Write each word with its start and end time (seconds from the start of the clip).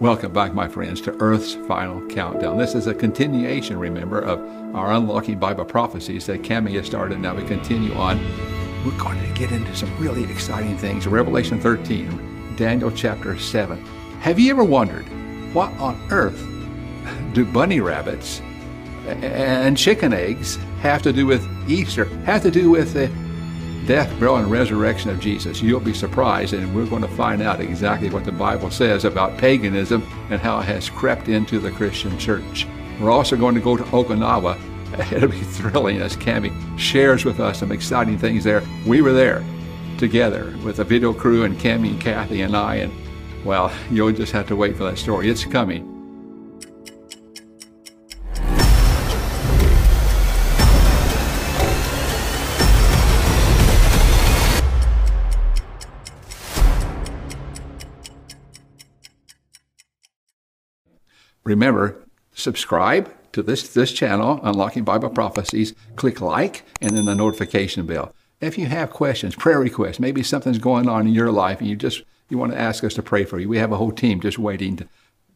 Welcome 0.00 0.32
back, 0.32 0.52
my 0.52 0.66
friends, 0.66 1.00
to 1.02 1.14
Earth's 1.20 1.54
Final 1.68 2.04
Countdown. 2.08 2.58
This 2.58 2.74
is 2.74 2.88
a 2.88 2.94
continuation, 2.94 3.78
remember, 3.78 4.18
of 4.18 4.40
our 4.74 4.92
Unlocking 4.92 5.38
Bible 5.38 5.64
Prophecies 5.64 6.26
that 6.26 6.42
Cami 6.42 6.72
has 6.72 6.86
started. 6.86 7.20
Now 7.20 7.36
we 7.36 7.44
continue 7.44 7.94
on. 7.94 8.18
We're 8.84 8.98
going 8.98 9.20
to 9.20 9.32
get 9.38 9.52
into 9.52 9.72
some 9.76 9.96
really 9.96 10.24
exciting 10.24 10.76
things. 10.78 11.06
Revelation 11.06 11.60
13, 11.60 12.56
Daniel 12.56 12.90
chapter 12.90 13.38
7. 13.38 13.78
Have 14.18 14.40
you 14.40 14.50
ever 14.50 14.64
wondered 14.64 15.04
what 15.54 15.72
on 15.74 16.04
earth 16.10 16.44
do 17.32 17.44
bunny 17.44 17.78
rabbits 17.78 18.40
and 19.06 19.76
chicken 19.76 20.12
eggs 20.12 20.56
have 20.80 21.02
to 21.02 21.12
do 21.12 21.24
with 21.24 21.46
Easter, 21.70 22.06
have 22.24 22.42
to 22.42 22.50
do 22.50 22.68
with 22.68 22.94
the 22.94 23.06
death, 23.86 24.08
burial, 24.18 24.36
and 24.36 24.50
resurrection 24.50 25.10
of 25.10 25.20
Jesus. 25.20 25.62
You'll 25.62 25.80
be 25.80 25.94
surprised, 25.94 26.54
and 26.54 26.74
we're 26.74 26.86
going 26.86 27.02
to 27.02 27.08
find 27.08 27.42
out 27.42 27.60
exactly 27.60 28.10
what 28.10 28.24
the 28.24 28.32
Bible 28.32 28.70
says 28.70 29.04
about 29.04 29.38
paganism 29.38 30.02
and 30.30 30.40
how 30.40 30.60
it 30.60 30.64
has 30.64 30.88
crept 30.88 31.28
into 31.28 31.58
the 31.58 31.70
Christian 31.70 32.18
church. 32.18 32.66
We're 33.00 33.10
also 33.10 33.36
going 33.36 33.54
to 33.54 33.60
go 33.60 33.76
to 33.76 33.84
Okinawa. 33.84 34.58
It'll 35.12 35.28
be 35.28 35.40
thrilling 35.40 36.00
as 36.00 36.16
Cami 36.16 36.78
shares 36.78 37.24
with 37.24 37.40
us 37.40 37.58
some 37.58 37.72
exciting 37.72 38.18
things 38.18 38.44
there. 38.44 38.62
We 38.86 39.02
were 39.02 39.12
there 39.12 39.44
together 39.98 40.56
with 40.64 40.76
the 40.76 40.84
video 40.84 41.12
crew 41.12 41.44
and 41.44 41.56
Cami 41.56 41.90
and 41.90 42.00
Kathy 42.00 42.42
and 42.42 42.56
I, 42.56 42.76
and 42.76 42.92
well, 43.44 43.72
you'll 43.90 44.12
just 44.12 44.32
have 44.32 44.48
to 44.48 44.56
wait 44.56 44.76
for 44.76 44.84
that 44.84 44.98
story. 44.98 45.28
It's 45.30 45.44
coming. 45.44 45.93
Remember, 61.44 62.02
subscribe 62.34 63.12
to 63.32 63.42
this, 63.42 63.68
this 63.72 63.92
channel, 63.92 64.40
Unlocking 64.42 64.84
Bible 64.84 65.10
Prophecies. 65.10 65.74
Click 65.96 66.20
like 66.20 66.64
and 66.80 66.96
then 66.96 67.04
the 67.04 67.14
notification 67.14 67.86
bell. 67.86 68.14
If 68.40 68.58
you 68.58 68.66
have 68.66 68.90
questions, 68.90 69.34
prayer 69.34 69.60
requests, 69.60 70.00
maybe 70.00 70.22
something's 70.22 70.58
going 70.58 70.88
on 70.88 71.06
in 71.06 71.12
your 71.12 71.30
life 71.30 71.60
and 71.60 71.68
you 71.68 71.76
just 71.76 72.02
you 72.28 72.38
want 72.38 72.52
to 72.52 72.58
ask 72.58 72.82
us 72.82 72.94
to 72.94 73.02
pray 73.02 73.24
for 73.24 73.38
you, 73.38 73.48
we 73.48 73.58
have 73.58 73.72
a 73.72 73.76
whole 73.76 73.92
team 73.92 74.20
just 74.20 74.38
waiting 74.38 74.76
to, 74.76 74.88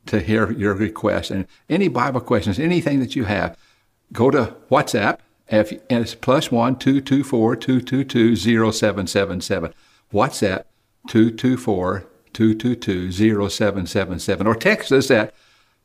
to 0.06 0.20
hear 0.20 0.50
your 0.52 0.74
request. 0.74 1.30
And 1.30 1.46
any 1.68 1.88
Bible 1.88 2.20
questions, 2.20 2.58
anything 2.58 3.00
that 3.00 3.14
you 3.14 3.24
have, 3.24 3.56
go 4.12 4.30
to 4.30 4.54
WhatsApp. 4.70 5.18
If, 5.50 5.72
and 5.88 6.02
it's 6.02 6.14
plus 6.14 6.50
one 6.50 6.76
two 6.76 7.00
two 7.00 7.24
four 7.24 7.56
two 7.56 7.80
two 7.80 8.04
two 8.04 8.36
zero 8.36 8.70
seven 8.70 9.06
seven 9.06 9.40
seven. 9.40 9.72
WhatsApp 10.12 10.64
two 11.08 11.30
two 11.30 11.56
four 11.56 12.06
two 12.32 12.54
two 12.54 12.74
two 12.74 13.10
zero 13.12 13.48
seven 13.48 13.86
seven 13.86 14.18
seven. 14.18 14.46
Or 14.46 14.54
text 14.54 14.92
us 14.92 15.10
at 15.10 15.32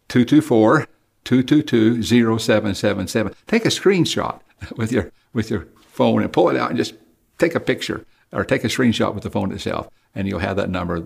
224 0.09 0.88
222 1.23 2.04
0777. 2.04 3.36
Take 3.48 3.66
a 3.66 3.70
screenshot 3.70 4.40
with 4.76 4.92
your, 4.92 5.12
with 5.34 5.50
your 5.50 5.68
phone 5.88 6.22
and 6.22 6.32
pull 6.32 6.50
it 6.50 6.58
out 6.58 6.70
and 6.70 6.78
just 6.78 6.96
take 7.38 7.56
a 7.56 7.59
picture 7.59 8.06
or 8.31 8.44
take 8.44 8.64
a 8.64 8.68
screenshot 8.68 9.14
with 9.14 9.24
the 9.24 9.30
phone 9.30 9.52
itself, 9.52 9.90
and 10.16 10.28
you'll 10.28 10.40
have 10.40 10.56
that 10.58 10.70
number 10.70 11.04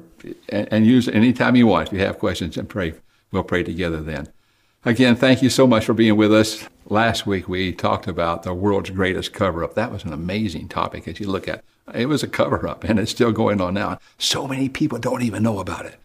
and, 0.50 0.68
and 0.72 0.86
use 0.86 1.08
it 1.08 1.16
anytime 1.16 1.56
you 1.56 1.68
want. 1.68 1.88
If 1.88 1.94
you 1.94 2.00
have 2.00 2.20
questions, 2.20 2.58
and 2.58 2.70
pray, 2.70 2.94
we'll 3.32 3.44
pray 3.44 3.64
together 3.64 4.02
then. 4.02 4.30
Again, 4.86 5.16
thank 5.18 5.42
you 5.42 5.50
so 5.50 5.68
much 5.68 5.86
for 5.86 5.94
being 5.94 6.16
with 6.16 6.34
us. 6.34 6.68
Last 6.86 7.28
week 7.28 7.50
we 7.50 7.74
talked 7.74 8.08
about 8.08 8.44
the 8.44 8.54
world's 8.54 8.90
greatest 8.90 9.34
cover 9.34 9.64
up. 9.64 9.74
That 9.76 9.92
was 9.92 10.06
an 10.06 10.14
amazing 10.14 10.70
topic 10.70 11.08
as 11.08 11.20
you 11.20 11.28
look 11.28 11.48
at. 11.48 11.64
It 11.94 12.06
was 12.06 12.24
a 12.24 12.28
cover 12.28 12.68
up, 12.68 12.84
and 12.86 13.00
it's 13.00 13.12
still 13.12 13.32
going 13.32 13.60
on 13.60 13.74
now. 13.74 14.00
So 14.18 14.48
many 14.48 14.70
people 14.70 14.98
don't 14.98 15.22
even 15.22 15.44
know 15.44 15.60
about 15.60 15.86
it. 15.86 15.96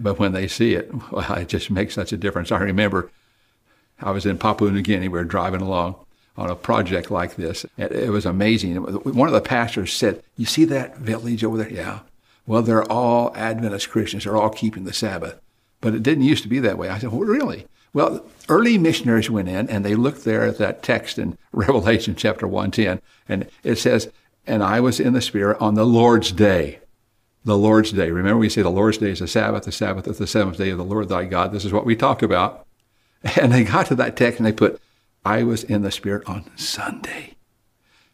But 0.00 0.18
when 0.18 0.32
they 0.32 0.48
see 0.48 0.74
it, 0.74 0.90
well, 1.12 1.34
it 1.34 1.48
just 1.48 1.70
makes 1.70 1.94
such 1.94 2.12
a 2.12 2.16
difference. 2.16 2.52
I 2.52 2.58
remember 2.58 3.10
I 4.00 4.10
was 4.10 4.26
in 4.26 4.38
Papua 4.38 4.70
New 4.70 4.82
Guinea. 4.82 5.08
We 5.08 5.18
were 5.18 5.24
driving 5.24 5.60
along 5.60 5.96
on 6.36 6.50
a 6.50 6.54
project 6.54 7.10
like 7.10 7.34
this. 7.36 7.66
It 7.76 8.12
was 8.12 8.24
amazing. 8.24 8.76
One 8.76 9.28
of 9.28 9.34
the 9.34 9.40
pastors 9.40 9.92
said, 9.92 10.22
You 10.36 10.46
see 10.46 10.64
that 10.66 10.98
village 10.98 11.42
over 11.42 11.56
there? 11.56 11.72
Yeah. 11.72 12.00
Well, 12.46 12.62
they're 12.62 12.90
all 12.90 13.32
Adventist 13.34 13.90
Christians. 13.90 14.24
They're 14.24 14.36
all 14.36 14.50
keeping 14.50 14.84
the 14.84 14.92
Sabbath. 14.92 15.40
But 15.80 15.94
it 15.94 16.02
didn't 16.02 16.24
used 16.24 16.42
to 16.44 16.48
be 16.48 16.60
that 16.60 16.78
way. 16.78 16.88
I 16.88 16.98
said, 16.98 17.10
Well, 17.10 17.20
really? 17.20 17.66
Well, 17.92 18.24
early 18.48 18.78
missionaries 18.78 19.30
went 19.30 19.48
in 19.48 19.68
and 19.68 19.84
they 19.84 19.94
looked 19.94 20.24
there 20.24 20.44
at 20.44 20.58
that 20.58 20.82
text 20.82 21.18
in 21.18 21.36
Revelation 21.52 22.14
chapter 22.14 22.46
110, 22.46 23.00
and 23.28 23.48
it 23.64 23.76
says, 23.76 24.10
And 24.46 24.62
I 24.62 24.80
was 24.80 25.00
in 25.00 25.14
the 25.14 25.20
Spirit 25.20 25.58
on 25.60 25.74
the 25.74 25.86
Lord's 25.86 26.30
day 26.30 26.78
the 27.48 27.58
Lord's 27.58 27.92
Day. 27.92 28.10
Remember, 28.10 28.38
we 28.38 28.48
say 28.48 28.62
the 28.62 28.70
Lord's 28.70 28.98
Day 28.98 29.10
is 29.10 29.18
the 29.18 29.26
Sabbath, 29.26 29.64
the 29.64 29.72
Sabbath 29.72 30.06
is 30.06 30.18
the 30.18 30.26
seventh 30.26 30.58
day 30.58 30.70
of 30.70 30.78
the 30.78 30.84
Lord 30.84 31.08
thy 31.08 31.24
God. 31.24 31.52
This 31.52 31.64
is 31.64 31.72
what 31.72 31.86
we 31.86 31.96
talked 31.96 32.22
about. 32.22 32.64
And 33.36 33.50
they 33.50 33.64
got 33.64 33.86
to 33.86 33.96
that 33.96 34.16
text 34.16 34.38
and 34.38 34.46
they 34.46 34.52
put, 34.52 34.80
I 35.24 35.42
was 35.42 35.64
in 35.64 35.82
the 35.82 35.90
Spirit 35.90 36.28
on 36.28 36.48
Sunday. 36.56 37.34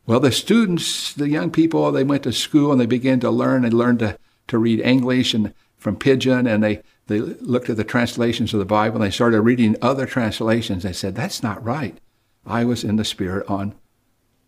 Well, 0.07 0.19
the 0.19 0.33
students, 0.33 1.13
the 1.13 1.29
young 1.29 1.51
people, 1.51 1.93
they 1.93 2.05
went 2.05 2.23
to 2.23 2.33
school 2.33 2.73
and 2.73 2.81
they 2.81 2.87
began 2.87 3.21
to 3.21 3.31
learn. 3.31 3.63
They 3.63 3.71
learned 3.71 3.99
to, 3.99 4.19
to 4.49 4.57
read 4.57 4.81
English 4.81 5.35
and 5.35 5.53
from 5.77 5.97
Pidgin 5.97 6.47
and 6.47 6.65
they, 6.65 6.83
they 7.09 7.19
looked 7.21 7.69
at 7.69 7.77
the 7.77 7.85
translations 7.85 8.55
of 8.55 8.61
the 8.61 8.65
Bible 8.65 8.97
and 8.97 9.05
they 9.05 9.15
started 9.15 9.43
reading 9.43 9.77
other 9.83 10.07
translations. 10.07 10.85
They 10.85 10.95
said, 10.95 11.15
That's 11.15 11.43
not 11.43 11.63
right. 11.63 11.99
I 12.47 12.65
was 12.65 12.83
in 12.83 12.97
the 12.97 13.05
Spirit 13.05 13.47
on 13.47 13.75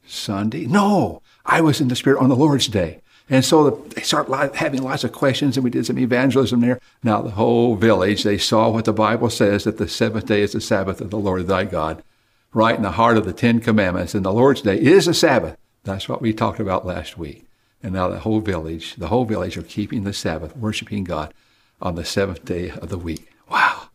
Sunday. 0.06 0.64
No, 0.64 1.20
I 1.44 1.60
was 1.60 1.82
in 1.82 1.88
the 1.88 1.96
Spirit 1.96 2.20
on 2.22 2.30
the 2.30 2.36
Lord's 2.36 2.68
Day. 2.68 3.02
And 3.28 3.44
so 3.44 3.70
they 3.70 4.02
start 4.02 4.28
having 4.54 4.82
lots 4.82 5.02
of 5.02 5.10
questions, 5.12 5.56
and 5.56 5.64
we 5.64 5.70
did 5.70 5.86
some 5.86 5.98
evangelism 5.98 6.60
there. 6.60 6.80
Now, 7.02 7.22
the 7.22 7.32
whole 7.32 7.74
village, 7.74 8.22
they 8.22 8.38
saw 8.38 8.70
what 8.70 8.84
the 8.84 8.92
Bible 8.92 9.30
says 9.30 9.64
that 9.64 9.78
the 9.78 9.88
seventh 9.88 10.26
day 10.26 10.42
is 10.42 10.52
the 10.52 10.60
Sabbath 10.60 11.00
of 11.00 11.10
the 11.10 11.18
Lord 11.18 11.48
thy 11.48 11.64
God, 11.64 12.04
right 12.52 12.76
in 12.76 12.82
the 12.82 12.92
heart 12.92 13.16
of 13.16 13.24
the 13.24 13.32
Ten 13.32 13.58
Commandments. 13.58 14.14
And 14.14 14.24
the 14.24 14.32
Lord's 14.32 14.62
day 14.62 14.78
is 14.78 15.08
a 15.08 15.14
Sabbath. 15.14 15.56
That's 15.82 16.08
what 16.08 16.22
we 16.22 16.32
talked 16.32 16.60
about 16.60 16.86
last 16.86 17.18
week. 17.18 17.44
And 17.82 17.94
now 17.94 18.08
the 18.08 18.20
whole 18.20 18.40
village, 18.40 18.94
the 18.94 19.08
whole 19.08 19.24
village 19.24 19.56
are 19.56 19.62
keeping 19.62 20.04
the 20.04 20.12
Sabbath, 20.12 20.56
worshiping 20.56 21.02
God 21.02 21.34
on 21.82 21.96
the 21.96 22.04
seventh 22.04 22.44
day 22.44 22.70
of 22.70 22.90
the 22.90 22.98
week. 22.98 23.28
Wow. 23.50 23.88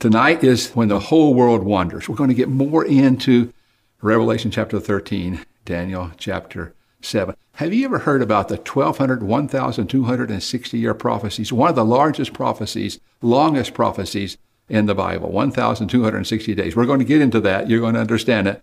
Tonight 0.00 0.42
is 0.42 0.72
when 0.72 0.88
the 0.88 0.98
whole 0.98 1.32
world 1.32 1.62
wanders. 1.62 2.08
We're 2.08 2.16
going 2.16 2.28
to 2.28 2.34
get 2.34 2.48
more 2.48 2.84
into 2.84 3.52
Revelation 4.00 4.50
chapter 4.50 4.80
13, 4.80 5.46
Daniel 5.64 6.10
chapter 6.18 6.74
7. 7.04 7.34
Have 7.56 7.74
you 7.74 7.84
ever 7.84 8.00
heard 8.00 8.22
about 8.22 8.48
the 8.48 8.56
1200, 8.56 9.22
1260 9.22 10.78
year 10.78 10.94
prophecies? 10.94 11.52
One 11.52 11.68
of 11.68 11.76
the 11.76 11.84
largest 11.84 12.32
prophecies, 12.32 12.98
longest 13.20 13.74
prophecies 13.74 14.38
in 14.68 14.86
the 14.86 14.94
Bible, 14.94 15.30
1260 15.30 16.54
days. 16.54 16.74
We're 16.74 16.86
going 16.86 16.98
to 16.98 17.04
get 17.04 17.20
into 17.20 17.40
that. 17.40 17.68
You're 17.68 17.80
going 17.80 17.94
to 17.94 18.00
understand 18.00 18.48
it. 18.48 18.62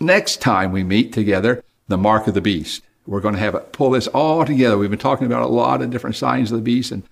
Next 0.00 0.40
time 0.40 0.72
we 0.72 0.84
meet 0.84 1.12
together, 1.12 1.62
the 1.88 1.98
mark 1.98 2.26
of 2.26 2.34
the 2.34 2.40
beast. 2.40 2.82
We're 3.06 3.20
going 3.20 3.34
to 3.34 3.40
have 3.40 3.54
it 3.54 3.72
pull 3.72 3.90
this 3.90 4.08
all 4.08 4.44
together. 4.44 4.76
We've 4.76 4.90
been 4.90 4.98
talking 4.98 5.26
about 5.26 5.42
a 5.42 5.46
lot 5.46 5.82
of 5.82 5.90
different 5.90 6.16
signs 6.16 6.50
of 6.50 6.58
the 6.58 6.62
beast 6.62 6.90
and 6.90 7.02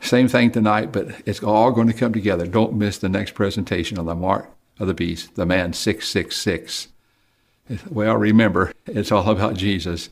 same 0.00 0.28
thing 0.28 0.50
tonight, 0.50 0.92
but 0.92 1.08
it's 1.26 1.42
all 1.42 1.72
going 1.72 1.88
to 1.88 1.92
come 1.92 2.12
together. 2.12 2.46
Don't 2.46 2.74
miss 2.74 2.98
the 2.98 3.08
next 3.08 3.34
presentation 3.34 3.98
on 3.98 4.06
the 4.06 4.14
mark 4.14 4.50
of 4.78 4.86
the 4.86 4.94
beast, 4.94 5.34
the 5.34 5.46
man 5.46 5.72
666. 5.72 6.88
Well, 7.90 8.16
remember, 8.16 8.72
it's 8.86 9.12
all 9.12 9.28
about 9.28 9.54
Jesus. 9.54 10.10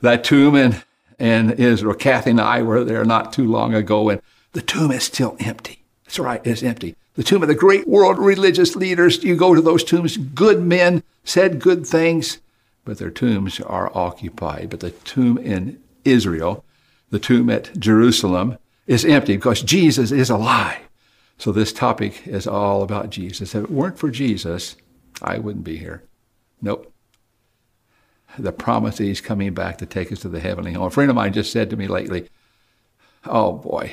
That 0.00 0.24
tomb 0.24 0.54
in, 0.56 0.82
in 1.18 1.52
Israel, 1.52 1.94
Kathy 1.94 2.30
and 2.30 2.40
I 2.40 2.62
were 2.62 2.84
there 2.84 3.04
not 3.04 3.32
too 3.32 3.50
long 3.50 3.74
ago, 3.74 4.08
and 4.08 4.20
the 4.52 4.62
tomb 4.62 4.90
is 4.90 5.04
still 5.04 5.36
empty. 5.40 5.84
That's 6.04 6.18
right, 6.18 6.40
it's 6.44 6.62
empty. 6.62 6.96
The 7.14 7.22
tomb 7.22 7.42
of 7.42 7.48
the 7.48 7.54
great 7.54 7.86
world 7.86 8.18
religious 8.18 8.76
leaders, 8.76 9.22
you 9.22 9.36
go 9.36 9.54
to 9.54 9.60
those 9.60 9.84
tombs, 9.84 10.16
good 10.16 10.62
men 10.62 11.02
said 11.24 11.60
good 11.60 11.86
things, 11.86 12.38
but 12.84 12.98
their 12.98 13.10
tombs 13.10 13.60
are 13.60 13.90
occupied. 13.96 14.70
But 14.70 14.80
the 14.80 14.90
tomb 14.90 15.38
in 15.38 15.80
Israel, 16.04 16.64
the 17.10 17.18
tomb 17.18 17.50
at 17.50 17.78
Jerusalem, 17.78 18.58
is 18.86 19.04
empty 19.04 19.36
because 19.36 19.62
Jesus 19.62 20.10
is 20.10 20.30
alive. 20.30 20.80
So 21.38 21.52
this 21.52 21.72
topic 21.72 22.26
is 22.26 22.46
all 22.46 22.82
about 22.82 23.10
Jesus. 23.10 23.54
If 23.54 23.64
it 23.64 23.70
weren't 23.70 23.98
for 23.98 24.10
Jesus, 24.10 24.76
I 25.22 25.38
wouldn't 25.38 25.64
be 25.64 25.78
here. 25.78 26.02
Nope. 26.60 26.89
The 28.42 28.52
promise 28.52 28.96
that 28.98 29.04
he's 29.04 29.20
coming 29.20 29.54
back 29.54 29.78
to 29.78 29.86
take 29.86 30.10
us 30.10 30.20
to 30.20 30.28
the 30.28 30.40
heavenly 30.40 30.72
home. 30.72 30.86
A 30.86 30.90
friend 30.90 31.10
of 31.10 31.16
mine 31.16 31.32
just 31.32 31.52
said 31.52 31.70
to 31.70 31.76
me 31.76 31.86
lately, 31.86 32.28
Oh 33.24 33.52
boy, 33.52 33.92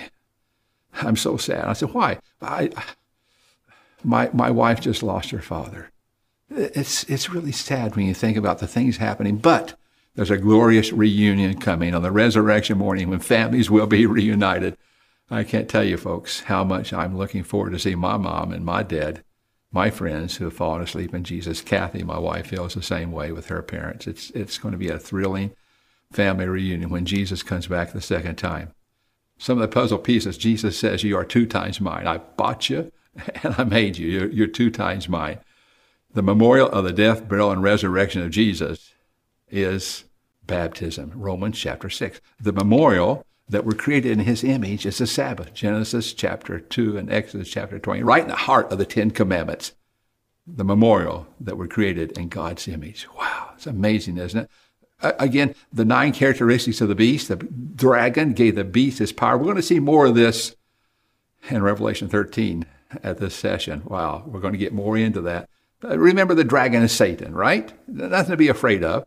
I'm 0.94 1.16
so 1.16 1.38
sad. 1.38 1.66
I 1.66 1.74
said, 1.74 1.94
Why? 1.94 2.20
I, 2.42 2.72
my, 4.04 4.30
my 4.34 4.52
wife 4.52 4.80
just 4.80 5.04
lost 5.04 5.32
her 5.32 5.42
father. 5.42 5.92
It's, 6.50 7.04
it's 7.06 7.30
really 7.30 7.52
sad 7.52 7.96
when 7.96 8.06
you 8.06 8.14
think 8.14 8.38
about 8.38 8.60
the 8.60 8.68
things 8.68 8.98
happening, 8.98 9.38
but 9.38 9.78
there's 10.16 10.32
a 10.32 10.38
glorious 10.38 10.92
reunion 10.94 11.60
coming 11.60 11.94
on 11.94 12.02
the 12.02 12.12
resurrection 12.12 12.78
morning 12.78 13.10
when 13.10 13.20
families 13.20 13.70
will 13.70 13.88
be 13.88 14.06
reunited. 14.08 14.78
I 15.30 15.44
can't 15.44 15.68
tell 15.68 15.84
you, 15.84 15.98
folks, 15.98 16.42
how 16.42 16.64
much 16.64 16.94
I'm 16.94 17.18
looking 17.18 17.44
forward 17.44 17.74
to 17.74 17.80
see 17.80 17.96
my 17.96 18.16
mom 18.18 18.54
and 18.54 18.64
my 18.64 18.82
dad 18.82 19.24
my 19.72 19.90
friends 19.90 20.38
who 20.38 20.46
have 20.46 20.54
fallen 20.54 20.82
asleep 20.82 21.14
in 21.14 21.24
Jesus. 21.24 21.62
Kathy, 21.62 22.04
my 22.04 22.18
wife, 22.18 22.48
feels 22.48 22.74
the 22.74 22.82
same 22.82 23.12
way 23.12 23.32
with 23.32 23.48
her 23.48 23.62
parents. 23.62 24.08
It's, 24.08 24.30
it's 24.32 24.58
going 24.58 24.72
to 24.72 24.78
be 24.78 24.90
a 24.90 25.00
thrilling 25.00 25.52
family 26.12 26.46
reunion 26.46 26.90
when 26.90 27.06
Jesus 27.06 27.44
comes 27.44 27.68
back 27.68 27.92
the 27.92 28.02
second 28.02 28.38
time. 28.38 28.72
Some 29.38 29.58
of 29.58 29.62
the 29.62 29.74
puzzle 29.74 30.00
pieces, 30.00 30.38
Jesus 30.38 30.80
says, 30.80 31.04
You 31.04 31.18
are 31.18 31.26
two 31.26 31.46
times 31.46 31.82
mine. 31.82 32.08
I 32.08 32.18
bought 32.18 32.70
you 32.70 32.92
and 33.44 33.56
I 33.58 33.64
made 33.66 33.98
you. 33.98 34.08
You're, 34.08 34.30
you're 34.30 34.48
two 34.48 34.72
times 34.72 35.10
mine. 35.10 35.40
The 36.14 36.24
memorial 36.24 36.70
of 36.70 36.84
the 36.84 36.94
death, 36.94 37.28
burial, 37.28 37.52
and 37.52 37.62
resurrection 37.62 38.22
of 38.22 38.32
Jesus 38.32 38.94
is 39.50 40.06
baptism, 40.46 41.12
Romans 41.14 41.60
chapter 41.60 41.90
6. 41.90 42.22
The 42.40 42.54
memorial 42.54 43.26
that 43.50 43.66
we're 43.66 43.74
created 43.74 44.12
in 44.12 44.20
his 44.20 44.44
image 44.44 44.86
is 44.86 44.98
the 44.98 45.08
Sabbath, 45.08 45.54
Genesis 45.54 46.14
chapter 46.14 46.60
2 46.60 46.98
and 46.98 47.12
Exodus 47.12 47.50
chapter 47.50 47.80
20, 47.80 48.04
right 48.04 48.24
in 48.24 48.28
the 48.28 48.36
heart 48.36 48.72
of 48.72 48.78
the 48.78 48.86
Ten 48.86 49.12
Commandments. 49.12 49.74
The 50.46 50.64
memorial 50.64 51.28
that 51.42 51.58
we're 51.58 51.68
created 51.68 52.18
in 52.18 52.30
God's 52.30 52.68
image. 52.70 53.06
Wow, 53.18 53.52
it's 53.56 53.68
amazing, 53.68 54.18
isn't 54.18 54.40
it? 54.40 54.50
Again, 55.02 55.54
the 55.74 55.86
nine 55.86 56.14
characteristics 56.14 56.80
of 56.80 56.88
the 56.88 56.96
beast, 56.96 57.28
the 57.28 57.36
dragon 57.36 58.34
gave 58.34 58.56
the 58.56 58.64
beast 58.64 59.00
his 59.00 59.12
power. 59.12 59.38
We're 59.38 59.44
going 59.44 59.58
to 59.58 59.62
see 59.62 59.80
more 59.80 60.06
of 60.06 60.16
this 60.16 60.56
in 61.50 61.62
Revelation 61.62 62.08
13 62.08 62.66
at 63.04 63.18
this 63.18 63.36
session. 63.36 63.84
Wow, 63.86 64.24
we're 64.26 64.40
going 64.40 64.54
to 64.54 64.58
get 64.58 64.74
more 64.74 64.98
into 64.98 65.22
that. 65.22 65.50
Remember, 65.82 66.34
the 66.34 66.44
dragon 66.44 66.82
is 66.82 66.94
Satan, 66.94 67.36
right? 67.36 67.72
Nothing 67.88 68.32
to 68.32 68.38
be 68.38 68.48
afraid 68.48 68.84
of. 68.84 69.06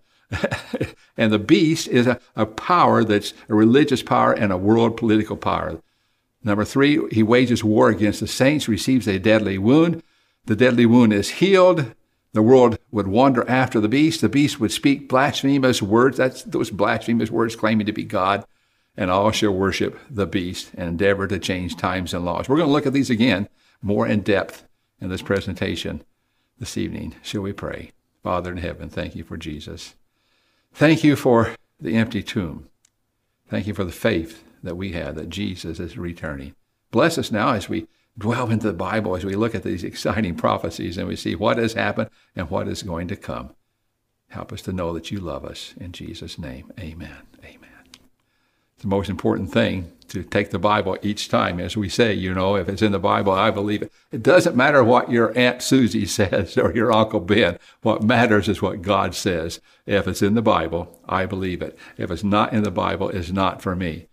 And 1.16 1.32
the 1.32 1.38
beast 1.38 1.88
is 1.88 2.06
a, 2.06 2.20
a 2.36 2.46
power 2.46 3.04
that's 3.04 3.34
a 3.48 3.54
religious 3.54 4.02
power 4.02 4.32
and 4.32 4.52
a 4.52 4.56
world 4.56 4.96
political 4.96 5.36
power. 5.36 5.80
Number 6.42 6.64
three, 6.64 7.00
he 7.10 7.22
wages 7.22 7.62
war 7.62 7.90
against 7.90 8.20
the 8.20 8.26
saints, 8.26 8.68
receives 8.68 9.06
a 9.06 9.18
deadly 9.18 9.58
wound. 9.58 10.02
The 10.46 10.56
deadly 10.56 10.86
wound 10.86 11.12
is 11.12 11.30
healed. 11.30 11.94
The 12.32 12.42
world 12.42 12.78
would 12.90 13.08
wander 13.08 13.48
after 13.48 13.80
the 13.80 13.88
beast. 13.88 14.20
The 14.20 14.28
beast 14.28 14.60
would 14.60 14.72
speak 14.72 15.08
blasphemous 15.08 15.82
words. 15.82 16.16
That's 16.16 16.42
those 16.44 16.70
blasphemous 16.70 17.30
words 17.30 17.56
claiming 17.56 17.86
to 17.86 17.92
be 17.92 18.04
God. 18.04 18.44
And 18.96 19.10
all 19.10 19.30
shall 19.30 19.52
worship 19.52 19.98
the 20.08 20.26
beast 20.26 20.70
and 20.74 20.88
endeavor 20.88 21.26
to 21.26 21.38
change 21.38 21.76
times 21.76 22.14
and 22.14 22.24
laws. 22.24 22.48
We're 22.48 22.56
going 22.56 22.68
to 22.68 22.72
look 22.72 22.86
at 22.86 22.92
these 22.92 23.10
again 23.10 23.48
more 23.82 24.06
in 24.06 24.20
depth 24.20 24.66
in 25.00 25.08
this 25.08 25.22
presentation 25.22 26.02
this 26.58 26.76
evening. 26.76 27.16
Shall 27.22 27.42
we 27.42 27.52
pray? 27.52 27.92
Father 28.22 28.52
in 28.52 28.58
heaven, 28.58 28.90
thank 28.90 29.16
you 29.16 29.24
for 29.24 29.36
Jesus. 29.36 29.94
Thank 30.72 31.04
you 31.04 31.16
for 31.16 31.54
the 31.80 31.96
empty 31.96 32.22
tomb. 32.22 32.68
Thank 33.48 33.66
you 33.66 33.74
for 33.74 33.84
the 33.84 33.92
faith 33.92 34.44
that 34.62 34.76
we 34.76 34.92
have 34.92 35.14
that 35.16 35.28
Jesus 35.28 35.80
is 35.80 35.98
returning. 35.98 36.54
Bless 36.90 37.18
us 37.18 37.30
now 37.30 37.52
as 37.52 37.68
we 37.68 37.86
dwell 38.18 38.50
into 38.50 38.66
the 38.66 38.72
Bible, 38.72 39.16
as 39.16 39.24
we 39.24 39.34
look 39.34 39.54
at 39.54 39.62
these 39.62 39.84
exciting 39.84 40.36
prophecies 40.36 40.98
and 40.98 41.08
we 41.08 41.16
see 41.16 41.34
what 41.34 41.58
has 41.58 41.72
happened 41.72 42.10
and 42.36 42.50
what 42.50 42.68
is 42.68 42.82
going 42.82 43.08
to 43.08 43.16
come. 43.16 43.54
Help 44.28 44.52
us 44.52 44.62
to 44.62 44.72
know 44.72 44.92
that 44.92 45.10
you 45.10 45.18
love 45.18 45.44
us. 45.44 45.74
In 45.80 45.92
Jesus' 45.92 46.38
name, 46.38 46.72
amen. 46.78 47.22
Amen. 47.44 47.70
The 48.78 48.86
most 48.86 49.10
important 49.10 49.52
thing 49.52 49.90
to 50.10 50.22
take 50.22 50.50
the 50.50 50.58
Bible 50.58 50.98
each 51.02 51.28
time. 51.28 51.58
As 51.58 51.76
we 51.76 51.88
say, 51.88 52.12
you 52.12 52.34
know, 52.34 52.56
if 52.56 52.68
it's 52.68 52.82
in 52.82 52.92
the 52.92 52.98
Bible, 52.98 53.32
I 53.32 53.50
believe 53.50 53.82
it. 53.82 53.92
It 54.12 54.22
doesn't 54.22 54.56
matter 54.56 54.84
what 54.84 55.10
your 55.10 55.36
Aunt 55.36 55.62
Susie 55.62 56.06
says 56.18 56.58
or 56.58 56.74
your 56.74 56.92
Uncle 56.92 57.20
Ben. 57.20 57.58
What 57.82 58.02
matters 58.02 58.48
is 58.48 58.60
what 58.62 58.82
God 58.82 59.14
says. 59.14 59.60
If 59.86 60.06
it's 60.06 60.22
in 60.22 60.34
the 60.34 60.42
Bible, 60.42 61.00
I 61.08 61.26
believe 61.26 61.62
it. 61.62 61.78
If 61.96 62.10
it's 62.10 62.24
not 62.24 62.52
in 62.52 62.62
the 62.62 62.70
Bible, 62.70 63.08
it's 63.08 63.30
not 63.30 63.62
for 63.62 63.74
me. 63.74 64.06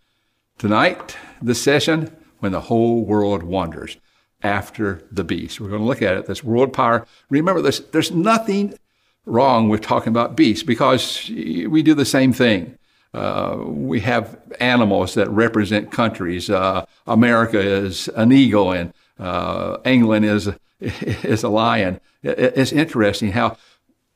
Tonight, 0.58 1.16
the 1.42 1.56
session, 1.56 2.16
when 2.40 2.52
the 2.52 2.62
whole 2.62 3.04
world 3.04 3.44
wanders 3.44 3.98
after 4.44 5.04
the 5.12 5.24
beast. 5.24 5.60
We're 5.60 5.70
going 5.70 5.82
to 5.82 5.88
look 5.88 6.02
at 6.02 6.16
it, 6.16 6.26
this 6.26 6.44
world 6.44 6.74
power. 6.74 7.06
Remember, 7.30 7.62
there's, 7.62 7.80
there's 7.92 8.12
nothing 8.12 8.78
wrong 9.26 9.70
with 9.70 9.82
talking 9.82 10.10
about 10.10 10.38
beasts 10.38 10.64
because 10.64 11.30
we 11.30 11.82
do 11.84 11.94
the 11.94 12.06
same 12.06 12.34
thing. 12.34 12.78
Uh, 13.18 13.64
we 13.66 14.00
have 14.02 14.38
animals 14.60 15.16
that 15.16 15.28
represent 15.30 15.92
countries. 15.92 16.52
Uh, 16.52 16.86
America 17.08 17.60
is 17.60 18.08
an 18.10 18.32
eagle, 18.32 18.72
and 18.72 18.94
uh, 19.18 19.78
England 19.86 20.24
is 20.24 20.50
is 20.80 21.42
a 21.42 21.50
lion. 21.50 22.00
It's 22.22 22.72
interesting 22.72 23.32
how 23.32 23.58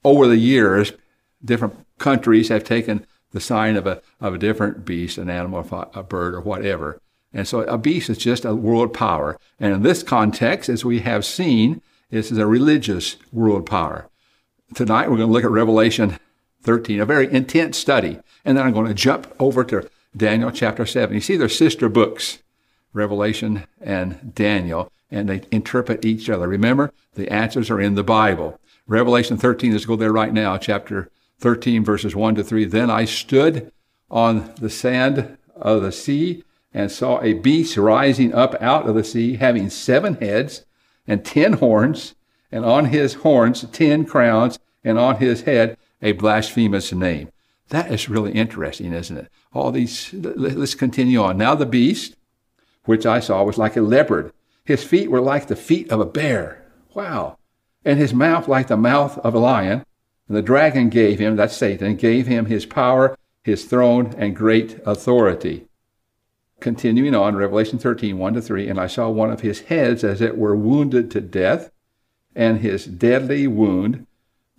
over 0.03 0.27
the 0.27 0.37
years 0.37 0.93
different 1.43 1.83
countries 1.97 2.49
have 2.49 2.63
taken 2.63 3.07
the 3.31 3.39
sign 3.39 3.75
of 3.75 3.87
a 3.87 4.03
of 4.19 4.35
a 4.35 4.37
different 4.37 4.85
beast, 4.85 5.17
an 5.17 5.31
animal, 5.31 5.65
a 5.95 6.03
bird, 6.03 6.35
or 6.35 6.41
whatever. 6.41 7.01
And 7.33 7.47
so 7.47 7.61
a 7.61 7.79
beast 7.79 8.07
is 8.07 8.19
just 8.19 8.45
a 8.45 8.53
world 8.53 8.93
power. 8.93 9.39
And 9.59 9.73
in 9.73 9.81
this 9.81 10.03
context, 10.03 10.69
as 10.69 10.85
we 10.85 10.99
have 10.99 11.25
seen, 11.25 11.81
this 12.11 12.31
is 12.31 12.37
a 12.37 12.45
religious 12.45 13.15
world 13.31 13.65
power. 13.65 14.09
Tonight 14.75 15.09
we're 15.09 15.17
going 15.17 15.29
to 15.29 15.33
look 15.33 15.45
at 15.45 15.49
Revelation 15.49 16.19
13, 16.63 16.99
a 16.99 17.05
very 17.05 17.31
intense 17.31 17.77
study. 17.77 18.19
And 18.45 18.57
then 18.57 18.65
I'm 18.65 18.73
going 18.73 18.87
to 18.87 18.93
jump 18.93 19.33
over 19.39 19.63
to 19.65 19.89
Daniel 20.15 20.51
chapter 20.51 20.85
7. 20.85 21.13
You 21.13 21.21
see, 21.21 21.37
they're 21.37 21.49
sister 21.49 21.89
books, 21.89 22.39
Revelation 22.93 23.65
and 23.79 24.33
Daniel, 24.35 24.91
and 25.09 25.29
they 25.29 25.43
interpret 25.51 26.05
each 26.05 26.29
other. 26.29 26.47
Remember, 26.47 26.91
the 27.13 27.31
answers 27.31 27.69
are 27.69 27.79
in 27.79 27.95
the 27.95 28.03
Bible. 28.03 28.59
Revelation 28.87 29.37
13, 29.37 29.71
let's 29.71 29.85
go 29.85 29.95
there 29.95 30.11
right 30.11 30.33
now, 30.33 30.57
chapter 30.57 31.09
13, 31.39 31.83
verses 31.83 32.15
1 32.15 32.35
to 32.35 32.43
3. 32.43 32.65
Then 32.65 32.89
I 32.89 33.05
stood 33.05 33.71
on 34.09 34.53
the 34.59 34.69
sand 34.69 35.37
of 35.55 35.81
the 35.81 35.91
sea 35.91 36.43
and 36.73 36.91
saw 36.91 37.21
a 37.21 37.33
beast 37.33 37.77
rising 37.77 38.33
up 38.33 38.55
out 38.61 38.87
of 38.87 38.95
the 38.95 39.03
sea, 39.03 39.37
having 39.37 39.69
seven 39.69 40.15
heads 40.15 40.65
and 41.07 41.25
ten 41.25 41.53
horns, 41.53 42.15
and 42.51 42.63
on 42.63 42.85
his 42.85 43.15
horns 43.15 43.65
ten 43.71 44.05
crowns, 44.05 44.59
and 44.83 44.97
on 44.97 45.17
his 45.17 45.41
head 45.41 45.77
a 46.01 46.13
blasphemous 46.13 46.91
name. 46.91 47.29
That 47.69 47.91
is 47.91 48.09
really 48.09 48.31
interesting, 48.33 48.93
isn't 48.93 49.17
it? 49.17 49.31
All 49.53 49.71
these, 49.71 50.13
let's 50.13 50.75
continue 50.75 51.21
on. 51.21 51.37
Now 51.37 51.55
the 51.55 51.65
beast, 51.65 52.15
which 52.85 53.05
I 53.05 53.19
saw, 53.19 53.43
was 53.43 53.57
like 53.57 53.77
a 53.77 53.81
leopard. 53.81 54.33
His 54.65 54.83
feet 54.83 55.09
were 55.09 55.21
like 55.21 55.47
the 55.47 55.55
feet 55.55 55.89
of 55.89 55.99
a 55.99 56.05
bear. 56.05 56.63
Wow. 56.93 57.37
And 57.85 57.97
his 57.97 58.13
mouth 58.13 58.47
like 58.47 58.67
the 58.67 58.77
mouth 58.77 59.17
of 59.19 59.33
a 59.33 59.39
lion. 59.39 59.85
And 60.27 60.37
the 60.37 60.41
dragon 60.41 60.89
gave 60.89 61.19
him, 61.19 61.35
that's 61.35 61.55
Satan, 61.55 61.95
gave 61.95 62.27
him 62.27 62.45
his 62.45 62.65
power, 62.65 63.17
his 63.43 63.65
throne, 63.65 64.13
and 64.17 64.35
great 64.35 64.79
authority. 64.85 65.67
Continuing 66.59 67.15
on, 67.15 67.35
Revelation 67.35 67.79
13, 67.79 68.17
1 68.17 68.33
to 68.35 68.41
3, 68.41 68.69
and 68.69 68.79
I 68.79 68.87
saw 68.87 69.09
one 69.09 69.31
of 69.31 69.41
his 69.41 69.61
heads 69.61 70.03
as 70.03 70.21
it 70.21 70.37
were 70.37 70.55
wounded 70.55 71.09
to 71.11 71.21
death, 71.21 71.71
and 72.35 72.59
his 72.59 72.85
deadly 72.85 73.47
wound 73.47 74.05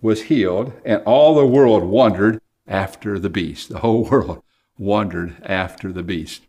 was 0.03 0.23
healed, 0.23 0.73
and 0.83 1.01
all 1.05 1.33
the 1.33 1.47
world 1.47 1.83
wondered 1.83 2.39
after 2.67 3.17
the 3.17 3.29
beast. 3.29 3.69
The 3.69 3.79
whole 3.79 4.03
world 4.03 4.43
wondered 4.77 5.37
after 5.43 5.91
the 5.91 6.03
beast. 6.03 6.43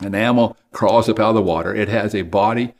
An 0.00 0.14
animal 0.14 0.56
crawls 0.70 1.08
up 1.08 1.18
out 1.18 1.30
of 1.30 1.34
the 1.34 1.42
water. 1.42 1.74
It 1.74 1.88
has 1.88 2.14
a 2.14 2.22
body 2.22 2.72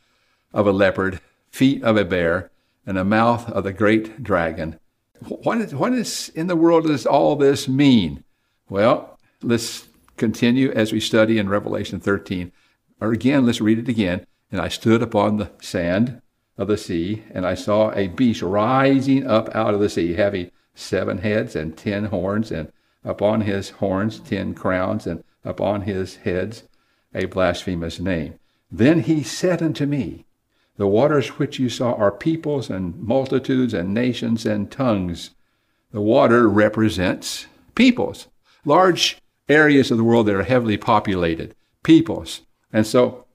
of 0.55 0.67
a 0.67 0.73
leopard, 0.73 1.21
feet 1.51 1.83
of 1.83 1.97
a 1.97 2.05
bear, 2.05 2.51
and 2.87 2.97
a 2.97 3.05
mouth 3.05 3.51
of 3.51 3.65
the 3.65 3.73
great 3.73 4.23
dragon. 4.23 4.79
What 5.21 5.59
is, 5.59 5.75
what 5.75 5.93
is 5.93 6.31
in 6.35 6.47
the 6.47 6.57
world 6.57 6.87
does 6.87 7.05
all 7.05 7.37
this 7.37 7.69
mean? 7.69 8.25
Well, 8.69 9.19
let's 9.43 9.87
continue 10.17 10.71
as 10.73 10.93
we 10.93 11.01
study 11.01 11.39
in 11.39 11.49
Revelation 11.49 12.01
13. 12.01 12.53
Or 13.01 13.13
again, 13.13 13.45
let's 13.45 13.61
read 13.61 13.79
it 13.79 13.89
again. 13.89 14.27
And 14.51 14.61
I 14.61 14.69
stood 14.69 15.03
upon 15.03 15.37
the 15.37 15.51
sand 15.61 16.23
of 16.59 16.69
the 16.69 16.77
sea, 16.77 17.23
and 17.31 17.47
I 17.47 17.55
saw 17.55 17.93
a 17.93 18.09
beast 18.09 18.43
rising 18.43 19.27
up 19.27 19.55
out 19.55 19.75
of 19.75 19.81
the 19.81 19.89
sea, 19.89 20.15
having 20.15 20.51
seven 20.75 21.19
heads 21.19 21.57
and 21.57 21.77
ten 21.77 22.07
horns, 22.07 22.51
and 22.51 22.73
upon 23.05 23.43
his 23.43 23.71
horns 23.71 24.21
ten 24.21 24.55
crowns, 24.55 25.07
and 25.07 25.25
upon 25.45 25.83
his 25.83 26.17
heads 26.17 26.65
a 27.15 27.27
blasphemous 27.27 27.99
name. 27.99 28.35
Then 28.71 29.01
he 29.01 29.23
said 29.23 29.63
unto 29.63 29.87
me, 29.87 30.25
The 30.77 30.87
waters 30.87 31.39
which 31.39 31.59
you 31.59 31.69
saw 31.69 31.93
are 31.95 32.13
peoples 32.13 32.71
and 32.71 32.99
multitudes 32.99 33.75
and 33.75 33.93
nations 33.93 34.47
and 34.47 34.71
tongues. 34.71 35.31
The 35.91 36.01
water 36.01 36.49
represents 36.49 37.47
peoples, 37.75 38.29
large 38.65 39.19
areas 39.49 39.91
of 39.91 39.99
the 39.99 40.05
world 40.05 40.27
that 40.27 40.37
are 40.37 40.45
heavily 40.45 40.79
populated, 40.79 41.55
peoples. 41.83 42.43
And 42.73 42.87
so 42.87 43.27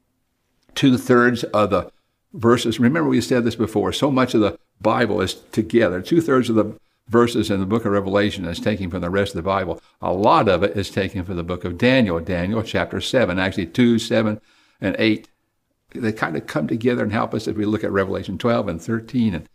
two 0.74 0.98
thirds 0.98 1.44
of 1.44 1.70
the 1.70 1.92
verses. 2.38 2.80
Remember, 2.80 3.10
we 3.10 3.22
said 3.22 3.44
this 3.44 3.56
before. 3.56 3.92
So 3.92 4.12
much 4.12 4.34
of 4.34 4.42
the 4.42 4.58
Bible 4.80 5.22
is 5.22 5.34
together. 5.52 6.02
Two 6.02 6.22
thirds 6.22 6.50
of 6.50 6.56
the 6.56 6.78
verses 7.10 7.50
in 7.50 7.60
the 7.60 7.66
book 7.66 7.86
of 7.86 7.92
Revelation 7.92 8.46
is 8.46 8.60
taken 8.60 8.90
from 8.90 9.02
the 9.02 9.10
rest 9.10 9.32
of 9.32 9.38
the 9.38 9.42
Bible. 9.42 9.82
A 10.02 10.14
lot 10.14 10.48
of 10.48 10.64
it 10.64 10.78
is 10.78 10.90
taken 10.90 11.24
from 11.24 11.36
the 11.36 11.44
book 11.44 11.66
of 11.66 11.78
Daniel, 11.78 12.20
Daniel 12.20 12.64
chapter 12.64 13.02
7, 13.02 13.40
actually 13.40 13.66
2, 13.66 13.98
7, 14.00 14.40
and 14.80 14.96
8. 15.00 15.28
They 15.96 16.12
kind 16.12 16.36
of 16.36 16.48
come 16.48 16.68
together 16.68 17.04
and 17.04 17.12
help 17.12 17.34
us 17.34 17.48
if 17.48 17.56
we 17.56 17.66
look 17.66 17.84
at 17.84 17.92
Revelation 17.92 18.38
12 18.38 18.68
and 18.68 18.82
13 18.82 19.34
and 19.34 19.50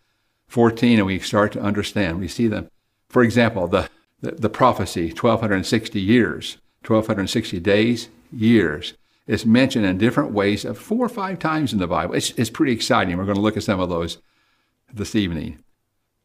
14 0.49 0.99
and 0.99 1.07
we 1.07 1.19
start 1.19 1.53
to 1.53 1.61
understand. 1.61 2.21
We 2.21 2.29
see 2.29 2.49
them. 2.49 2.69
For 3.09 3.23
example, 3.23 3.69
the, 3.69 3.89
the, 4.21 4.33
the 4.33 4.51
prophecy, 4.51 5.09
1260 5.09 6.01
years, 6.01 6.57
1260 6.85 7.61
days, 7.61 8.09
years 8.33 8.95
is 9.27 9.47
mentioned 9.47 9.87
in 9.87 9.99
different 9.99 10.33
ways, 10.33 10.65
uh, 10.65 10.75
four 10.75 11.05
or 11.05 11.09
five 11.09 11.39
times 11.39 11.73
in 11.73 11.79
the 11.79 11.87
Bible. 11.87 12.15
It's, 12.15 12.31
it's 12.31 12.51
pretty 12.51 12.73
exciting. 12.73 13.17
We're 13.17 13.25
going 13.25 13.37
to 13.37 13.43
look 13.43 13.57
at 13.57 13.63
some 13.63 13.81
of 13.81 13.89
those 13.89 14.19
this 14.93 15.15
evening. 15.15 15.63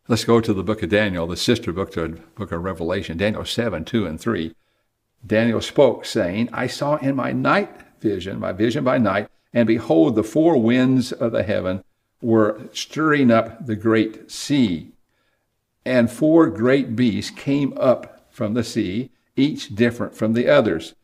Let's 0.08 0.24
go 0.24 0.40
to 0.40 0.54
the 0.54 0.64
book 0.64 0.84
of 0.84 0.90
Daniel, 0.90 1.28
the 1.28 1.38
sister 1.38 1.74
book 1.74 1.92
to 1.92 2.08
the 2.08 2.22
book 2.36 2.52
of 2.52 2.64
Revelation, 2.64 3.18
Daniel 3.18 3.46
7, 3.46 3.86
2 3.86 4.06
and 4.06 4.20
3. 4.20 4.56
Daniel 5.26 5.62
spoke, 5.62 6.06
saying, 6.06 6.50
I 6.54 6.68
saw 6.68 6.96
in 6.98 7.16
my 7.16 7.34
night 7.34 7.70
vision, 8.00 8.40
my 8.40 8.54
vision 8.54 8.84
by 8.84 8.98
night, 8.98 9.28
and 9.54 9.68
behold, 9.68 10.16
the 10.16 10.24
four 10.24 10.62
winds 10.62 11.12
of 11.12 11.32
the 11.32 11.44
heaven 11.44 11.84
were 12.22 12.70
stirring 12.72 13.32
up 13.32 13.66
the 13.66 13.76
great 13.76 14.32
sea. 14.32 14.92
And 15.86 16.12
four 16.12 16.48
great 16.48 16.96
beasts 16.96 17.32
came 17.32 17.74
up 17.78 18.28
from 18.32 18.54
the 18.54 18.64
sea, 18.64 19.12
each 19.36 19.76
different 19.76 20.16
from 20.16 20.34
the 20.34 20.48
others. 20.48 20.96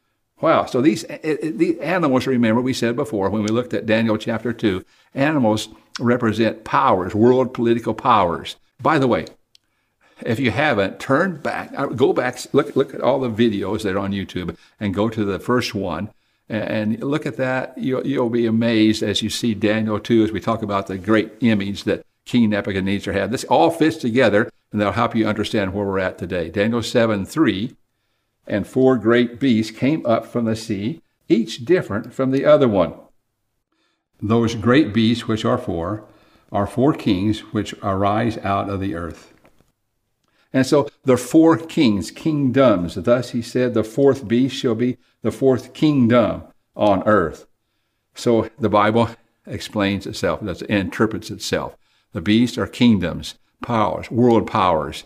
Wow. 0.44 0.66
So 0.66 0.82
these, 0.82 1.06
eh, 1.06 1.20
eh, 1.24 1.38
eh, 1.42 1.52
the 1.56 1.80
animals, 1.80 2.28
remember, 2.28 2.60
we 2.60 2.74
said 2.74 2.98
before 2.98 3.30
when 3.30 3.44
we 3.44 3.48
looked 3.48 3.74
at 3.74 3.86
Daniel 3.86 4.18
chapter 4.18 4.52
2, 4.52 4.84
animals 5.16 5.70
represent 6.02 6.66
powers, 6.66 7.16
world 7.16 7.54
political 7.54 7.94
powers. 7.94 8.58
By 8.82 9.00
the 9.00 9.08
way, 9.08 9.28
if 10.26 10.42
you 10.42 10.52
haven't, 10.52 11.00
turn 11.00 11.38
back, 11.38 11.72
uh, 11.78 11.86
go 11.86 12.12
back, 12.12 12.42
look, 12.52 12.76
look 12.76 12.94
at 12.94 13.00
all 13.00 13.22
the 13.22 13.30
videos 13.30 13.84
that 13.84 13.96
are 13.96 14.00
on 14.00 14.12
YouTube 14.12 14.58
and 14.82 14.94
go 14.94 15.08
to 15.08 15.24
the 15.24 15.40
first 15.40 15.74
one 15.74 16.10
and 16.50 17.02
look 17.02 17.26
at 17.26 17.38
that. 17.38 17.78
You'll, 17.78 18.06
you'll 18.06 18.30
be 18.30 18.46
amazed 18.46 19.02
as 19.02 19.22
you 19.22 19.30
see 19.30 19.54
Daniel 19.54 19.98
2 19.98 20.26
as 20.26 20.34
we 20.34 20.42
talk 20.42 20.62
about 20.62 20.88
the 20.88 20.98
great 20.98 21.32
image 21.40 21.86
that 21.86 22.06
King 22.26 22.50
Nebuchadnezzar 22.50 23.14
had. 23.14 23.32
This 23.32 23.46
all 23.46 23.72
fits 23.72 23.96
together 23.96 24.52
and 24.74 24.82
that'll 24.82 24.92
help 24.92 25.16
you 25.16 25.26
understand 25.26 25.74
where 25.74 25.86
we're 25.86 26.00
at 26.00 26.18
today. 26.18 26.50
Daniel 26.50 26.84
7 26.84 27.26
3 27.26 27.78
and 28.46 28.68
four 28.68 28.98
great 28.98 29.40
beasts 29.40 29.78
came 29.78 30.06
up 30.06 30.26
from 30.26 30.46
the 30.46 30.56
sea, 30.56 31.02
each 31.30 31.66
different 31.66 32.14
from 32.14 32.32
the 32.32 32.46
other 32.46 32.68
one. 32.68 32.94
Those 34.22 34.56
great 34.56 34.94
beasts, 34.94 35.28
which 35.28 35.46
are 35.46 35.58
four, 35.58 36.06
are 36.52 36.68
four 36.68 36.94
kings 36.94 37.40
which 37.54 37.74
arise 37.82 38.38
out 38.40 38.70
of 38.70 38.80
the 38.80 38.96
earth. 38.96 39.34
And 40.54 40.66
so 40.66 40.88
the 41.04 41.18
four 41.18 41.58
kings, 41.58 42.12
kingdoms. 42.12 42.96
Thus 42.96 43.32
he 43.32 43.42
said, 43.42 43.74
the 43.74 43.84
fourth 43.84 44.28
beast 44.28 44.56
shall 44.56 44.76
be 44.76 44.98
the 45.24 45.32
fourth 45.32 45.74
kingdom 45.74 46.44
on 46.76 47.04
earth. 47.08 47.48
So 48.14 48.50
the 48.60 48.70
Bible 48.70 49.10
explains 49.48 50.06
itself, 50.06 50.44
it 50.44 50.62
interprets 50.64 51.32
itself. 51.32 51.76
The 52.12 52.22
beasts 52.22 52.58
are 52.60 52.68
kingdoms, 52.68 53.36
powers, 53.64 54.12
world 54.12 54.46
powers. 54.46 55.06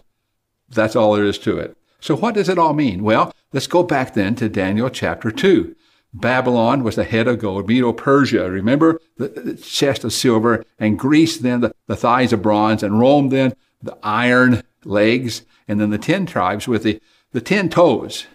That's 0.67 0.97
all 0.97 1.13
there 1.13 1.23
is 1.23 1.39
to 1.39 1.57
it. 1.57 1.76
So 1.99 2.15
what 2.15 2.35
does 2.35 2.49
it 2.49 2.59
all 2.59 2.73
mean? 2.73 3.03
Well, 3.03 3.33
let's 3.53 3.67
go 3.67 3.83
back 3.83 4.13
then 4.13 4.35
to 4.35 4.49
Daniel 4.49 4.89
chapter 4.89 5.31
2. 5.31 5.75
Babylon 6.13 6.83
was 6.83 6.95
the 6.95 7.03
head 7.03 7.27
of 7.27 7.39
gold, 7.39 7.67
Medo 7.67 7.93
Persia, 7.93 8.49
remember 8.49 8.99
the, 9.17 9.27
the, 9.27 9.53
chest 9.55 10.03
of 10.03 10.13
silver, 10.13 10.63
and 10.79 10.97
Greece 10.97 11.37
then 11.37 11.61
the, 11.61 11.73
the 11.87 11.95
thighs 11.95 12.33
of 12.33 12.41
bronze, 12.41 12.81
and 12.81 12.99
Rome 12.99 13.29
then 13.29 13.53
the 13.81 13.97
iron 14.01 14.63
legs, 14.83 15.43
and 15.67 15.79
then 15.79 15.89
the 15.89 15.97
ten 15.97 16.25
tribes 16.25 16.67
with 16.67 16.83
the, 16.83 17.01
the 17.33 17.41
ten 17.41 17.69
toes. 17.69 18.25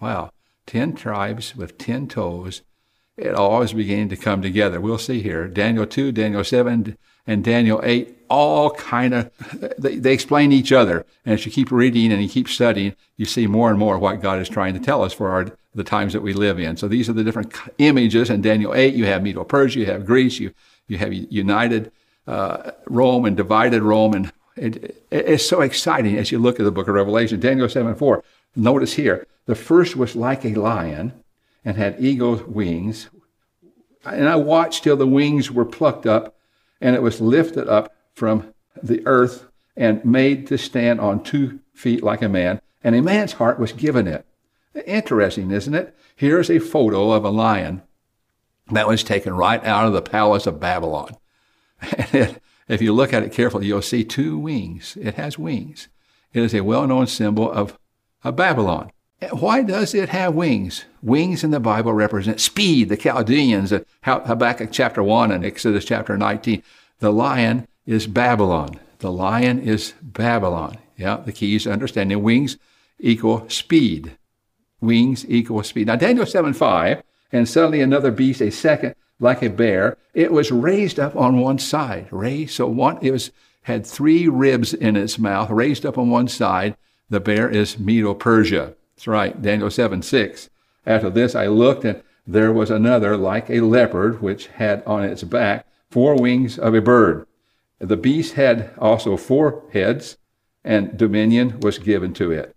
Wow, 0.00 0.30
ten 0.66 0.94
tribes 0.94 1.56
with 1.56 1.78
ten 1.78 2.08
toes. 2.08 2.62
It 3.16 3.34
all 3.34 3.62
is 3.62 3.72
beginning 3.72 4.10
to 4.10 4.16
come 4.16 4.42
together. 4.42 4.80
We'll 4.80 4.98
see 4.98 5.20
here. 5.20 5.48
Daniel 5.48 5.86
2, 5.86 6.12
Daniel 6.12 6.44
7, 6.44 6.96
and 7.28 7.44
Daniel 7.44 7.80
8 7.84 8.16
all 8.30 8.70
kind 8.70 9.14
of, 9.14 9.30
they, 9.78 9.96
they, 9.96 10.12
explain 10.14 10.50
each 10.50 10.72
other. 10.72 11.04
And 11.24 11.34
as 11.34 11.44
you 11.44 11.52
keep 11.52 11.70
reading 11.70 12.10
and 12.10 12.22
you 12.22 12.28
keep 12.28 12.48
studying, 12.48 12.96
you 13.16 13.26
see 13.26 13.46
more 13.46 13.70
and 13.70 13.78
more 13.78 13.98
what 13.98 14.22
God 14.22 14.40
is 14.40 14.48
trying 14.48 14.74
to 14.74 14.80
tell 14.80 15.02
us 15.02 15.12
for 15.12 15.30
our, 15.30 15.52
the 15.74 15.84
times 15.84 16.14
that 16.14 16.22
we 16.22 16.32
live 16.32 16.58
in. 16.58 16.76
So 16.76 16.88
these 16.88 17.08
are 17.08 17.12
the 17.12 17.22
different 17.22 17.54
images. 17.76 18.30
In 18.30 18.40
Daniel 18.40 18.74
8, 18.74 18.94
you 18.94 19.04
have 19.04 19.22
Medo-Persia, 19.22 19.78
you 19.78 19.86
have 19.86 20.06
Greece, 20.06 20.38
you, 20.38 20.52
you 20.88 20.96
have 20.96 21.12
united 21.12 21.92
uh, 22.26 22.72
Rome 22.86 23.26
and 23.26 23.36
divided 23.36 23.82
Rome. 23.82 24.14
And 24.14 24.32
it, 24.56 24.76
it, 25.10 25.28
it's 25.28 25.46
so 25.46 25.60
exciting 25.60 26.16
as 26.16 26.32
you 26.32 26.38
look 26.38 26.58
at 26.58 26.64
the 26.64 26.72
book 26.72 26.88
of 26.88 26.94
Revelation. 26.94 27.40
Daniel 27.40 27.68
7 27.68 27.94
4, 27.94 28.24
notice 28.56 28.94
here, 28.94 29.26
the 29.44 29.54
first 29.54 29.96
was 29.96 30.16
like 30.16 30.44
a 30.46 30.54
lion 30.54 31.12
and 31.62 31.76
had 31.76 32.02
eagle's 32.02 32.42
wings. 32.42 33.10
And 34.04 34.28
I 34.28 34.36
watched 34.36 34.84
till 34.84 34.96
the 34.96 35.06
wings 35.06 35.50
were 35.50 35.66
plucked 35.66 36.06
up 36.06 36.34
and 36.80 36.94
it 36.94 37.02
was 37.02 37.20
lifted 37.20 37.68
up 37.68 37.94
from 38.14 38.52
the 38.82 39.04
earth 39.06 39.46
and 39.76 40.04
made 40.04 40.46
to 40.48 40.58
stand 40.58 41.00
on 41.00 41.22
two 41.22 41.60
feet 41.72 42.02
like 42.02 42.22
a 42.22 42.28
man, 42.28 42.60
and 42.82 42.94
a 42.94 43.02
man's 43.02 43.34
heart 43.34 43.58
was 43.58 43.72
given 43.72 44.06
it. 44.06 44.26
Interesting, 44.86 45.50
isn't 45.50 45.74
it? 45.74 45.96
Here's 46.14 46.50
a 46.50 46.58
photo 46.58 47.12
of 47.12 47.24
a 47.24 47.30
lion 47.30 47.82
that 48.70 48.88
was 48.88 49.02
taken 49.02 49.34
right 49.34 49.64
out 49.64 49.86
of 49.86 49.92
the 49.92 50.02
palace 50.02 50.46
of 50.46 50.60
Babylon. 50.60 51.16
And 51.96 52.14
it, 52.14 52.42
if 52.66 52.82
you 52.82 52.92
look 52.92 53.12
at 53.12 53.22
it 53.22 53.32
carefully, 53.32 53.66
you'll 53.66 53.82
see 53.82 54.04
two 54.04 54.36
wings. 54.36 54.98
It 55.00 55.14
has 55.14 55.38
wings. 55.38 55.88
It 56.32 56.42
is 56.42 56.54
a 56.54 56.60
well-known 56.60 57.06
symbol 57.06 57.50
of, 57.50 57.78
of 58.24 58.36
Babylon. 58.36 58.90
Eh, 59.20 59.28
why 59.30 59.62
does 59.62 59.94
it 59.94 60.10
have 60.10 60.34
wings? 60.34 60.84
Wings 61.02 61.42
in 61.42 61.50
the 61.50 61.60
Bible 61.60 61.92
represent 61.92 62.40
speed. 62.40 62.88
The 62.88 62.96
Chaldeans, 62.96 63.72
eh, 63.72 63.80
Habakkuk 64.02 64.70
chapter 64.70 65.02
1 65.02 65.32
and 65.32 65.44
Exodus 65.44 65.84
chapter 65.84 66.16
19. 66.16 66.62
The 67.00 67.12
lion 67.12 67.66
is 67.86 68.06
Babylon. 68.06 68.78
The 68.98 69.12
lion 69.12 69.58
is 69.58 69.94
Babylon. 70.02 70.78
Yeah, 70.96 71.18
the 71.24 71.32
key 71.32 71.54
is 71.54 71.66
understanding 71.66 72.22
wings 72.22 72.56
equal 72.98 73.48
speed. 73.48 74.16
Wings 74.80 75.24
equal 75.28 75.62
speed. 75.62 75.86
Now, 75.86 75.96
Daniel 75.96 76.26
7 76.26 76.52
5, 76.52 77.02
and 77.32 77.48
suddenly 77.48 77.80
another 77.80 78.10
beast, 78.10 78.40
a 78.40 78.50
second, 78.50 78.94
like 79.20 79.42
a 79.42 79.50
bear, 79.50 79.96
it 80.14 80.32
was 80.32 80.52
raised 80.52 80.98
up 80.98 81.16
on 81.16 81.38
one 81.38 81.58
side. 81.58 82.06
Raised, 82.10 82.54
so 82.54 82.66
one, 82.66 82.98
it 83.02 83.10
was, 83.10 83.30
had 83.62 83.84
three 83.84 84.28
ribs 84.28 84.74
in 84.74 84.96
its 84.96 85.18
mouth, 85.18 85.50
raised 85.50 85.84
up 85.84 85.98
on 85.98 86.10
one 86.10 86.28
side. 86.28 86.76
The 87.10 87.20
bear 87.20 87.48
is 87.48 87.78
Medo 87.78 88.14
Persia. 88.14 88.74
That's 88.98 89.06
right, 89.06 89.40
Daniel 89.40 89.70
7 89.70 90.02
6. 90.02 90.50
After 90.84 91.08
this 91.08 91.36
I 91.36 91.46
looked, 91.46 91.84
and 91.84 92.02
there 92.26 92.52
was 92.52 92.68
another 92.68 93.16
like 93.16 93.48
a 93.48 93.60
leopard, 93.60 94.20
which 94.20 94.48
had 94.48 94.82
on 94.88 95.04
its 95.04 95.22
back 95.22 95.64
four 95.88 96.20
wings 96.20 96.58
of 96.58 96.74
a 96.74 96.80
bird. 96.80 97.24
The 97.78 97.96
beast 97.96 98.34
had 98.34 98.72
also 98.76 99.16
four 99.16 99.62
heads, 99.72 100.16
and 100.64 100.98
dominion 100.98 101.60
was 101.60 101.78
given 101.78 102.12
to 102.14 102.32
it. 102.32 102.56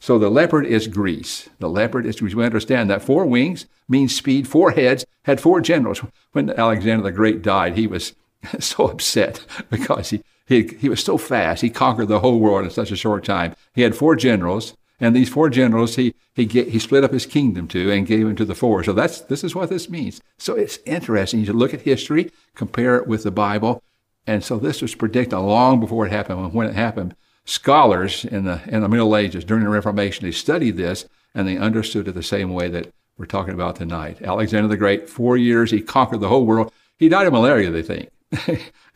So 0.00 0.18
the 0.18 0.28
leopard 0.28 0.66
is 0.66 0.88
Greece. 0.88 1.48
The 1.60 1.68
leopard 1.68 2.04
is 2.04 2.18
Greece. 2.18 2.34
We 2.34 2.44
understand 2.44 2.90
that 2.90 3.02
four 3.02 3.24
wings 3.24 3.66
means 3.88 4.12
speed, 4.12 4.48
four 4.48 4.72
heads, 4.72 5.06
had 5.22 5.40
four 5.40 5.60
generals. 5.60 6.02
When 6.32 6.50
Alexander 6.50 7.04
the 7.04 7.12
Great 7.12 7.42
died, 7.42 7.76
he 7.76 7.86
was 7.86 8.16
so 8.58 8.88
upset 8.88 9.46
because 9.70 10.10
he, 10.10 10.24
he, 10.46 10.66
he 10.80 10.88
was 10.88 11.04
so 11.04 11.16
fast. 11.16 11.62
He 11.62 11.70
conquered 11.70 12.08
the 12.08 12.18
whole 12.18 12.40
world 12.40 12.64
in 12.64 12.72
such 12.72 12.90
a 12.90 12.96
short 12.96 13.24
time. 13.24 13.54
He 13.72 13.82
had 13.82 13.94
four 13.94 14.16
generals, 14.16 14.76
and 14.98 15.14
these 15.14 15.28
four 15.28 15.50
generals, 15.50 15.96
he, 15.96 16.14
he, 16.34 16.46
get, 16.46 16.68
he 16.68 16.78
split 16.78 17.04
up 17.04 17.12
his 17.12 17.26
kingdom 17.26 17.68
to 17.68 17.90
and 17.90 18.06
gave 18.06 18.26
them 18.26 18.36
to 18.36 18.44
the 18.44 18.54
four. 18.54 18.82
So 18.82 18.92
that's, 18.92 19.20
this 19.20 19.44
is 19.44 19.54
what 19.54 19.68
this 19.68 19.90
means. 19.90 20.20
So 20.38 20.54
it's 20.54 20.78
interesting. 20.86 21.44
You 21.44 21.52
look 21.52 21.74
at 21.74 21.82
history, 21.82 22.30
compare 22.54 22.96
it 22.96 23.06
with 23.06 23.22
the 23.22 23.30
Bible. 23.30 23.82
And 24.26 24.42
so 24.42 24.58
this 24.58 24.80
was 24.80 24.94
predicted 24.94 25.38
long 25.38 25.80
before 25.80 26.06
it 26.06 26.12
happened. 26.12 26.54
When 26.54 26.66
it 26.66 26.74
happened, 26.74 27.14
scholars 27.44 28.24
in 28.24 28.44
the, 28.44 28.60
in 28.66 28.80
the 28.80 28.88
Middle 28.88 29.16
Ages, 29.16 29.44
during 29.44 29.64
the 29.64 29.70
Reformation, 29.70 30.24
they 30.24 30.32
studied 30.32 30.76
this 30.76 31.06
and 31.34 31.46
they 31.46 31.58
understood 31.58 32.08
it 32.08 32.12
the 32.12 32.22
same 32.22 32.52
way 32.52 32.68
that 32.68 32.92
we're 33.18 33.26
talking 33.26 33.54
about 33.54 33.76
tonight. 33.76 34.22
Alexander 34.22 34.68
the 34.68 34.76
Great, 34.76 35.08
four 35.08 35.36
years, 35.36 35.70
he 35.70 35.80
conquered 35.80 36.20
the 36.20 36.28
whole 36.28 36.46
world. 36.46 36.72
He 36.98 37.08
died 37.08 37.26
of 37.26 37.34
malaria, 37.34 37.70
they 37.70 37.82
think. 37.82 38.08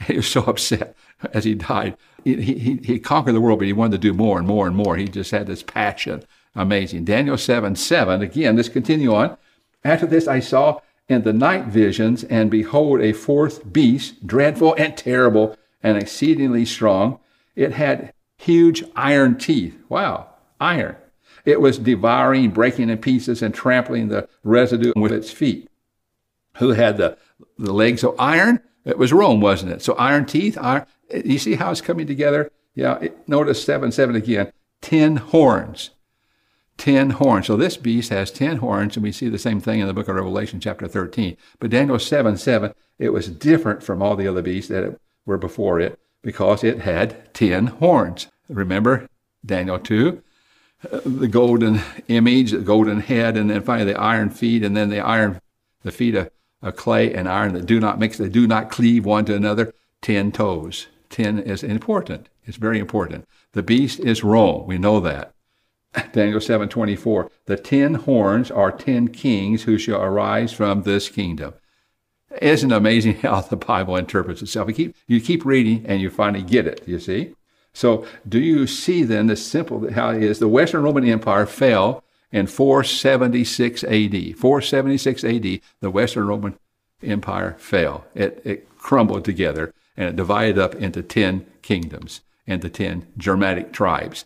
he 0.06 0.16
was 0.16 0.26
so 0.26 0.42
upset 0.42 0.96
as 1.32 1.44
he 1.44 1.54
died. 1.54 1.96
He, 2.24 2.40
he, 2.40 2.80
he 2.82 2.98
conquered 2.98 3.32
the 3.32 3.40
world, 3.40 3.58
but 3.58 3.66
he 3.66 3.72
wanted 3.72 4.00
to 4.00 4.08
do 4.08 4.14
more 4.14 4.38
and 4.38 4.46
more 4.46 4.66
and 4.66 4.76
more. 4.76 4.96
He 4.96 5.06
just 5.06 5.30
had 5.30 5.46
this 5.46 5.62
passion. 5.62 6.24
Amazing. 6.54 7.04
Daniel 7.04 7.38
7 7.38 7.76
7, 7.76 8.22
again, 8.22 8.56
let's 8.56 8.68
continue 8.68 9.14
on. 9.14 9.36
After 9.84 10.06
this, 10.06 10.26
I 10.26 10.40
saw 10.40 10.80
in 11.08 11.22
the 11.22 11.32
night 11.32 11.66
visions, 11.66 12.24
and 12.24 12.50
behold, 12.50 13.00
a 13.00 13.12
fourth 13.12 13.72
beast, 13.72 14.26
dreadful 14.26 14.74
and 14.74 14.96
terrible 14.96 15.56
and 15.82 15.96
exceedingly 15.96 16.64
strong. 16.64 17.18
It 17.56 17.72
had 17.72 18.12
huge 18.36 18.84
iron 18.96 19.38
teeth. 19.38 19.78
Wow, 19.88 20.28
iron. 20.60 20.96
It 21.44 21.60
was 21.60 21.78
devouring, 21.78 22.50
breaking 22.50 22.90
in 22.90 22.98
pieces, 22.98 23.42
and 23.42 23.54
trampling 23.54 24.08
the 24.08 24.28
residue 24.44 24.92
with 24.96 25.12
its 25.12 25.30
feet. 25.30 25.68
Who 26.56 26.70
had 26.70 26.96
the, 26.96 27.16
the 27.58 27.72
legs 27.72 28.04
of 28.04 28.14
iron? 28.18 28.60
It 28.84 28.98
was 28.98 29.12
Rome, 29.12 29.40
wasn't 29.40 29.72
it? 29.72 29.82
So 29.82 29.94
iron 29.94 30.26
teeth, 30.26 30.58
iron. 30.60 30.86
You 31.12 31.38
see 31.38 31.54
how 31.54 31.70
it's 31.70 31.80
coming 31.80 32.06
together? 32.06 32.50
Yeah, 32.74 32.98
it, 32.98 33.28
notice 33.28 33.62
7 33.64 33.92
7 33.92 34.14
again. 34.14 34.52
Ten 34.80 35.16
horns. 35.16 35.90
Ten 36.78 37.10
horns. 37.10 37.46
So 37.46 37.56
this 37.56 37.76
beast 37.76 38.10
has 38.10 38.30
ten 38.30 38.58
horns, 38.58 38.96
and 38.96 39.02
we 39.02 39.12
see 39.12 39.28
the 39.28 39.38
same 39.38 39.60
thing 39.60 39.80
in 39.80 39.86
the 39.86 39.92
book 39.92 40.08
of 40.08 40.16
Revelation, 40.16 40.60
chapter 40.60 40.88
13. 40.88 41.36
But 41.58 41.70
Daniel 41.70 41.98
7 41.98 42.36
7, 42.36 42.72
it 42.98 43.12
was 43.12 43.28
different 43.28 43.82
from 43.82 44.02
all 44.02 44.16
the 44.16 44.28
other 44.28 44.42
beasts 44.42 44.70
that 44.70 44.98
were 45.26 45.38
before 45.38 45.78
it 45.80 45.98
because 46.22 46.64
it 46.64 46.80
had 46.80 47.34
ten 47.34 47.66
horns. 47.66 48.28
Remember 48.48 49.08
Daniel 49.44 49.78
2? 49.78 50.22
the 51.04 51.28
golden 51.28 51.80
image, 52.08 52.52
the 52.52 52.58
golden 52.58 53.00
head, 53.00 53.36
and 53.36 53.50
then 53.50 53.62
finally 53.62 53.92
the 53.92 54.00
iron 54.00 54.30
feet, 54.30 54.64
and 54.64 54.76
then 54.76 54.88
the 54.88 55.00
iron, 55.00 55.40
the 55.82 55.92
feet 55.92 56.14
of 56.14 56.30
of 56.62 56.76
clay 56.76 57.12
and 57.12 57.28
iron 57.28 57.54
that 57.54 57.66
do 57.66 57.80
not 57.80 57.98
mix, 57.98 58.18
they 58.18 58.28
do 58.28 58.46
not 58.46 58.70
cleave 58.70 59.04
one 59.04 59.24
to 59.26 59.34
another. 59.34 59.72
Ten 60.02 60.32
toes. 60.32 60.86
Ten 61.08 61.38
is 61.38 61.62
important. 61.62 62.28
It's 62.44 62.56
very 62.56 62.78
important. 62.78 63.26
The 63.52 63.62
beast 63.62 64.00
is 64.00 64.24
Rome. 64.24 64.66
We 64.66 64.78
know 64.78 65.00
that. 65.00 65.34
Daniel 66.12 66.40
7:24. 66.40 67.28
The 67.46 67.56
ten 67.56 67.94
horns 67.94 68.50
are 68.50 68.70
ten 68.70 69.08
kings 69.08 69.64
who 69.64 69.78
shall 69.78 70.02
arise 70.02 70.52
from 70.52 70.82
this 70.82 71.08
kingdom. 71.08 71.54
Isn't 72.40 72.72
amazing 72.72 73.14
how 73.22 73.40
the 73.40 73.56
Bible 73.56 73.96
interprets 73.96 74.42
itself? 74.42 74.68
You 74.68 74.74
keep, 74.74 74.96
you 75.06 75.20
keep 75.20 75.44
reading 75.44 75.84
and 75.86 76.00
you 76.00 76.10
finally 76.10 76.44
get 76.44 76.66
it, 76.66 76.82
you 76.86 77.00
see? 77.00 77.34
So, 77.72 78.04
do 78.28 78.40
you 78.40 78.66
see 78.66 79.04
then 79.04 79.26
the 79.26 79.36
simple 79.36 79.92
how 79.92 80.10
it 80.10 80.22
is? 80.22 80.38
The 80.38 80.48
Western 80.48 80.82
Roman 80.82 81.04
Empire 81.04 81.46
fell 81.46 82.02
in 82.32 82.46
476 82.46 83.84
AD. 83.84 84.36
476 84.38 85.24
AD, 85.24 85.60
the 85.80 85.90
Western 85.90 86.26
Roman 86.26 86.58
Empire 87.02 87.56
fell. 87.58 88.04
It, 88.14 88.40
it 88.44 88.78
crumbled 88.78 89.24
together 89.24 89.72
and 89.96 90.08
it 90.08 90.16
divided 90.16 90.58
up 90.58 90.74
into 90.74 91.02
10 91.02 91.46
kingdoms, 91.62 92.20
into 92.46 92.68
10 92.68 93.06
Germanic 93.16 93.72
tribes. 93.72 94.24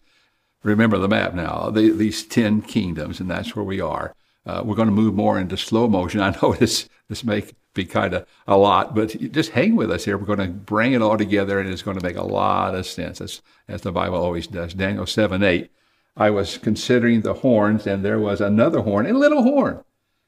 Remember 0.63 0.99
the 0.99 1.09
map 1.09 1.35
now, 1.35 1.71
the, 1.71 1.91
these 1.91 2.25
10 2.25 2.63
kingdoms, 2.63 3.21
and 3.21 3.31
that's 3.31 3.55
where 3.55 3.65
we 3.65 3.81
are. 3.81 4.15
Uh, 4.47 4.63
we're 4.65 4.77
going 4.77 4.89
to 4.89 4.95
move 4.95 5.15
more 5.15 5.39
into 5.39 5.57
slow 5.57 5.89
motion. 5.89 6.21
I 6.21 6.37
know 6.43 6.55
this, 6.55 6.89
this 7.09 7.25
may 7.25 7.45
be 7.75 7.85
kind 7.85 8.15
of 8.15 8.27
a 8.47 8.57
lot, 8.57 8.95
but 8.95 9.11
just 9.33 9.51
hang 9.51 9.77
with 9.77 9.91
us 9.91 10.05
here. 10.05 10.17
We're 10.17 10.27
going 10.27 10.39
to 10.39 10.55
bring 10.55 10.93
it 10.93 11.03
all 11.03 11.19
together, 11.19 11.59
and 11.59 11.69
it's 11.69 11.83
going 11.83 11.99
to 11.99 12.05
make 12.05 12.17
a 12.17 12.23
lot 12.23 12.75
of 12.75 12.87
sense, 12.87 13.21
as, 13.21 13.43
as 13.69 13.83
the 13.83 13.93
Bible 13.93 14.17
always 14.17 14.47
does. 14.47 14.75
Daniel 14.75 15.07
7 15.07 15.43
8. 15.43 15.71
I 16.16 16.30
was 16.30 16.59
considering 16.59 17.23
the 17.23 17.35
horns, 17.35 17.87
and 17.87 18.04
there 18.04 18.21
was 18.21 18.40
another 18.40 18.80
horn, 18.80 19.06
a 19.06 19.12
little 19.12 19.42
horn, 19.42 19.83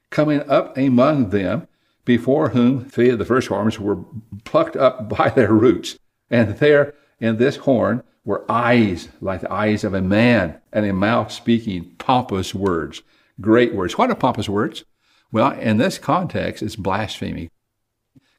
coming 0.09 0.47
up 0.49 0.77
among 0.77 1.29
them, 1.29 1.67
before 2.03 2.49
whom 2.49 2.85
three 2.85 3.09
of 3.09 3.19
the 3.19 3.25
first 3.25 3.49
horns 3.49 3.79
were 3.79 3.97
plucked 4.45 4.75
up 4.75 5.09
by 5.17 5.29
their 5.29 5.53
roots. 5.53 5.97
And 6.29 6.57
there 6.57 6.93
in 7.19 7.37
this 7.37 7.57
horn 7.57 8.03
were 8.25 8.49
eyes 8.49 9.09
like 9.21 9.41
the 9.41 9.51
eyes 9.51 9.83
of 9.83 9.93
a 9.93 10.01
man, 10.01 10.59
and 10.73 10.85
a 10.85 10.93
mouth 10.93 11.31
speaking 11.31 11.95
pompous 11.97 12.53
words, 12.53 13.01
great 13.39 13.73
words. 13.73 13.97
What 13.97 14.09
are 14.09 14.15
pompous 14.15 14.49
words? 14.49 14.83
Well, 15.31 15.51
in 15.51 15.77
this 15.77 15.97
context, 15.97 16.63
it's 16.63 16.75
blasphemy, 16.75 17.49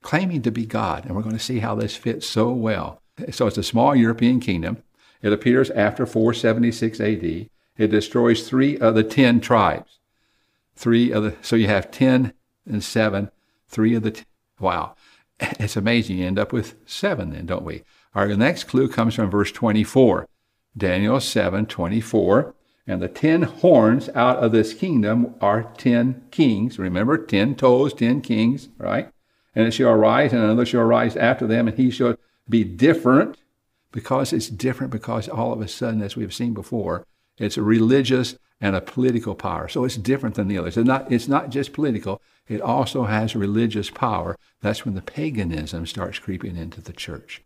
claiming 0.02 0.42
to 0.42 0.50
be 0.50 0.66
God. 0.66 1.04
And 1.04 1.14
we're 1.14 1.22
going 1.22 1.36
to 1.36 1.42
see 1.42 1.58
how 1.58 1.74
this 1.74 1.96
fits 1.96 2.26
so 2.26 2.50
well. 2.50 3.02
So 3.30 3.46
it's 3.46 3.58
a 3.58 3.62
small 3.62 3.94
European 3.94 4.40
kingdom. 4.40 4.82
It 5.22 5.32
appears 5.32 5.70
after 5.70 6.06
476 6.06 7.00
AD. 7.00 7.48
It 7.76 7.90
destroys 7.90 8.48
three 8.48 8.76
of 8.78 8.94
the 8.94 9.04
ten 9.04 9.40
tribes. 9.40 9.98
Three 10.74 11.10
of 11.12 11.22
the, 11.24 11.36
so 11.42 11.56
you 11.56 11.66
have 11.66 11.90
10 11.90 12.32
and 12.66 12.84
7, 12.84 13.30
three 13.68 13.94
of 13.94 14.02
the, 14.02 14.10
t- 14.12 14.24
wow. 14.60 14.94
It's 15.40 15.76
amazing. 15.76 16.18
You 16.18 16.26
end 16.26 16.38
up 16.38 16.52
with 16.52 16.74
seven 16.84 17.30
then, 17.30 17.46
don't 17.46 17.64
we? 17.64 17.84
Our 18.14 18.28
next 18.36 18.64
clue 18.64 18.88
comes 18.88 19.14
from 19.14 19.30
verse 19.30 19.52
24. 19.52 20.28
Daniel 20.76 21.20
7, 21.20 21.66
24. 21.66 22.54
And 22.88 23.02
the 23.02 23.08
ten 23.08 23.42
horns 23.42 24.08
out 24.14 24.38
of 24.38 24.50
this 24.50 24.72
kingdom 24.72 25.34
are 25.42 25.74
ten 25.76 26.22
kings. 26.30 26.78
Remember, 26.78 27.18
ten 27.18 27.54
toes, 27.54 27.92
ten 27.92 28.22
kings, 28.22 28.70
right? 28.78 29.10
And 29.54 29.66
it 29.66 29.72
shall 29.72 29.90
arise, 29.90 30.32
and 30.32 30.42
another 30.42 30.64
shall 30.64 30.80
arise 30.80 31.14
after 31.14 31.46
them, 31.46 31.68
and 31.68 31.76
he 31.76 31.90
shall 31.90 32.16
be 32.48 32.64
different 32.64 33.36
because 33.92 34.32
it's 34.32 34.48
different 34.48 34.92
because 34.92 35.28
all 35.28 35.52
of 35.52 35.60
a 35.60 35.68
sudden, 35.68 36.02
as 36.02 36.16
we've 36.16 36.34
seen 36.34 36.54
before, 36.54 37.06
it's 37.38 37.56
a 37.56 37.62
religious 37.62 38.36
and 38.60 38.74
a 38.74 38.80
political 38.80 39.34
power. 39.34 39.68
So 39.68 39.84
it's 39.84 39.96
different 39.96 40.34
than 40.34 40.48
the 40.48 40.58
others. 40.58 40.76
It's 40.76 40.86
not, 40.86 41.10
it's 41.10 41.28
not 41.28 41.50
just 41.50 41.72
political, 41.72 42.20
it 42.48 42.60
also 42.60 43.04
has 43.04 43.36
religious 43.36 43.90
power. 43.90 44.36
That's 44.60 44.84
when 44.84 44.94
the 44.94 45.02
paganism 45.02 45.86
starts 45.86 46.18
creeping 46.18 46.56
into 46.56 46.80
the 46.80 46.92
church. 46.92 47.42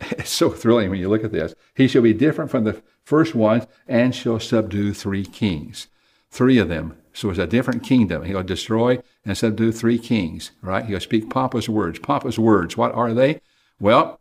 It's 0.00 0.30
so 0.40 0.50
thrilling 0.50 0.90
when 0.90 1.00
you 1.00 1.08
look 1.08 1.24
at 1.24 1.32
this. 1.32 1.54
He 1.74 1.88
shall 1.88 2.02
be 2.02 2.12
different 2.12 2.50
from 2.50 2.64
the 2.64 2.82
first 3.04 3.34
ones 3.34 3.66
and 3.86 4.14
shall 4.14 4.40
subdue 4.40 4.92
three 4.92 5.24
kings. 5.24 5.88
Three 6.30 6.58
of 6.58 6.68
them. 6.68 6.96
So 7.12 7.30
it's 7.30 7.38
a 7.38 7.46
different 7.46 7.82
kingdom. 7.82 8.24
He'll 8.24 8.42
destroy 8.42 9.00
and 9.24 9.36
subdue 9.36 9.72
three 9.72 9.98
kings, 9.98 10.52
right? 10.62 10.84
He'll 10.84 11.00
speak 11.00 11.28
pompous 11.28 11.68
words. 11.68 11.98
Pompous 11.98 12.38
words. 12.38 12.76
What 12.76 12.94
are 12.94 13.12
they? 13.12 13.40
Well, 13.80 14.19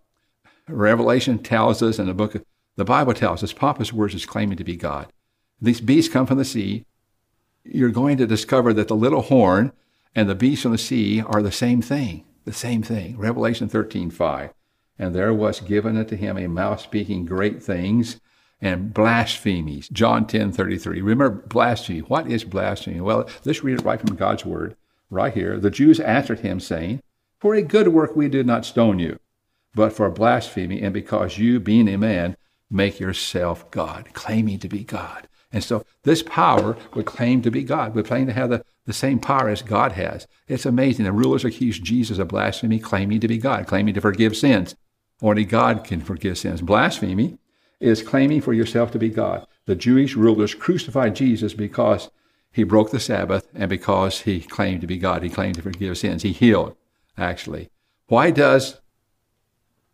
Revelation 0.70 1.40
tells 1.40 1.82
us, 1.82 2.00
and 2.00 2.08
the 2.08 2.14
book 2.14 2.36
of 2.36 2.44
the 2.76 2.86
Bible 2.86 3.14
tells 3.14 3.44
us, 3.44 3.54
pompous 3.54 3.92
words 3.92 4.16
is 4.16 4.26
claiming 4.26 4.58
to 4.58 4.64
be 4.64 4.78
God. 4.78 5.12
These 5.62 5.82
beasts 5.82 6.12
come 6.12 6.26
from 6.26 6.38
the 6.38 6.46
sea. 6.46 6.86
You're 7.64 7.90
going 7.90 8.18
to 8.18 8.28
discover 8.28 8.74
that 8.74 8.88
the 8.88 8.96
little 8.96 9.22
horn 9.22 9.74
and 10.16 10.30
the 10.30 10.36
beast 10.36 10.64
from 10.64 10.72
the 10.72 10.78
sea 10.78 11.22
are 11.22 11.42
the 11.42 11.52
same 11.52 11.82
thing. 11.82 12.24
The 12.46 12.54
same 12.54 12.82
thing. 12.82 13.18
Revelation 13.18 13.68
13, 13.68 14.10
5 14.10 14.54
and 15.00 15.16
there 15.16 15.34
was 15.34 15.62
given 15.62 15.98
unto 15.98 16.18
him 16.18 16.38
a 16.38 16.48
mouth 16.48 16.82
speaking 16.82 17.26
great 17.26 17.64
things 17.64 18.20
and 18.62 18.94
blasphemies. 18.94 19.88
John 19.88 20.28
10 20.28 20.52
33. 20.52 21.02
Remember 21.02 21.30
blasphemy. 21.30 22.00
What 22.00 22.30
is 22.30 22.44
blasphemy? 22.44 23.00
Well, 23.00 23.28
let's 23.46 23.64
read 23.64 23.80
it 23.80 23.86
right 23.86 24.00
from 24.00 24.18
God's 24.18 24.46
word, 24.46 24.76
right 25.10 25.34
here. 25.34 25.58
The 25.58 25.72
Jews 25.72 26.02
answered 26.02 26.42
him, 26.42 26.60
saying, 26.60 27.02
For 27.40 27.56
a 27.56 27.62
good 27.62 27.88
work 27.88 28.18
we 28.18 28.28
did 28.28 28.46
not 28.46 28.66
stone 28.66 29.00
you, 29.00 29.18
but 29.76 29.94
for 29.94 30.10
blasphemy, 30.10 30.82
and 30.82 30.94
because 30.94 31.38
you, 31.38 31.60
being 31.60 31.88
a 31.88 31.98
man, 31.98 32.36
make 32.70 33.00
yourself 33.00 33.70
God, 33.72 34.10
claiming 34.14 34.60
to 34.60 34.68
be 34.68 34.84
God. 34.84 35.28
And 35.52 35.64
so 35.64 35.84
this 36.04 36.22
power 36.22 36.78
would 36.94 37.06
claim 37.06 37.42
to 37.42 37.52
be 37.52 37.64
God, 37.64 37.96
would 37.96 38.06
claim 38.06 38.28
to 38.28 38.34
have 38.34 38.50
the, 38.50 38.64
the 38.86 38.94
same 38.94 39.20
power 39.20 39.50
as 39.50 39.62
God 39.62 39.94
has. 39.94 40.28
It's 40.48 40.66
amazing. 40.66 41.06
The 41.06 41.12
rulers 41.12 41.44
accused 41.44 41.84
Jesus 41.84 42.20
of 42.20 42.28
blasphemy, 42.28 42.80
claiming 42.80 43.20
to 43.22 43.28
be 43.28 43.38
God, 43.38 43.66
claiming 43.66 43.96
to 43.96 44.02
forgive 44.02 44.38
sins. 44.38 44.76
Only 45.22 45.46
God 45.46 45.84
can 45.84 46.02
forgive 46.02 46.38
sins. 46.38 46.62
Blasphemy 46.62 47.38
is 47.80 48.04
claiming 48.04 48.42
for 48.42 48.54
yourself 48.54 48.92
to 48.92 49.00
be 49.00 49.10
God. 49.10 49.46
The 49.66 49.76
Jewish 49.76 50.16
rulers 50.16 50.54
crucified 50.54 51.16
Jesus 51.16 51.54
because 51.54 52.10
he 52.52 52.64
broke 52.64 52.92
the 52.92 53.00
Sabbath 53.00 53.48
and 53.54 53.70
because 53.70 54.22
he 54.22 54.42
claimed 54.42 54.82
to 54.82 54.88
be 54.88 54.98
God. 54.98 55.24
He 55.24 55.30
claimed 55.30 55.56
to 55.56 55.62
forgive 55.62 55.98
sins. 55.98 56.24
He 56.24 56.32
healed, 56.32 56.76
actually. 57.18 57.70
Why 58.08 58.32
does 58.32 58.80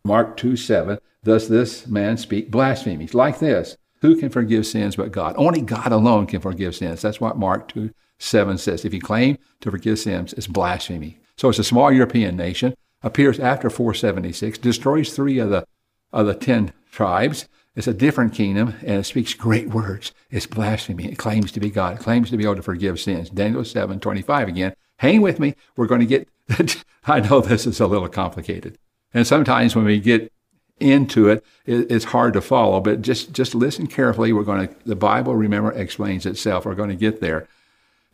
Mark 0.06 0.36
2 0.36 0.56
7, 0.56 0.98
does 1.24 1.48
this 1.48 1.86
man 1.86 2.16
speak 2.16 2.50
blasphemies 2.50 3.14
like 3.14 3.40
this? 3.40 3.76
Who 4.02 4.16
can 4.16 4.30
forgive 4.30 4.66
sins 4.66 4.96
but 4.96 5.12
God? 5.12 5.34
Only 5.36 5.60
God 5.60 5.90
alone 5.90 6.26
can 6.26 6.40
forgive 6.40 6.76
sins. 6.76 7.02
That's 7.02 7.20
what 7.20 7.38
Mark 7.38 7.68
2 7.68 7.90
7 8.18 8.58
says. 8.58 8.84
If 8.84 8.94
you 8.94 9.00
claim 9.00 9.38
to 9.60 9.70
forgive 9.70 9.98
sins, 9.98 10.32
it's 10.34 10.46
blasphemy. 10.46 11.18
So 11.36 11.48
it's 11.48 11.58
a 11.58 11.64
small 11.64 11.92
European 11.92 12.36
nation 12.36 12.74
appears 13.02 13.38
after 13.38 13.68
476, 13.68 14.58
destroys 14.58 15.12
three 15.12 15.38
of 15.38 15.50
the, 15.50 15.66
of 16.12 16.26
the 16.26 16.34
ten 16.34 16.72
tribes. 16.90 17.48
It's 17.74 17.86
a 17.86 17.92
different 17.92 18.32
kingdom, 18.32 18.74
and 18.80 19.00
it 19.00 19.04
speaks 19.04 19.34
great 19.34 19.68
words. 19.68 20.12
It's 20.30 20.46
blasphemy. 20.46 21.06
It 21.06 21.18
claims 21.18 21.52
to 21.52 21.60
be 21.60 21.68
God. 21.68 21.96
It 21.96 22.02
claims 22.02 22.30
to 22.30 22.36
be 22.36 22.44
able 22.44 22.56
to 22.56 22.62
forgive 22.62 22.98
sins. 22.98 23.28
Daniel 23.28 23.64
7, 23.64 24.00
25 24.00 24.48
again. 24.48 24.74
Hang 24.98 25.20
with 25.20 25.38
me. 25.38 25.54
We're 25.76 25.86
going 25.86 26.00
to 26.00 26.06
get, 26.06 26.28
I 27.06 27.20
know 27.20 27.40
this 27.40 27.66
is 27.66 27.80
a 27.80 27.86
little 27.86 28.08
complicated. 28.08 28.78
And 29.14 29.26
sometimes 29.26 29.74
when 29.74 29.84
we 29.84 30.00
get 30.00 30.32
into 30.78 31.28
it, 31.28 31.44
it's 31.64 32.06
hard 32.06 32.34
to 32.34 32.40
follow, 32.40 32.80
but 32.80 33.02
just, 33.02 33.32
just 33.32 33.54
listen 33.54 33.86
carefully. 33.86 34.32
We're 34.32 34.42
going 34.42 34.68
to, 34.68 34.74
the 34.84 34.96
Bible, 34.96 35.34
remember, 35.34 35.72
explains 35.72 36.26
itself. 36.26 36.66
We're 36.66 36.74
going 36.74 36.90
to 36.90 36.96
get 36.96 37.20
there. 37.20 37.48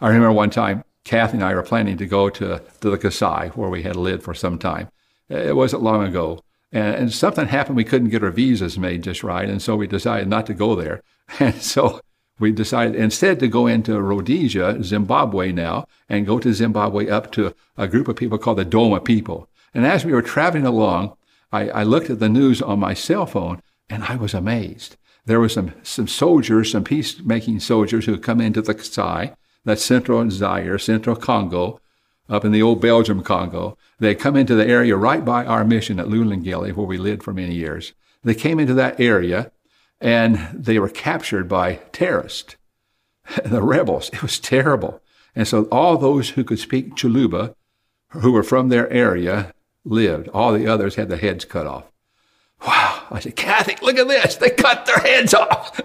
I 0.00 0.08
remember 0.08 0.32
one 0.32 0.50
time 0.50 0.84
Kathy 1.04 1.38
and 1.38 1.44
I 1.44 1.54
were 1.54 1.62
planning 1.62 1.96
to 1.98 2.06
go 2.06 2.28
to, 2.30 2.62
to 2.80 2.90
the 2.90 2.98
Kasai, 2.98 3.48
where 3.48 3.68
we 3.68 3.82
had 3.82 3.96
lived 3.96 4.22
for 4.22 4.34
some 4.34 4.58
time. 4.58 4.88
It 5.28 5.56
wasn't 5.56 5.82
long 5.82 6.04
ago. 6.04 6.40
And, 6.70 6.94
and, 6.94 7.12
something 7.12 7.48
happened. 7.48 7.76
We 7.76 7.84
couldn't 7.84 8.10
get 8.10 8.22
our 8.22 8.30
visas 8.30 8.78
made 8.78 9.02
just 9.02 9.22
right. 9.22 9.48
And 9.48 9.60
so 9.60 9.76
we 9.76 9.86
decided 9.86 10.28
not 10.28 10.46
to 10.46 10.54
go 10.54 10.74
there. 10.74 11.02
And 11.38 11.62
so 11.62 12.00
we 12.38 12.52
decided 12.52 12.96
instead 12.96 13.38
to 13.40 13.48
go 13.48 13.66
into 13.66 14.00
Rhodesia, 14.00 14.82
Zimbabwe 14.82 15.52
now, 15.52 15.86
and 16.08 16.26
go 16.26 16.38
to 16.38 16.52
Zimbabwe 16.52 17.08
up 17.08 17.30
to 17.32 17.54
a 17.76 17.88
group 17.88 18.08
of 18.08 18.16
people 18.16 18.36
called 18.36 18.58
the 18.58 18.66
Doma 18.66 19.02
people. 19.02 19.48
And 19.74 19.86
as 19.86 20.04
we 20.04 20.12
were 20.12 20.22
traveling 20.22 20.66
along, 20.66 21.16
I, 21.50 21.68
I 21.68 21.82
looked 21.82 22.10
at 22.10 22.18
the 22.18 22.28
news 22.28 22.60
on 22.62 22.78
my 22.78 22.94
cell 22.94 23.26
phone 23.26 23.62
and 23.88 24.04
I 24.04 24.16
was 24.16 24.34
amazed. 24.34 24.96
There 25.24 25.40
were 25.40 25.48
some, 25.48 25.72
some 25.82 26.08
soldiers, 26.08 26.72
some 26.72 26.84
peacemaking 26.84 27.60
soldiers 27.60 28.06
who 28.06 28.12
had 28.12 28.22
come 28.22 28.40
into 28.40 28.62
the 28.62 28.74
Kasai 28.74 29.32
that's 29.64 29.84
central 29.84 30.28
Zaire, 30.30 30.78
central 30.78 31.16
Congo, 31.16 31.80
up 32.28 32.44
in 32.44 32.52
the 32.52 32.62
old 32.62 32.80
Belgium 32.80 33.22
Congo. 33.22 33.76
They 33.98 34.08
had 34.08 34.18
come 34.18 34.36
into 34.36 34.54
the 34.54 34.66
area 34.66 34.96
right 34.96 35.24
by 35.24 35.44
our 35.44 35.64
mission 35.64 36.00
at 36.00 36.08
Lulangele, 36.08 36.74
where 36.74 36.86
we 36.86 36.98
lived 36.98 37.22
for 37.22 37.32
many 37.32 37.54
years. 37.54 37.92
They 38.24 38.34
came 38.34 38.58
into 38.58 38.74
that 38.74 38.98
area 39.00 39.52
and 40.00 40.48
they 40.52 40.78
were 40.78 40.88
captured 40.88 41.48
by 41.48 41.76
terrorists, 41.92 42.56
the 43.44 43.62
rebels. 43.62 44.10
It 44.12 44.22
was 44.22 44.40
terrible. 44.40 45.00
And 45.34 45.46
so 45.46 45.64
all 45.64 45.96
those 45.96 46.30
who 46.30 46.44
could 46.44 46.58
speak 46.58 46.96
Chuluba, 46.96 47.54
who 48.08 48.32
were 48.32 48.42
from 48.42 48.68
their 48.68 48.90
area, 48.90 49.54
lived. 49.84 50.28
All 50.28 50.52
the 50.52 50.66
others 50.66 50.94
had 50.94 51.08
their 51.08 51.18
heads 51.18 51.44
cut 51.44 51.66
off. 51.66 51.84
Wow. 52.66 53.06
I 53.10 53.20
said, 53.20 53.36
Kathy, 53.36 53.76
look 53.82 53.98
at 53.98 54.08
this. 54.08 54.36
They 54.36 54.50
cut 54.50 54.86
their 54.86 54.98
heads 54.98 55.34
off. 55.34 55.80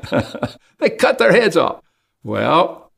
they 0.78 0.92
cut 0.92 1.18
their 1.18 1.32
heads 1.32 1.58
off. 1.58 1.82
Well, 2.24 2.92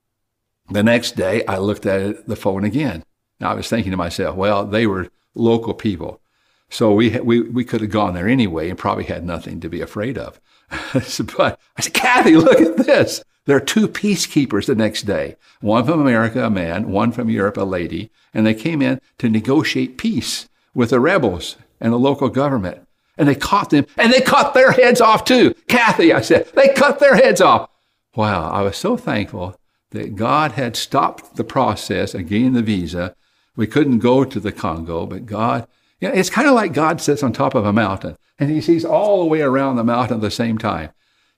the 0.70 0.84
next 0.84 1.16
day, 1.16 1.46
I 1.46 1.58
looked 1.58 1.86
at 1.86 2.28
the 2.28 2.36
phone 2.36 2.64
again. 2.64 3.04
Now, 3.40 3.52
I 3.52 3.54
was 3.56 3.70
thinking 3.70 3.92
to 3.92 3.98
myself, 3.98 4.36
well, 4.36 4.66
they 4.66 4.86
were 4.86 5.10
local 5.34 5.74
people. 5.74 6.22
So 6.70 6.94
we, 6.94 7.20
we, 7.20 7.42
we 7.42 7.64
could 7.64 7.82
have 7.82 7.90
gone 7.90 8.14
there 8.14 8.28
anyway 8.28 8.70
and 8.70 8.78
probably 8.78 9.06
had 9.06 9.26
nothing 9.26 9.60
to 9.62 9.70
be 9.70 9.82
afraid 9.82 10.18
of. 10.18 10.40
but 10.94 11.60
I 11.78 11.82
said, 11.82 11.94
Kathy, 11.94 12.36
look 12.36 12.62
at 12.62 12.78
this. 12.78 13.24
There 13.46 13.58
are 13.58 13.62
two 13.62 13.88
peacekeepers 13.88 14.68
the 14.68 14.76
next 14.76 15.04
day. 15.04 15.36
One 15.62 15.86
from 15.86 16.02
America, 16.02 16.46
a 16.46 16.50
man, 16.52 16.92
one 16.92 17.12
from 17.12 17.30
Europe, 17.30 17.58
a 17.58 17.64
lady. 17.64 18.12
And 18.34 18.46
they 18.46 18.54
came 18.54 18.82
in 18.82 19.02
to 19.18 19.30
negotiate 19.30 19.98
peace 19.98 20.48
with 20.80 20.92
the 20.92 21.00
rebels 21.02 21.58
and 21.82 21.92
the 21.92 22.00
local 22.00 22.30
government. 22.30 22.88
And 23.18 23.28
they 23.28 23.36
caught 23.36 23.70
them 23.70 23.86
and 23.98 24.14
they 24.14 24.22
cut 24.22 24.54
their 24.54 24.72
heads 24.72 25.02
off 25.02 25.26
too. 25.26 25.54
Kathy, 25.68 26.14
I 26.14 26.22
said, 26.22 26.48
they 26.56 26.70
cut 26.70 27.00
their 27.00 27.16
heads 27.16 27.42
off. 27.42 27.70
Wow, 28.16 28.50
I 28.50 28.62
was 28.62 28.78
so 28.78 28.96
thankful 28.96 29.60
that 29.92 30.16
God 30.16 30.54
had 30.54 30.78
stopped 30.78 31.36
the 31.36 31.44
process 31.44 32.14
of 32.16 32.30
getting 32.30 32.54
the 32.54 32.62
visa. 32.62 33.14
We 33.58 33.68
couldn't 33.68 34.00
go 34.00 34.24
to 34.24 34.40
the 34.40 34.54
Congo, 34.54 35.06
but 35.06 35.26
God, 35.26 35.68
you 36.00 36.08
know, 36.08 36.14
it's 36.14 36.30
kind 36.30 36.48
of 36.48 36.56
like 36.56 36.72
God 36.72 37.02
sits 37.02 37.24
on 37.24 37.34
top 37.34 37.56
of 37.56 37.66
a 37.66 37.74
mountain 37.74 38.16
and 38.40 38.50
he 38.50 38.62
sees 38.62 38.86
all 38.86 39.20
the 39.20 39.30
way 39.30 39.42
around 39.42 39.76
the 39.76 39.84
mountain 39.84 40.16
at 40.16 40.22
the 40.22 40.32
same 40.32 40.58
time. 40.58 40.92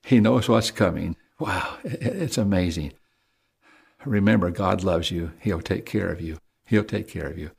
He 0.04 0.20
knows 0.20 0.48
what's 0.50 0.70
coming. 0.70 1.16
Wow, 1.40 1.78
it's 1.84 2.38
amazing. 2.38 2.94
Remember, 4.06 4.52
God 4.52 4.84
loves 4.84 5.10
you. 5.10 5.32
He'll 5.40 5.62
take 5.62 5.88
care 5.88 6.10
of 6.10 6.22
you. 6.22 6.38
He'll 6.68 6.84
take 6.84 7.08
care 7.08 7.26
of 7.26 7.40
you. 7.40 7.50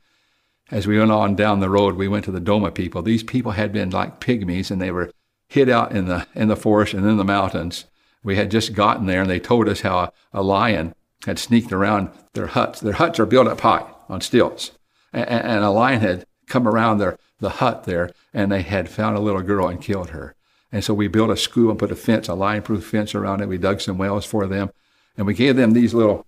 As 0.71 0.87
we 0.87 0.97
went 0.97 1.11
on 1.11 1.35
down 1.35 1.59
the 1.59 1.69
road, 1.69 1.95
we 1.95 2.07
went 2.07 2.25
to 2.25 2.31
the 2.31 2.41
Doma 2.41 2.73
people. 2.73 3.01
These 3.01 3.23
people 3.23 3.51
had 3.51 3.71
been 3.71 3.89
like 3.89 4.19
pygmies 4.19 4.71
and 4.71 4.81
they 4.81 4.91
were 4.91 5.11
hid 5.47 5.69
out 5.69 5.91
in 5.91 6.05
the, 6.05 6.25
in 6.33 6.47
the 6.47 6.55
forest 6.55 6.93
and 6.93 7.05
in 7.05 7.17
the 7.17 7.23
mountains. 7.23 7.85
We 8.23 8.37
had 8.37 8.49
just 8.49 8.73
gotten 8.73 9.05
there 9.05 9.21
and 9.21 9.29
they 9.29 9.39
told 9.39 9.67
us 9.67 9.81
how 9.81 9.97
a, 9.99 10.11
a 10.31 10.41
lion 10.41 10.95
had 11.25 11.37
sneaked 11.37 11.71
around 11.71 12.09
their 12.33 12.47
huts. 12.47 12.79
Their 12.79 12.93
huts 12.93 13.19
are 13.19 13.25
built 13.25 13.47
up 13.47 13.61
high 13.61 13.85
on 14.09 14.21
stilts. 14.21 14.71
And, 15.11 15.27
and 15.27 15.63
a 15.63 15.69
lion 15.69 16.01
had 16.01 16.25
come 16.47 16.67
around 16.67 16.97
their, 16.97 17.17
the 17.39 17.49
hut 17.49 17.83
there 17.83 18.11
and 18.33 18.51
they 18.51 18.61
had 18.61 18.89
found 18.89 19.17
a 19.17 19.21
little 19.21 19.41
girl 19.41 19.67
and 19.67 19.81
killed 19.81 20.09
her. 20.11 20.35
And 20.71 20.83
so 20.83 20.93
we 20.93 21.07
built 21.07 21.29
a 21.29 21.37
school 21.37 21.69
and 21.69 21.77
put 21.77 21.91
a 21.91 21.95
fence, 21.95 22.27
a 22.27 22.33
lion-proof 22.33 22.83
fence 22.83 23.13
around 23.13 23.41
it. 23.41 23.47
We 23.47 23.59
dug 23.59 23.79
some 23.79 23.99
wells 23.99 24.25
for 24.25 24.47
them. 24.47 24.71
And 25.15 25.27
we 25.27 25.35
gave 25.35 25.55
them 25.55 25.71
these 25.71 25.93
little 25.93 26.25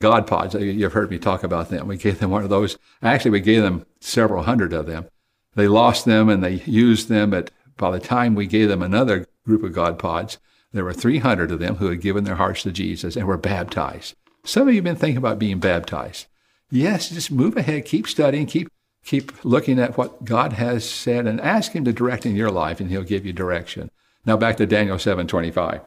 God 0.00 0.26
pods. 0.26 0.54
You've 0.54 0.94
heard 0.94 1.10
me 1.10 1.18
talk 1.18 1.44
about 1.44 1.68
them. 1.68 1.86
We 1.86 1.98
gave 1.98 2.20
them 2.20 2.30
one 2.30 2.42
of 2.42 2.48
those. 2.48 2.78
Actually, 3.02 3.32
we 3.32 3.40
gave 3.40 3.62
them 3.62 3.84
several 4.00 4.44
hundred 4.44 4.72
of 4.72 4.86
them. 4.86 5.06
They 5.54 5.68
lost 5.68 6.06
them 6.06 6.30
and 6.30 6.42
they 6.42 6.62
used 6.64 7.08
them. 7.08 7.30
But 7.30 7.50
by 7.76 7.90
the 7.90 8.00
time 8.00 8.34
we 8.34 8.46
gave 8.46 8.68
them 8.68 8.82
another 8.82 9.26
group 9.44 9.62
of 9.62 9.74
God 9.74 9.98
pods, 9.98 10.38
there 10.72 10.84
were 10.84 10.94
300 10.94 11.52
of 11.52 11.58
them 11.58 11.76
who 11.76 11.88
had 11.88 12.00
given 12.00 12.24
their 12.24 12.36
hearts 12.36 12.62
to 12.62 12.72
Jesus 12.72 13.14
and 13.14 13.26
were 13.26 13.36
baptized. 13.36 14.14
Some 14.42 14.68
of 14.68 14.74
you 14.74 14.78
have 14.78 14.84
been 14.84 14.96
thinking 14.96 15.18
about 15.18 15.38
being 15.38 15.58
baptized. 15.58 16.26
Yes, 16.70 17.10
just 17.10 17.30
move 17.30 17.56
ahead, 17.56 17.84
keep 17.84 18.06
studying, 18.06 18.46
keep 18.46 18.68
keep 19.04 19.32
looking 19.44 19.78
at 19.78 19.96
what 19.96 20.24
God 20.24 20.54
has 20.54 20.88
said 20.88 21.26
and 21.26 21.40
ask 21.40 21.72
him 21.72 21.84
to 21.86 21.92
direct 21.92 22.26
in 22.26 22.36
your 22.36 22.50
life 22.50 22.80
and 22.80 22.90
he'll 22.90 23.02
give 23.02 23.24
you 23.24 23.32
direction. 23.32 23.90
Now 24.24 24.36
back 24.36 24.56
to 24.58 24.66
Daniel 24.66 24.98
7:25. 24.98 25.82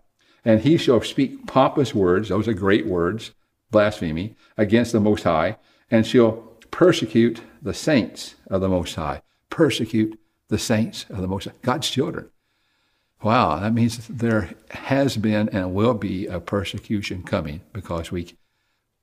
And 0.45 0.61
he 0.61 0.77
shall 0.77 1.01
speak 1.01 1.47
pompous 1.47 1.95
words, 1.95 2.29
those 2.29 2.47
are 2.47 2.53
great 2.53 2.85
words, 2.85 3.31
blasphemy, 3.73 4.35
against 4.57 4.93
the 4.93 5.01
Most 5.01 5.23
High, 5.23 5.57
and 5.91 6.07
shall 6.07 6.31
persecute 6.71 7.41
the 7.61 7.73
saints 7.73 8.35
of 8.49 8.61
the 8.61 8.69
Most 8.69 8.95
High. 8.95 9.21
Persecute 9.49 10.17
the 10.47 10.57
saints 10.57 11.05
of 11.09 11.17
the 11.17 11.27
Most 11.27 11.45
High, 11.45 11.53
God's 11.61 11.89
children. 11.89 12.29
Wow, 13.21 13.59
that 13.59 13.73
means 13.73 14.07
there 14.07 14.53
has 14.71 15.17
been 15.17 15.49
and 15.49 15.73
will 15.73 15.93
be 15.93 16.27
a 16.27 16.39
persecution 16.39 17.23
coming 17.23 17.61
because 17.73 18.11
we 18.11 18.35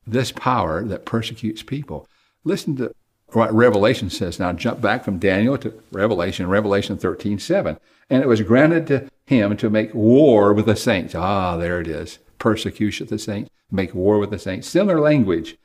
this 0.06 0.32
power 0.32 0.82
that 0.84 1.04
persecutes 1.04 1.62
people. 1.62 2.06
Listen 2.44 2.76
to 2.76 2.94
what 3.28 3.52
Revelation 3.54 4.10
says. 4.10 4.38
Now 4.38 4.52
jump 4.52 4.80
back 4.80 5.04
from 5.04 5.18
Daniel 5.18 5.56
to 5.58 5.72
Revelation, 5.92 6.48
Revelation 6.48 6.96
13, 6.96 7.38
7. 7.38 7.78
And 8.08 8.22
it 8.22 8.26
was 8.26 8.42
granted 8.42 8.86
to 8.88 9.08
him 9.24 9.56
to 9.58 9.70
make 9.70 9.94
war 9.94 10.52
with 10.52 10.66
the 10.66 10.76
saints. 10.76 11.14
Ah, 11.14 11.56
there 11.56 11.80
it 11.80 11.86
is. 11.86 12.18
Persecution 12.40 13.04
of 13.04 13.10
the 13.10 13.18
saints, 13.18 13.50
make 13.70 13.94
war 13.94 14.18
with 14.18 14.30
the 14.30 14.38
saints. 14.38 14.66
Similar 14.66 14.98
language. 14.98 15.56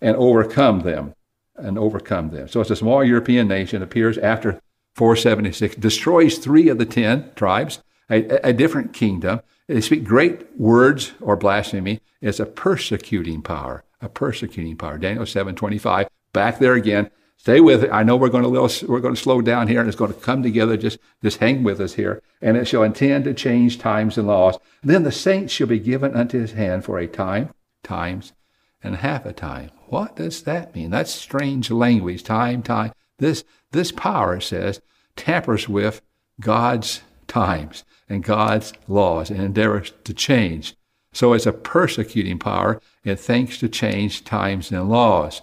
And 0.00 0.16
overcome 0.16 0.80
them. 0.80 1.14
And 1.54 1.78
overcome 1.78 2.30
them. 2.30 2.48
So 2.48 2.62
it's 2.62 2.70
a 2.70 2.76
small 2.76 3.04
European 3.04 3.46
nation, 3.46 3.82
appears 3.82 4.16
after 4.16 4.60
476, 4.94 5.76
destroys 5.76 6.38
three 6.38 6.68
of 6.68 6.78
the 6.78 6.86
ten 6.86 7.30
tribes, 7.34 7.82
a, 8.10 8.48
a 8.48 8.52
different 8.52 8.92
kingdom. 8.92 9.40
They 9.66 9.80
speak 9.80 10.04
great 10.04 10.58
words 10.58 11.12
or 11.20 11.36
blasphemy. 11.36 12.00
It's 12.20 12.40
a 12.40 12.46
persecuting 12.46 13.42
power. 13.42 13.84
A 14.00 14.08
persecuting 14.08 14.76
power. 14.76 14.98
Daniel 14.98 15.24
7:25 15.24 16.08
back 16.32 16.58
there 16.58 16.74
again. 16.74 17.10
Stay 17.42 17.58
with 17.60 17.82
it. 17.82 17.90
I 17.90 18.04
know 18.04 18.14
we're 18.14 18.28
going 18.28 18.44
to 18.44 18.48
little, 18.48 18.70
we're 18.88 19.00
going 19.00 19.16
to 19.16 19.20
slow 19.20 19.40
down 19.40 19.66
here, 19.66 19.80
and 19.80 19.88
it's 19.88 19.98
going 19.98 20.14
to 20.14 20.20
come 20.20 20.44
together. 20.44 20.76
Just 20.76 21.00
just 21.24 21.38
hang 21.38 21.64
with 21.64 21.80
us 21.80 21.94
here, 21.94 22.22
and 22.40 22.56
it 22.56 22.68
shall 22.68 22.84
intend 22.84 23.24
to 23.24 23.34
change 23.34 23.80
times 23.80 24.16
and 24.16 24.28
laws. 24.28 24.60
Then 24.80 25.02
the 25.02 25.10
saints 25.10 25.52
shall 25.52 25.66
be 25.66 25.80
given 25.80 26.14
unto 26.14 26.38
his 26.38 26.52
hand 26.52 26.84
for 26.84 27.00
a 27.00 27.08
time, 27.08 27.52
times, 27.82 28.32
and 28.80 28.94
half 28.94 29.26
a 29.26 29.32
time. 29.32 29.72
What 29.88 30.14
does 30.14 30.44
that 30.44 30.72
mean? 30.72 30.90
That's 30.90 31.10
strange 31.10 31.68
language. 31.68 32.22
Time, 32.22 32.62
time. 32.62 32.92
This 33.18 33.42
this 33.72 33.90
power 33.90 34.38
says 34.38 34.80
tampers 35.16 35.68
with 35.68 36.00
God's 36.38 37.02
times 37.26 37.82
and 38.08 38.22
God's 38.22 38.72
laws 38.86 39.30
and 39.30 39.40
endeavors 39.40 39.92
to 40.04 40.14
change. 40.14 40.76
So 41.12 41.32
it's 41.32 41.46
a 41.46 41.52
persecuting 41.52 42.38
power. 42.38 42.80
It 43.02 43.18
thinks 43.18 43.58
to 43.58 43.68
change 43.68 44.22
times 44.22 44.70
and 44.70 44.88
laws. 44.88 45.42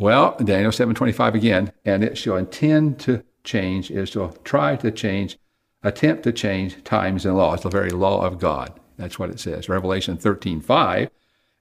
Well, 0.00 0.34
Daniel 0.42 0.72
7:25 0.72 1.34
again, 1.34 1.72
and 1.84 2.02
it 2.02 2.16
shall 2.16 2.38
intend 2.38 2.98
to 3.00 3.22
change, 3.44 3.90
is 3.90 4.08
to 4.12 4.32
try 4.44 4.76
to 4.76 4.90
change, 4.90 5.38
attempt 5.82 6.22
to 6.22 6.32
change 6.32 6.82
times 6.84 7.26
and 7.26 7.36
laws, 7.36 7.60
the 7.60 7.68
very 7.68 7.90
law 7.90 8.24
of 8.24 8.38
God. 8.38 8.72
That's 8.96 9.18
what 9.18 9.28
it 9.28 9.38
says. 9.38 9.68
Revelation 9.68 10.16
13:5, 10.16 11.10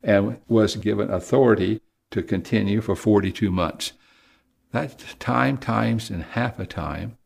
and 0.01 0.39
was 0.47 0.77
given 0.77 1.11
authority 1.11 1.81
to 2.11 2.23
continue 2.23 2.79
for 2.79 2.95
42 2.95 3.51
months. 3.51 3.91
That's 4.71 5.15
time 5.15 5.57
times 5.57 6.09
and 6.09 6.23
half 6.23 6.59
a 6.59 6.65
time, 6.65 7.17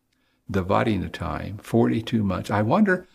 dividing 0.49 1.01
the 1.01 1.09
time, 1.09 1.59
42 1.61 2.23
months. 2.23 2.49
I 2.49 2.63
wonder 2.63 3.05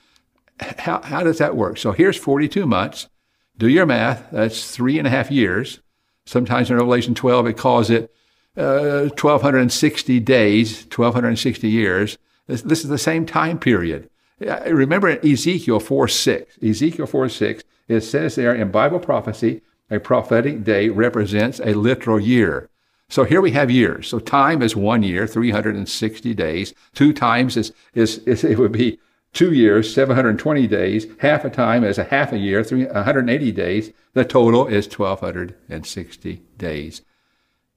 how, 0.60 1.02
how 1.02 1.24
does 1.24 1.38
that 1.38 1.56
work? 1.56 1.78
So 1.78 1.90
here's 1.90 2.16
42 2.16 2.64
months. 2.64 3.08
Do 3.56 3.66
your 3.66 3.86
math. 3.86 4.30
That's 4.30 4.70
three 4.70 4.98
and 4.98 5.06
a 5.08 5.10
half 5.10 5.32
years. 5.32 5.80
Sometimes 6.28 6.70
in 6.70 6.76
Revelation 6.76 7.14
12, 7.14 7.46
it 7.46 7.56
calls 7.56 7.88
it 7.88 8.14
uh, 8.54 9.08
1260 9.16 10.20
days, 10.20 10.82
1260 10.94 11.68
years. 11.70 12.18
This, 12.46 12.60
this, 12.60 12.84
is 12.84 12.90
the 12.90 12.98
same 12.98 13.24
time 13.24 13.58
period. 13.58 14.10
Remember 14.38 15.08
in 15.08 15.32
Ezekiel 15.32 15.80
4 15.80 16.06
6. 16.06 16.58
Ezekiel 16.62 17.06
4 17.06 17.30
6, 17.30 17.64
it 17.88 18.02
says 18.02 18.34
there 18.34 18.54
in 18.54 18.70
Bible 18.70 18.98
prophecy, 18.98 19.62
a 19.90 19.98
prophetic 19.98 20.64
day 20.64 20.90
represents 20.90 21.60
a 21.60 21.72
literal 21.72 22.20
year. 22.20 22.68
So 23.08 23.24
here 23.24 23.40
we 23.40 23.52
have 23.52 23.70
years. 23.70 24.08
So 24.08 24.18
time 24.18 24.60
is 24.60 24.76
one 24.76 25.02
year, 25.02 25.26
360 25.26 26.34
days. 26.34 26.74
Two 26.92 27.14
times 27.14 27.56
is, 27.56 27.72
is, 27.94 28.18
is 28.18 28.44
it 28.44 28.58
would 28.58 28.72
be 28.72 28.98
two 29.32 29.52
years, 29.52 29.92
720 29.92 30.66
days. 30.66 31.06
Half 31.20 31.44
a 31.44 31.50
time 31.50 31.84
is 31.84 31.98
a 31.98 32.04
half 32.04 32.32
a 32.32 32.38
year, 32.38 32.62
180 32.62 33.52
days. 33.52 33.92
The 34.14 34.24
total 34.24 34.66
is 34.66 34.86
1,260 34.86 36.42
days, 36.56 37.02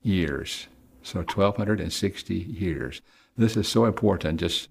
years. 0.01 0.67
So 1.03 1.19
1,260 1.19 2.35
years. 2.35 3.01
This 3.37 3.57
is 3.57 3.67
so 3.67 3.85
important. 3.85 4.39
Just, 4.39 4.69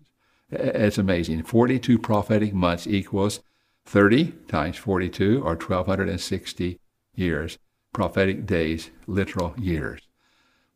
it's 0.51 0.99
amazing. 0.99 1.43
42 1.43 1.99
prophetic 1.99 2.55
months 2.55 2.87
equals 2.87 3.41
30 3.87 4.33
times 4.49 4.77
42 4.77 5.39
or 5.43 5.55
1,260 5.55 6.79
years. 7.15 7.59
Prophetic 7.93 8.47
days, 8.47 8.91
literal 9.07 9.55
years. 9.59 10.03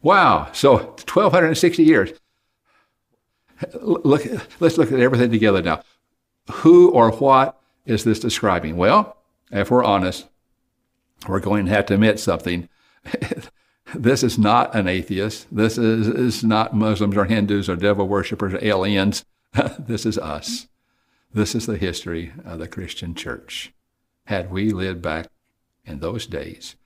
Wow. 0.02 0.50
So 0.52 0.76
1,260 0.76 1.82
years. 1.82 2.12
Look, 3.80 4.26
let's 4.60 4.76
look 4.76 4.90
at 4.90 5.00
everything 5.00 5.30
together 5.30 5.62
now. 5.62 5.82
Who 6.50 6.90
or 6.90 7.10
what 7.12 7.60
is 7.86 8.04
this 8.04 8.20
describing? 8.20 8.76
Well, 8.76 9.16
if 9.50 9.70
we're 9.70 9.84
honest, 9.84 10.28
we're 11.28 11.40
going 11.40 11.66
to 11.66 11.72
have 11.72 11.86
to 11.86 11.94
admit 11.94 12.20
something. 12.20 12.68
this 13.94 14.22
is 14.22 14.38
not 14.38 14.74
an 14.74 14.88
atheist. 14.88 15.46
This 15.50 15.78
is, 15.78 16.08
is 16.08 16.44
not 16.44 16.74
Muslims 16.74 17.16
or 17.16 17.24
Hindus 17.24 17.68
or 17.68 17.76
devil 17.76 18.06
worshippers 18.06 18.54
or 18.54 18.64
aliens. 18.64 19.24
this 19.78 20.04
is 20.04 20.18
us. 20.18 20.68
This 21.32 21.54
is 21.54 21.66
the 21.66 21.76
history 21.76 22.32
of 22.44 22.58
the 22.58 22.68
Christian 22.68 23.14
church. 23.14 23.72
Had 24.26 24.50
we 24.50 24.70
lived 24.70 25.02
back 25.02 25.26
in 25.84 26.00
those 26.00 26.26
days, 26.26 26.76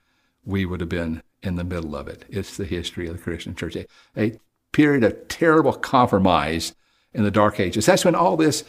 we 0.43 0.65
would 0.65 0.79
have 0.79 0.89
been 0.89 1.21
in 1.41 1.55
the 1.55 1.63
middle 1.63 1.95
of 1.95 2.07
it. 2.07 2.25
It's 2.29 2.57
the 2.57 2.65
history 2.65 3.07
of 3.07 3.17
the 3.17 3.23
Christian 3.23 3.55
church. 3.55 3.75
A, 3.75 3.85
a 4.17 4.39
period 4.71 5.03
of 5.03 5.27
terrible 5.27 5.73
compromise 5.73 6.75
in 7.13 7.23
the 7.23 7.31
Dark 7.31 7.59
Ages. 7.59 7.85
That's 7.85 8.05
when 8.05 8.15
all 8.15 8.37
this 8.37 8.63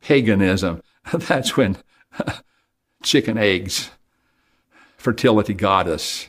paganism, 0.00 0.82
that's 1.12 1.56
when 1.56 1.76
chicken 3.02 3.38
eggs, 3.38 3.90
fertility 4.96 5.54
goddess 5.54 6.28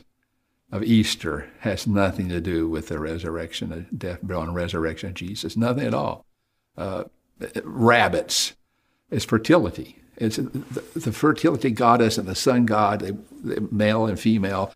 of 0.70 0.82
Easter 0.82 1.50
has 1.60 1.86
nothing 1.86 2.30
to 2.30 2.40
do 2.40 2.68
with 2.68 2.88
the 2.88 2.98
resurrection, 2.98 3.68
the 3.68 3.80
death, 3.94 4.20
burial, 4.22 4.44
and 4.44 4.54
resurrection 4.54 5.10
of 5.10 5.14
Jesus. 5.14 5.56
Nothing 5.56 5.86
at 5.86 5.94
all. 5.94 6.24
Uh, 6.76 7.04
rabbits 7.62 8.54
is 9.10 9.24
fertility. 9.24 9.98
It's 10.16 10.36
the, 10.36 10.82
the 10.94 11.12
fertility 11.12 11.70
goddess 11.70 12.16
and 12.16 12.26
the 12.26 12.34
sun 12.34 12.64
god, 12.64 13.18
male 13.70 14.06
and 14.06 14.18
female. 14.18 14.72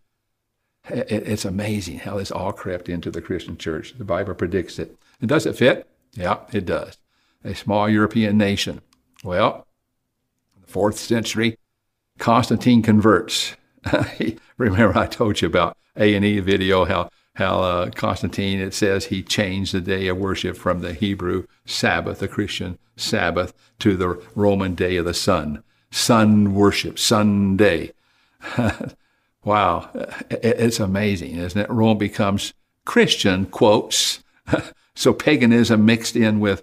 It, 0.91 1.11
it's 1.11 1.45
amazing 1.45 2.01
how 2.01 2.19
this 2.19 2.31
all 2.31 2.53
crept 2.53 2.89
into 2.89 3.11
the 3.11 3.23
Christian 3.23 3.57
church. 3.57 3.95
The 3.97 4.05
Bible 4.05 4.35
predicts 4.35 4.79
it. 4.79 4.97
And 5.21 5.29
does 5.29 5.47
it 5.47 5.57
fit? 5.57 5.89
Yeah, 6.13 6.41
it 6.53 6.67
does. 6.67 6.99
A 7.45 7.55
small 7.55 7.89
European 7.89 8.37
nation. 8.37 8.83
Well, 9.27 9.67
the 10.61 10.69
fourth 10.69 11.01
century, 11.01 11.59
Constantine 12.17 12.81
converts. 12.81 13.57
Remember, 14.57 14.97
I 14.97 15.07
told 15.09 15.43
you 15.43 15.49
about 15.49 15.77
A 15.97 16.15
and 16.15 16.25
E 16.25 16.39
video 16.39 16.85
how 16.85 17.11
how 17.35 17.61
uh, 17.61 17.91
Constantine 17.91 18.61
it 18.61 18.73
says 18.73 19.07
he 19.07 19.25
changed 19.25 19.75
the 19.75 19.81
day 19.81 20.07
of 20.07 20.17
worship 20.17 20.57
from 20.57 20.81
the 20.81 20.95
Hebrew 20.95 21.45
Sabbath, 21.65 22.21
the 22.21 22.29
Christian 22.29 22.79
Sabbath, 22.97 23.53
to 23.81 23.97
the 23.97 24.11
Roman 24.37 24.77
day 24.77 24.97
of 24.97 25.05
the 25.05 25.13
sun, 25.13 25.65
sun 25.91 26.55
worship, 26.55 26.97
Sunday. 26.97 27.93
wow, 29.45 29.91
it's 30.31 30.79
amazing, 30.79 31.35
isn't 31.35 31.61
it? 31.61 31.69
Rome 31.69 31.99
becomes 31.99 32.55
Christian 32.85 33.47
quotes, 33.47 34.23
so 34.95 35.13
paganism 35.13 35.85
mixed 35.85 36.15
in 36.15 36.39
with 36.39 36.63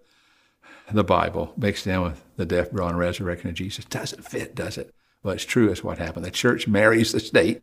the 0.91 1.04
Bible, 1.04 1.54
mixed 1.58 1.88
in 1.88 2.02
with 2.02 2.24
the 2.36 2.46
death, 2.46 2.72
burial, 2.72 2.89
and 2.89 2.98
resurrection 2.98 3.50
of 3.50 3.56
Jesus. 3.56 3.86
Doesn't 3.86 4.26
fit, 4.26 4.56
does 4.56 4.78
it? 4.78 4.93
Well, 5.22 5.34
it's 5.34 5.46
true. 5.46 5.69
It's 5.69 5.84
what 5.84 5.98
happened. 5.98 6.26
The 6.26 6.32
church 6.32 6.67
marries 6.67 7.12
the 7.12 7.19
state 7.19 7.62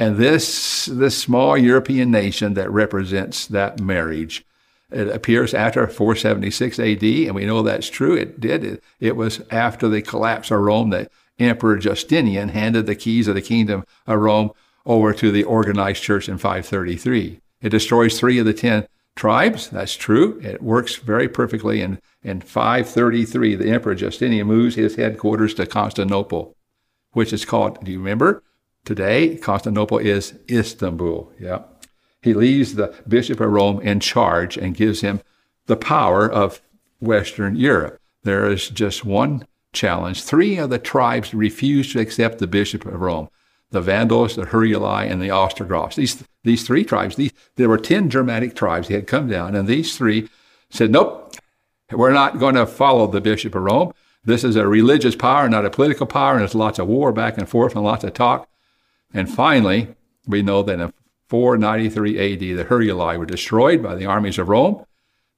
and 0.00 0.16
this, 0.16 0.86
this 0.86 1.16
small 1.18 1.58
European 1.58 2.10
nation 2.10 2.54
that 2.54 2.70
represents 2.70 3.46
that 3.48 3.80
marriage, 3.80 4.46
it 4.90 5.08
appears 5.08 5.52
after 5.52 5.86
476 5.86 6.78
AD, 6.78 7.02
and 7.02 7.34
we 7.34 7.44
know 7.44 7.62
that's 7.62 7.90
true. 7.90 8.14
It 8.14 8.40
did. 8.40 8.64
It, 8.64 8.84
it 8.98 9.14
was 9.14 9.42
after 9.50 9.88
the 9.88 10.00
collapse 10.00 10.50
of 10.50 10.60
Rome 10.60 10.88
that 10.90 11.12
Emperor 11.38 11.76
Justinian 11.76 12.48
handed 12.48 12.86
the 12.86 12.94
keys 12.94 13.28
of 13.28 13.34
the 13.34 13.42
kingdom 13.42 13.84
of 14.06 14.18
Rome 14.18 14.52
over 14.86 15.12
to 15.12 15.30
the 15.30 15.44
organized 15.44 16.02
church 16.02 16.30
in 16.30 16.38
533. 16.38 17.38
It 17.60 17.68
destroys 17.68 18.18
three 18.18 18.38
of 18.38 18.46
the 18.46 18.54
ten 18.54 18.86
tribes. 19.16 19.68
That's 19.68 19.94
true. 19.94 20.40
It 20.42 20.62
works 20.62 20.96
very 20.96 21.28
perfectly. 21.28 21.82
In, 21.82 22.00
in 22.22 22.40
533, 22.40 23.56
the 23.56 23.70
Emperor 23.70 23.94
Justinian 23.94 24.46
moves 24.46 24.74
his 24.74 24.96
headquarters 24.96 25.54
to 25.54 25.66
Constantinople, 25.66 26.54
which 27.12 27.32
is 27.32 27.44
called, 27.44 27.82
do 27.84 27.90
you 27.90 27.98
remember? 27.98 28.42
Today, 28.84 29.36
Constantinople 29.36 29.98
is 29.98 30.34
Istanbul. 30.50 31.32
Yeah. 31.38 31.62
He 32.22 32.34
leaves 32.34 32.74
the 32.74 32.94
Bishop 33.08 33.40
of 33.40 33.50
Rome 33.50 33.80
in 33.80 34.00
charge 34.00 34.56
and 34.56 34.74
gives 34.74 35.00
him 35.00 35.20
the 35.66 35.76
power 35.76 36.30
of 36.30 36.60
Western 37.00 37.56
Europe. 37.56 37.98
There 38.22 38.50
is 38.50 38.68
just 38.68 39.04
one 39.04 39.46
challenge. 39.72 40.22
Three 40.22 40.58
of 40.58 40.70
the 40.70 40.78
tribes 40.78 41.32
refused 41.32 41.92
to 41.92 42.00
accept 42.00 42.38
the 42.38 42.46
Bishop 42.46 42.84
of 42.84 43.00
Rome 43.00 43.28
the 43.70 43.80
Vandals, 43.80 44.36
the 44.36 44.46
Heruli, 44.46 45.10
and 45.10 45.22
the 45.22 45.30
Ostrogoths. 45.30 45.96
These, 45.96 46.24
these 46.42 46.66
three 46.66 46.84
tribes, 46.84 47.16
these, 47.16 47.32
there 47.56 47.68
were 47.68 47.78
10 47.78 48.10
Germanic 48.10 48.56
tribes. 48.56 48.88
that 48.88 48.94
had 48.94 49.06
come 49.06 49.28
down, 49.28 49.54
and 49.54 49.68
these 49.68 49.96
three 49.96 50.28
said, 50.70 50.90
Nope, 50.90 51.34
we're 51.92 52.12
not 52.12 52.38
going 52.38 52.54
to 52.54 52.66
follow 52.66 53.06
the 53.06 53.20
Bishop 53.20 53.54
of 53.54 53.62
Rome. 53.62 53.92
This 54.24 54.44
is 54.44 54.56
a 54.56 54.66
religious 54.66 55.16
power, 55.16 55.48
not 55.48 55.64
a 55.64 55.70
political 55.70 56.06
power, 56.06 56.32
and 56.32 56.40
there's 56.40 56.54
lots 56.54 56.78
of 56.78 56.86
war 56.86 57.12
back 57.12 57.38
and 57.38 57.48
forth 57.48 57.74
and 57.74 57.84
lots 57.84 58.04
of 58.04 58.12
talk. 58.12 58.48
And 59.14 59.32
finally, 59.32 59.94
we 60.26 60.42
know 60.42 60.62
that 60.62 60.78
in 60.78 60.92
493 61.28 62.32
AD, 62.32 62.40
the 62.40 62.64
Heruli 62.64 63.18
were 63.18 63.26
destroyed 63.26 63.82
by 63.82 63.94
the 63.94 64.06
armies 64.06 64.38
of 64.38 64.48
Rome. 64.48 64.84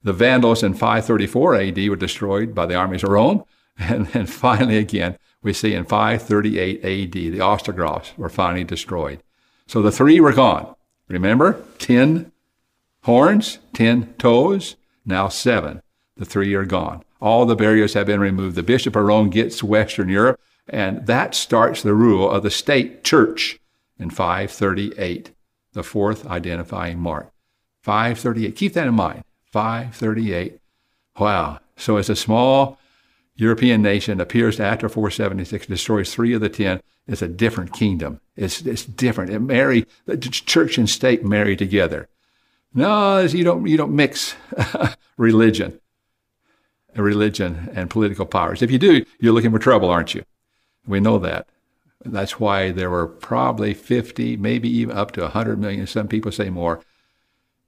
The 0.02 0.12
Vandals 0.12 0.62
in 0.62 0.74
534 0.74 1.54
AD 1.54 1.88
were 1.88 1.96
destroyed 1.96 2.54
by 2.54 2.66
the 2.66 2.74
armies 2.74 3.04
of 3.04 3.10
Rome. 3.10 3.44
And 3.78 4.06
then 4.08 4.26
finally, 4.26 4.76
again, 4.76 5.16
we 5.42 5.54
see 5.54 5.74
in 5.74 5.86
538 5.86 6.84
AD, 6.84 7.12
the 7.12 7.40
Ostrogoths 7.40 8.12
were 8.18 8.28
finally 8.28 8.64
destroyed. 8.64 9.22
So 9.66 9.80
the 9.80 9.90
three 9.90 10.20
were 10.20 10.34
gone. 10.34 10.74
Remember, 11.08 11.64
10 11.78 12.30
horns, 13.04 13.58
10 13.72 14.14
toes, 14.18 14.76
now 15.06 15.28
seven. 15.28 15.80
The 16.16 16.24
three 16.24 16.54
are 16.54 16.64
gone. 16.64 17.02
All 17.20 17.46
the 17.46 17.56
barriers 17.56 17.94
have 17.94 18.06
been 18.06 18.20
removed. 18.20 18.56
The 18.56 18.62
Bishop 18.62 18.96
of 18.96 19.04
Rome 19.04 19.30
gets 19.30 19.62
Western 19.62 20.08
Europe, 20.08 20.40
and 20.68 21.06
that 21.06 21.34
starts 21.34 21.82
the 21.82 21.94
rule 21.94 22.30
of 22.30 22.42
the 22.42 22.50
state 22.50 23.04
church 23.04 23.58
in 23.98 24.10
538, 24.10 25.30
the 25.72 25.82
fourth 25.82 26.26
identifying 26.26 26.98
mark. 26.98 27.30
538. 27.82 28.56
Keep 28.56 28.74
that 28.74 28.86
in 28.86 28.94
mind. 28.94 29.24
538. 29.46 30.58
Wow. 31.18 31.60
So 31.76 31.96
as 31.96 32.08
a 32.08 32.16
small 32.16 32.78
European 33.36 33.82
nation 33.82 34.20
appears 34.20 34.60
after 34.60 34.88
476, 34.88 35.66
destroys 35.66 36.14
three 36.14 36.32
of 36.32 36.40
the 36.40 36.48
ten, 36.48 36.80
it's 37.06 37.22
a 37.22 37.28
different 37.28 37.72
kingdom. 37.72 38.20
It's, 38.36 38.62
it's 38.62 38.84
different. 38.84 39.30
It 39.30 39.40
marry, 39.40 39.86
the 40.06 40.16
church 40.16 40.78
and 40.78 40.88
state 40.88 41.24
marry 41.24 41.56
together. 41.56 42.08
No, 42.74 43.20
you 43.20 43.44
don't, 43.44 43.66
you 43.66 43.76
don't 43.76 43.94
mix 43.94 44.34
religion, 45.16 45.80
religion 46.96 47.70
and 47.74 47.90
political 47.90 48.26
powers. 48.26 48.62
If 48.62 48.70
you 48.70 48.78
do, 48.78 49.04
you're 49.18 49.32
looking 49.32 49.52
for 49.52 49.58
trouble, 49.58 49.88
aren't 49.88 50.14
you? 50.14 50.24
We 50.86 51.00
know 51.00 51.18
that. 51.18 51.48
That's 52.04 52.40
why 52.40 52.72
there 52.72 52.90
were 52.90 53.06
probably 53.06 53.74
50, 53.74 54.36
maybe 54.36 54.68
even 54.68 54.96
up 54.96 55.12
to 55.12 55.22
100 55.22 55.58
million, 55.58 55.86
some 55.86 56.08
people 56.08 56.32
say 56.32 56.50
more, 56.50 56.80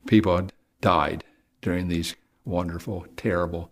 people 0.07 0.49
died 0.81 1.25
during 1.63 1.89
these 1.89 2.17
wonderful, 2.45 3.07
terrible, 3.17 3.71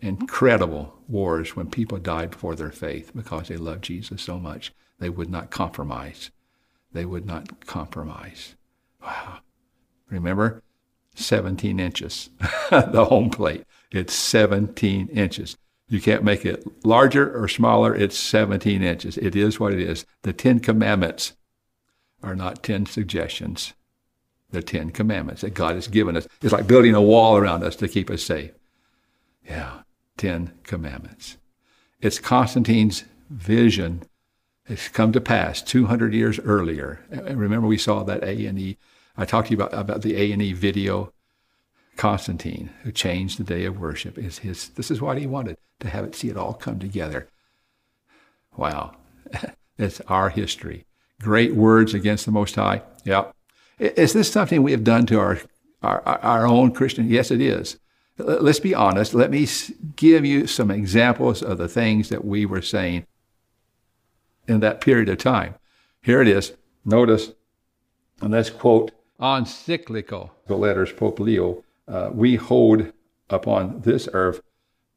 incredible 0.00 0.94
wars 1.08 1.56
when 1.56 1.68
people 1.68 1.98
died 1.98 2.34
for 2.34 2.54
their 2.54 2.70
faith 2.70 3.10
because 3.14 3.48
they 3.48 3.56
loved 3.56 3.84
Jesus 3.84 4.22
so 4.22 4.38
much. 4.38 4.72
They 4.98 5.10
would 5.10 5.30
not 5.30 5.50
compromise. 5.50 6.30
They 6.92 7.04
would 7.04 7.26
not 7.26 7.66
compromise. 7.66 8.54
Wow. 9.02 9.38
Remember? 10.08 10.62
17 11.14 11.80
inches, 11.80 12.30
the 12.70 13.06
home 13.06 13.30
plate. 13.30 13.64
It's 13.90 14.14
17 14.14 15.08
inches. 15.08 15.56
You 15.88 16.00
can't 16.00 16.22
make 16.22 16.46
it 16.46 16.64
larger 16.84 17.36
or 17.36 17.48
smaller. 17.48 17.94
It's 17.94 18.16
17 18.16 18.82
inches. 18.82 19.18
It 19.18 19.34
is 19.34 19.58
what 19.58 19.72
it 19.72 19.80
is. 19.80 20.06
The 20.22 20.32
Ten 20.32 20.60
Commandments 20.60 21.34
are 22.22 22.36
not 22.36 22.62
10 22.62 22.86
suggestions. 22.86 23.74
They're 24.50 24.62
10 24.62 24.90
commandments 24.90 25.42
that 25.42 25.54
God 25.54 25.74
has 25.74 25.88
given 25.88 26.16
us. 26.16 26.28
It's 26.42 26.52
like 26.52 26.66
building 26.66 26.94
a 26.94 27.02
wall 27.02 27.36
around 27.36 27.64
us 27.64 27.76
to 27.76 27.88
keep 27.88 28.10
us 28.10 28.22
safe. 28.22 28.52
Yeah, 29.48 29.82
10 30.16 30.52
commandments. 30.64 31.36
It's 32.00 32.18
Constantine's 32.18 33.04
vision. 33.28 34.02
It's 34.66 34.88
come 34.88 35.12
to 35.12 35.20
pass 35.20 35.62
200 35.62 36.14
years 36.14 36.38
earlier. 36.40 37.00
Remember 37.10 37.66
we 37.66 37.78
saw 37.78 38.02
that 38.04 38.22
A&E. 38.22 38.76
I 39.16 39.24
talked 39.24 39.48
to 39.48 39.56
you 39.56 39.62
about, 39.62 39.74
about 39.74 40.02
the 40.02 40.16
A&E 40.16 40.52
video. 40.52 41.12
Constantine, 42.00 42.70
who 42.82 42.90
changed 42.90 43.38
the 43.38 43.44
day 43.44 43.66
of 43.66 43.78
worship, 43.78 44.16
is 44.16 44.38
his. 44.38 44.70
This 44.70 44.90
is 44.90 45.02
what 45.02 45.18
he 45.18 45.26
wanted 45.26 45.58
to 45.80 45.90
have 45.90 46.06
it, 46.06 46.14
see 46.14 46.30
it 46.30 46.36
all 46.38 46.54
come 46.54 46.78
together. 46.78 47.28
Wow. 48.56 48.96
it's 49.78 50.00
our 50.08 50.30
history. 50.30 50.86
Great 51.20 51.54
words 51.54 51.92
against 51.92 52.24
the 52.24 52.32
Most 52.32 52.54
High. 52.54 52.80
Yeah. 53.04 53.32
Is 53.78 54.14
this 54.14 54.32
something 54.32 54.62
we 54.62 54.72
have 54.72 54.82
done 54.82 55.04
to 55.06 55.20
our, 55.20 55.40
our, 55.82 56.00
our 56.06 56.46
own 56.46 56.72
Christian? 56.72 57.06
Yes, 57.06 57.30
it 57.30 57.42
is. 57.42 57.78
Let's 58.16 58.60
be 58.60 58.74
honest. 58.74 59.12
Let 59.12 59.30
me 59.30 59.46
give 59.96 60.24
you 60.24 60.46
some 60.46 60.70
examples 60.70 61.42
of 61.42 61.58
the 61.58 61.68
things 61.68 62.08
that 62.08 62.24
we 62.24 62.46
were 62.46 62.62
saying 62.62 63.04
in 64.48 64.60
that 64.60 64.80
period 64.80 65.10
of 65.10 65.18
time. 65.18 65.54
Here 66.00 66.22
it 66.22 66.28
is. 66.28 66.54
Notice, 66.82 67.32
and 68.22 68.30
let's 68.30 68.48
quote 68.48 68.90
encyclical, 69.20 70.30
the 70.46 70.56
letters 70.56 70.92
Pope 70.92 71.20
Leo. 71.20 71.62
Uh, 71.90 72.10
we 72.12 72.36
hold 72.36 72.92
upon 73.28 73.80
this 73.80 74.08
earth 74.12 74.40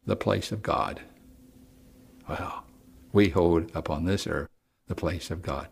the 0.06 0.15
place 0.15 0.51
of 0.51 0.62
God. 0.62 1.01
Well, 2.29 2.65
we 3.12 3.29
hold 3.29 3.71
upon 3.73 4.06
this 4.06 4.27
earth 4.27 4.49
the 4.88 4.95
place 4.95 5.32
of 5.32 5.41
God. 5.41 5.69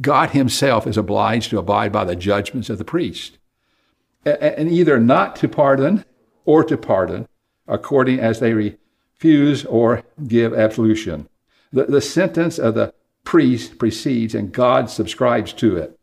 God 0.00 0.30
himself 0.30 0.86
is 0.86 0.96
obliged 0.96 1.50
to 1.50 1.58
abide 1.58 1.92
by 1.92 2.04
the 2.04 2.16
judgments 2.16 2.68
of 2.68 2.78
the 2.78 2.84
priest, 2.84 3.38
and 4.24 4.70
either 4.70 4.98
not 4.98 5.36
to 5.36 5.48
pardon 5.48 6.04
or 6.44 6.64
to 6.64 6.76
pardon, 6.76 7.28
according 7.66 8.18
as 8.18 8.40
they 8.40 8.52
refuse 8.52 9.64
or 9.64 10.02
give 10.26 10.52
absolution. 10.52 11.28
The, 11.72 11.84
the 11.84 12.00
sentence 12.00 12.58
of 12.58 12.74
the 12.74 12.92
priest 13.24 13.78
precedes, 13.78 14.34
and 14.34 14.52
God 14.52 14.90
subscribes 14.90 15.52
to 15.54 15.76
it. 15.76 15.98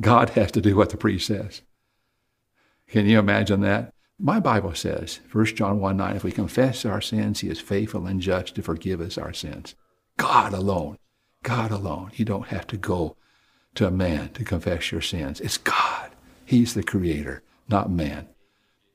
God 0.00 0.30
has 0.30 0.50
to 0.52 0.60
do 0.60 0.76
what 0.76 0.90
the 0.90 0.96
priest 0.96 1.26
says. 1.26 1.62
Can 2.92 3.06
you 3.06 3.18
imagine 3.18 3.62
that? 3.62 3.94
My 4.18 4.38
Bible 4.38 4.74
says, 4.74 5.20
1 5.32 5.46
John 5.46 5.80
1 5.80 5.96
9, 5.96 6.16
if 6.16 6.24
we 6.24 6.30
confess 6.30 6.84
our 6.84 7.00
sins, 7.00 7.40
he 7.40 7.48
is 7.48 7.58
faithful 7.58 8.06
and 8.06 8.20
just 8.20 8.54
to 8.54 8.62
forgive 8.62 9.00
us 9.00 9.16
our 9.16 9.32
sins. 9.32 9.74
God 10.18 10.52
alone. 10.52 10.98
God 11.42 11.70
alone. 11.70 12.10
You 12.14 12.26
don't 12.26 12.48
have 12.48 12.66
to 12.66 12.76
go 12.76 13.16
to 13.76 13.86
a 13.86 13.90
man 13.90 14.28
to 14.34 14.44
confess 14.44 14.92
your 14.92 15.00
sins. 15.00 15.40
It's 15.40 15.56
God. 15.56 16.10
He's 16.44 16.74
the 16.74 16.82
creator, 16.82 17.42
not 17.66 17.90
man. 17.90 18.28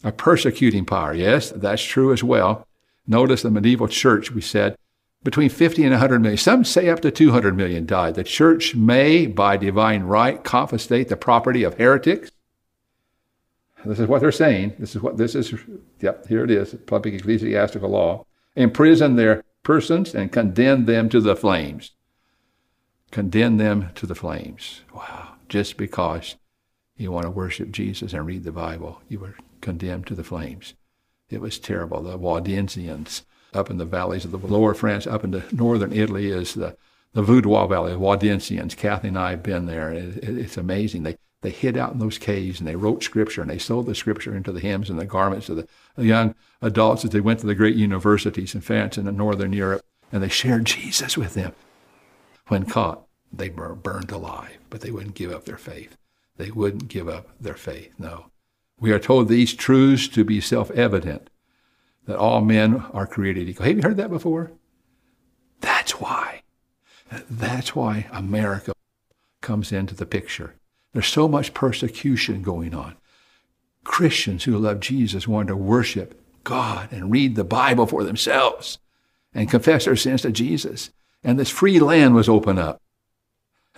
A 0.03 0.11
persecuting 0.11 0.85
power. 0.85 1.15
Yes, 1.15 1.49
that's 1.49 1.81
true 1.81 2.13
as 2.13 2.23
well. 2.23 2.67
Notice 3.07 3.41
the 3.41 3.49
medieval 3.49 3.87
church, 3.87 4.29
we 4.31 4.41
said, 4.41 4.77
between 5.23 5.49
50 5.49 5.81
and 5.81 5.93
100 5.93 6.19
million. 6.19 6.37
Some 6.37 6.63
say 6.65 6.87
up 6.87 6.99
to 6.99 7.09
200 7.09 7.57
million 7.57 7.87
died. 7.87 8.13
The 8.13 8.23
church 8.23 8.75
may, 8.75 9.25
by 9.25 9.57
divine 9.57 10.03
right, 10.03 10.43
confiscate 10.43 11.09
the 11.09 11.17
property 11.17 11.63
of 11.63 11.79
heretics. 11.79 12.29
This 13.85 13.99
is 13.99 14.07
what 14.07 14.21
they're 14.21 14.31
saying. 14.31 14.73
This 14.79 14.95
is 14.95 15.01
what 15.01 15.17
this 15.17 15.35
is. 15.35 15.53
Yep, 16.01 16.27
here 16.27 16.43
it 16.43 16.51
is 16.51 16.75
public 16.85 17.13
ecclesiastical 17.13 17.89
law. 17.89 18.25
Imprison 18.55 19.15
their 19.15 19.43
persons 19.63 20.15
and 20.15 20.31
condemn 20.31 20.85
them 20.85 21.09
to 21.09 21.21
the 21.21 21.35
flames. 21.35 21.91
Condemn 23.11 23.57
them 23.57 23.89
to 23.95 24.05
the 24.05 24.15
flames. 24.15 24.81
Wow. 24.93 25.35
Just 25.47 25.77
because 25.77 26.35
you 26.97 27.11
want 27.11 27.25
to 27.25 27.29
worship 27.29 27.71
Jesus 27.71 28.13
and 28.13 28.25
read 28.25 28.43
the 28.43 28.51
Bible, 28.51 29.01
you 29.07 29.19
were 29.19 29.35
condemned 29.61 30.07
to 30.07 30.15
the 30.15 30.23
flames. 30.23 30.73
It 31.29 31.41
was 31.41 31.59
terrible. 31.59 32.01
The 32.01 32.17
Waldensians 32.17 33.23
up 33.53 33.69
in 33.69 33.77
the 33.77 33.85
valleys 33.85 34.25
of 34.25 34.31
the 34.31 34.37
lower 34.37 34.73
France, 34.73 35.07
up 35.07 35.23
into 35.23 35.43
northern 35.51 35.93
Italy 35.93 36.29
is 36.29 36.53
the, 36.53 36.77
the 37.13 37.23
Vaudois 37.23 37.67
Valley, 37.67 37.91
the 37.91 37.99
Waldensians. 37.99 38.75
Kathy 38.75 39.09
and 39.09 39.17
I 39.17 39.31
have 39.31 39.43
been 39.43 39.65
there. 39.65 39.91
It, 39.91 40.17
it, 40.17 40.37
it's 40.37 40.57
amazing. 40.57 41.03
They, 41.03 41.17
they 41.47 41.53
hid 41.53 41.77
out 41.77 41.93
in 41.93 41.99
those 41.99 42.17
caves 42.17 42.59
and 42.59 42.67
they 42.67 42.75
wrote 42.75 43.01
scripture 43.01 43.39
and 43.41 43.49
they 43.49 43.57
sewed 43.57 43.85
the 43.85 43.95
scripture 43.95 44.35
into 44.35 44.51
the 44.51 44.59
hymns 44.59 44.89
and 44.89 44.99
the 44.99 45.05
garments 45.05 45.47
of 45.47 45.55
the, 45.55 46.03
young 46.03 46.35
adults 46.61 47.05
as 47.05 47.11
they 47.11 47.21
went 47.21 47.39
to 47.39 47.45
the 47.47 47.55
great 47.55 47.77
universities 47.77 48.53
in 48.53 48.59
France 48.59 48.97
and 48.97 49.07
in 49.07 49.15
northern 49.15 49.53
Europe. 49.53 49.81
And 50.11 50.21
they 50.21 50.27
shared 50.27 50.65
Jesus 50.65 51.17
with 51.17 51.35
them. 51.35 51.53
When 52.47 52.65
caught, 52.65 53.07
they 53.31 53.47
were 53.47 53.75
burned 53.75 54.11
alive, 54.11 54.57
but 54.69 54.81
they 54.81 54.91
wouldn't 54.91 55.15
give 55.15 55.31
up 55.31 55.45
their 55.45 55.57
faith. 55.57 55.95
They 56.35 56.51
wouldn't 56.51 56.89
give 56.89 57.07
up 57.07 57.29
their 57.39 57.53
faith. 57.53 57.93
No. 57.97 58.25
We 58.77 58.91
are 58.91 58.99
told 58.99 59.29
these 59.29 59.53
truths 59.53 60.09
to 60.09 60.25
be 60.25 60.41
self 60.41 60.69
evident 60.71 61.29
that 62.07 62.17
all 62.17 62.41
men 62.41 62.83
are 62.91 63.07
created 63.07 63.47
equal. 63.47 63.67
Have 63.67 63.77
you 63.77 63.83
heard 63.83 63.97
that 63.97 64.09
before? 64.09 64.51
That's 65.61 66.01
why. 66.01 66.41
That's 67.29 67.73
why 67.73 68.07
America 68.11 68.73
comes 69.41 69.71
into 69.71 69.95
the 69.95 70.05
picture. 70.05 70.55
There's 70.97 71.05
so 71.05 71.27
much 71.27 71.53
persecution 71.53 72.41
going 72.41 72.73
on. 72.73 72.95
Christians 73.83 74.45
who 74.45 74.57
love 74.57 74.79
Jesus 74.79 75.27
want 75.27 75.47
to 75.47 75.55
worship 75.55 76.19
God 76.43 76.91
and 76.91 77.11
read 77.11 77.35
the 77.35 77.43
Bible 77.43 77.85
for 77.85 78.03
themselves 78.03 78.79
and 79.31 79.47
confess 79.47 79.85
their 79.85 79.95
sins 79.95 80.23
to 80.23 80.31
Jesus. 80.31 80.89
And 81.23 81.37
this 81.37 81.51
free 81.51 81.79
land 81.79 82.15
was 82.15 82.27
opened 82.27 82.57
up. 82.57 82.81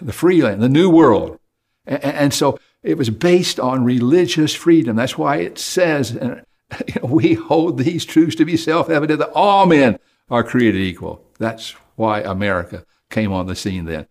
The 0.02 0.14
free 0.14 0.42
land, 0.42 0.62
the 0.62 0.70
new 0.70 0.90
world. 0.90 1.38
And, 1.86 2.34
so 2.34 2.58
it 2.84 2.98
was 2.98 3.10
based 3.10 3.60
on 3.60 3.84
religious 3.84 4.56
freedom. 4.56 4.96
That's 4.96 5.18
why 5.18 5.40
it 5.40 5.60
says, 5.60 6.14
you 6.88 7.02
know, 7.02 7.10
we 7.10 7.34
hold 7.34 7.80
these 7.80 8.06
truths 8.06 8.38
to 8.38 8.46
be 8.46 8.56
self 8.56 8.90
evident 8.90 9.20
that 9.20 9.34
all 9.36 9.66
men 9.66 10.00
are 10.30 10.46
created 10.46 10.80
equal. 10.80 11.22
That's 11.38 11.72
why 11.98 12.22
America 12.22 12.86
came 13.10 13.34
on 13.34 13.48
the 13.48 13.58
scene 13.58 13.84
then. 13.84 14.08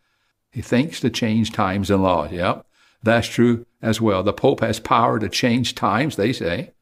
He 0.51 0.61
thinks 0.61 1.01
to 1.01 1.09
change 1.09 1.53
times 1.53 1.91
and 1.91 2.03
laws. 2.03 2.33
Yep, 2.33 2.67
that's 3.03 3.29
true 3.29 3.67
as 3.81 4.01
well. 4.01 4.23
The 4.23 4.33
Pope 4.33 4.61
has 4.61 4.81
power 4.81 5.19
to 5.19 5.29
change 5.29 5.75
times, 5.75 6.17
they 6.17 6.33
say. 6.33 6.73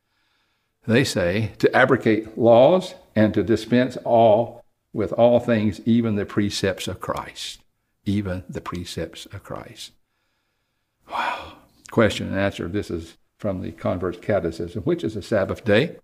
They 0.87 1.05
say 1.05 1.53
to 1.59 1.75
abrogate 1.77 2.39
laws 2.39 2.95
and 3.15 3.35
to 3.35 3.43
dispense 3.43 3.97
all 4.05 4.65
with 4.93 5.13
all 5.13 5.41
things, 5.41 5.81
even 5.85 6.17
the 6.17 6.25
precepts 6.25 6.89
of 6.89 7.01
Christ. 7.01 7.61
Even 8.05 8.45
the 8.49 8.61
precepts 8.61 9.27
of 9.27 9.43
Christ. 9.43 9.93
Wow. 11.11 11.55
Question 11.91 12.29
and 12.29 12.39
answer. 12.39 12.69
This 12.69 12.91
is 12.91 13.17
from 13.39 13.61
the 13.61 13.73
Convert's 13.73 14.19
Catechism, 14.19 14.83
which 14.85 15.05
is 15.05 15.17
a 15.17 15.23
Sabbath 15.23 15.65
day. 15.65 15.97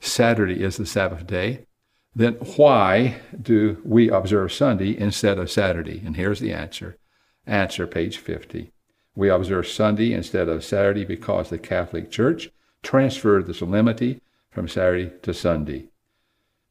Saturday 0.00 0.62
is 0.62 0.76
the 0.76 0.86
Sabbath 0.86 1.26
day. 1.26 1.66
Then 2.14 2.34
why 2.56 3.16
do 3.40 3.80
we 3.84 4.10
observe 4.10 4.52
Sunday 4.52 4.98
instead 4.98 5.38
of 5.38 5.50
Saturday? 5.50 6.02
And 6.04 6.16
here's 6.16 6.40
the 6.40 6.52
answer. 6.52 6.96
Answer, 7.46 7.86
page 7.86 8.18
50. 8.18 8.72
We 9.14 9.28
observe 9.28 9.66
Sunday 9.66 10.12
instead 10.12 10.48
of 10.48 10.64
Saturday 10.64 11.04
because 11.04 11.50
the 11.50 11.58
Catholic 11.58 12.10
Church 12.10 12.50
transferred 12.82 13.46
the 13.46 13.54
solemnity 13.54 14.20
from 14.50 14.68
Saturday 14.68 15.12
to 15.22 15.34
Sunday. 15.34 15.88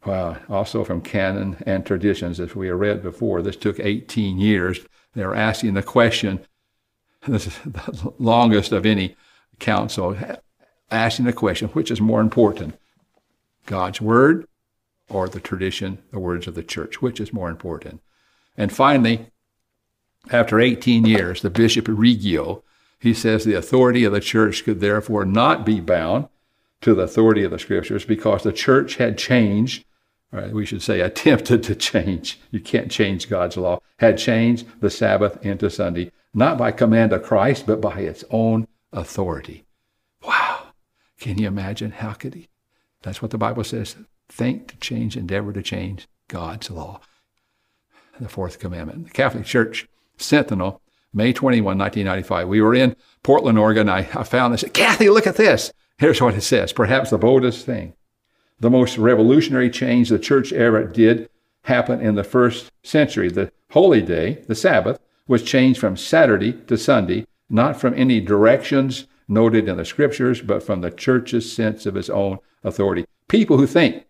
Wow. 0.06 0.38
Also 0.48 0.84
from 0.84 1.02
canon 1.02 1.58
and 1.66 1.86
traditions, 1.86 2.40
as 2.40 2.56
we 2.56 2.68
have 2.68 2.80
read 2.80 3.04
before, 3.04 3.42
this 3.42 3.58
took 3.58 3.80
18 3.80 4.40
years. 4.40 4.80
They're 5.14 5.36
asking 5.36 5.74
the 5.74 5.84
question, 5.84 6.40
this 7.28 7.48
is 7.48 7.60
the 7.66 8.14
longest 8.18 8.72
of 8.72 8.86
any 8.86 9.16
council 9.60 10.16
asking 10.92 11.26
the 11.26 11.34
question 11.34 11.68
which 11.70 11.92
is 11.92 12.02
more 12.02 12.22
important, 12.22 12.80
God's 13.66 14.02
word 14.02 14.48
or 15.10 15.28
the 15.28 15.40
tradition, 15.40 16.00
the 16.12 16.20
words 16.20 16.48
of 16.48 16.56
the 16.56 16.64
church? 16.64 17.02
Which 17.02 17.20
is 17.20 17.34
more 17.34 17.50
important? 17.50 18.02
And 18.58 18.72
finally, 18.72 19.28
after 20.32 20.60
18 20.60 21.06
years, 21.06 21.42
the 21.42 21.50
Bishop 21.50 21.88
Reggio, 21.88 22.64
he 23.00 23.14
says 23.14 23.46
the 23.46 23.54
authority 23.54 24.04
of 24.04 24.12
the 24.12 24.20
church 24.20 24.64
could 24.64 24.82
therefore 24.82 25.26
not 25.26 25.66
be 25.66 25.80
bound 25.80 26.28
to 26.82 26.94
the 26.94 27.04
authority 27.04 27.44
of 27.44 27.52
the 27.52 27.60
scriptures 27.60 28.06
because 28.06 28.44
the 28.44 28.54
church 28.54 28.96
had 28.96 29.18
changed, 29.18 29.86
right, 30.32 30.52
we 30.52 30.66
should 30.66 30.82
say 30.82 31.00
attempted 31.00 31.64
to 31.64 31.76
change. 31.76 32.40
You 32.52 32.60
can't 32.60 32.92
change 32.92 33.30
God's 33.30 33.58
law, 33.58 33.80
had 33.98 34.18
changed 34.18 34.68
the 34.82 34.90
Sabbath 34.90 35.44
into 35.46 35.70
Sunday, 35.70 36.12
not 36.34 36.58
by 36.58 36.72
command 36.72 37.14
of 37.14 37.24
Christ, 37.24 37.66
but 37.66 37.82
by 37.82 38.00
its 38.00 38.24
own 38.30 38.68
authority. 38.92 39.66
Wow. 40.24 40.68
Can 41.20 41.38
you 41.38 41.48
imagine? 41.48 41.92
How 41.92 42.14
could 42.14 42.34
he? 42.34 42.50
That's 43.02 43.22
what 43.22 43.32
the 43.32 43.38
Bible 43.38 43.64
says. 43.64 43.96
Think 44.28 44.68
to 44.68 44.78
change, 44.78 45.18
endeavor 45.18 45.52
to 45.54 45.62
change 45.62 46.08
God's 46.28 46.70
law. 46.70 47.02
The 48.20 48.30
fourth 48.30 48.60
commandment. 48.60 49.06
The 49.06 49.12
Catholic 49.12 49.46
Church 49.46 49.88
Sentinel, 50.20 50.82
May 51.14 51.34
21, 51.34 51.78
1995. 51.78 52.48
We 52.48 52.62
were 52.62 52.76
in 52.76 52.96
Portland, 53.24 53.58
Oregon. 53.58 53.90
I, 53.90 54.00
I 54.14 54.24
found 54.24 54.54
this. 54.54 54.64
Kathy, 54.74 55.10
look 55.10 55.26
at 55.26 55.38
this. 55.38 55.74
Here's 55.98 56.22
what 56.22 56.36
it 56.36 56.42
says. 56.42 56.72
Perhaps 56.72 57.10
the 57.10 57.18
boldest 57.18 57.66
thing. 57.66 57.94
The 58.60 58.70
most 58.70 58.98
revolutionary 58.98 59.70
change 59.70 60.10
the 60.10 60.20
church 60.20 60.54
ever 60.54 60.84
did 60.84 61.30
happen 61.64 62.02
in 62.02 62.16
the 62.16 62.24
first 62.24 62.72
century. 62.84 63.30
The 63.30 63.52
holy 63.72 64.02
day, 64.02 64.44
the 64.48 64.56
Sabbath, 64.56 65.00
was 65.28 65.44
changed 65.44 65.80
from 65.80 65.98
Saturday 65.98 66.54
to 66.68 66.78
Sunday 66.78 67.26
not 67.50 67.80
from 67.80 67.94
any 67.96 68.22
directions 68.22 69.08
noted 69.28 69.68
in 69.68 69.78
the 69.78 69.86
scriptures, 69.86 70.42
but 70.42 70.64
from 70.64 70.82
the 70.82 70.92
church's 70.92 71.52
sense 71.52 71.86
of 71.86 71.98
its 71.98 72.10
own 72.10 72.38
authority. 72.64 73.06
People 73.28 73.58
who 73.58 73.68
think 73.68 74.06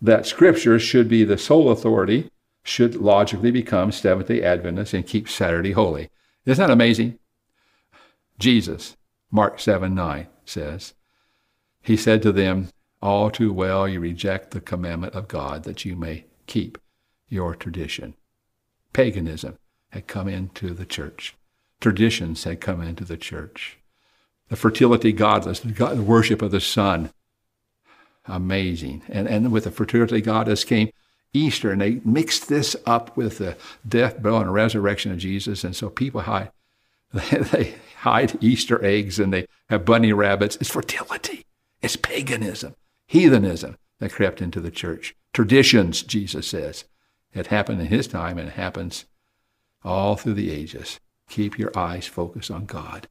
that 0.00 0.26
scripture 0.26 0.78
should 0.78 1.08
be 1.08 1.24
the 1.24 1.38
sole 1.38 1.70
authority 1.70 2.30
should 2.68 2.96
logically 2.96 3.50
become 3.50 3.90
Seventh 3.90 4.28
day 4.28 4.42
Adventists 4.42 4.94
and 4.94 5.06
keep 5.06 5.28
Saturday 5.28 5.72
holy. 5.72 6.10
Isn't 6.44 6.66
that 6.66 6.72
amazing? 6.72 7.18
Jesus, 8.38 8.96
Mark 9.30 9.58
7 9.58 9.94
9 9.94 10.26
says, 10.44 10.94
He 11.82 11.96
said 11.96 12.22
to 12.22 12.32
them, 12.32 12.68
All 13.02 13.30
too 13.30 13.52
well 13.52 13.88
you 13.88 14.00
reject 14.00 14.52
the 14.52 14.60
commandment 14.60 15.14
of 15.14 15.28
God 15.28 15.64
that 15.64 15.84
you 15.84 15.96
may 15.96 16.24
keep 16.46 16.78
your 17.28 17.54
tradition. 17.54 18.14
Paganism 18.92 19.58
had 19.90 20.06
come 20.06 20.28
into 20.28 20.74
the 20.74 20.86
church 20.86 21.34
traditions 21.80 22.44
had 22.44 22.60
come 22.60 22.82
into 22.82 23.04
the 23.04 23.16
church. 23.16 23.78
The 24.48 24.56
fertility 24.56 25.12
goddess, 25.12 25.60
the, 25.60 25.72
God, 25.72 25.98
the 25.98 26.02
worship 26.02 26.42
of 26.42 26.50
the 26.50 26.60
sun, 26.60 27.10
amazing. 28.26 29.02
And, 29.08 29.28
and 29.28 29.52
with 29.52 29.64
the 29.64 29.70
fertility 29.70 30.20
goddess 30.20 30.64
came 30.64 30.90
Easter, 31.32 31.70
and 31.70 31.80
they 31.80 32.00
mixed 32.04 32.48
this 32.48 32.74
up 32.86 33.16
with 33.16 33.38
the 33.38 33.56
death, 33.86 34.22
burial, 34.22 34.40
and 34.40 34.52
resurrection 34.52 35.12
of 35.12 35.18
Jesus. 35.18 35.64
And 35.64 35.76
so 35.76 35.90
people 35.90 36.22
hide, 36.22 36.50
they, 37.12 37.74
hide 37.98 38.42
Easter 38.42 38.82
eggs 38.84 39.18
and 39.18 39.32
they 39.32 39.46
have 39.68 39.84
bunny 39.84 40.12
rabbits. 40.12 40.56
It's 40.56 40.70
fertility. 40.70 41.44
It's 41.82 41.96
paganism, 41.96 42.74
heathenism 43.06 43.76
that 43.98 44.12
crept 44.12 44.40
into 44.40 44.60
the 44.60 44.70
church. 44.70 45.14
Traditions, 45.32 46.02
Jesus 46.02 46.46
says. 46.46 46.84
It 47.34 47.48
happened 47.48 47.80
in 47.80 47.88
his 47.88 48.06
time 48.06 48.38
and 48.38 48.48
it 48.48 48.54
happens 48.54 49.04
all 49.84 50.16
through 50.16 50.34
the 50.34 50.50
ages. 50.50 50.98
Keep 51.28 51.58
your 51.58 51.76
eyes 51.76 52.06
focused 52.06 52.50
on 52.50 52.64
God. 52.64 53.08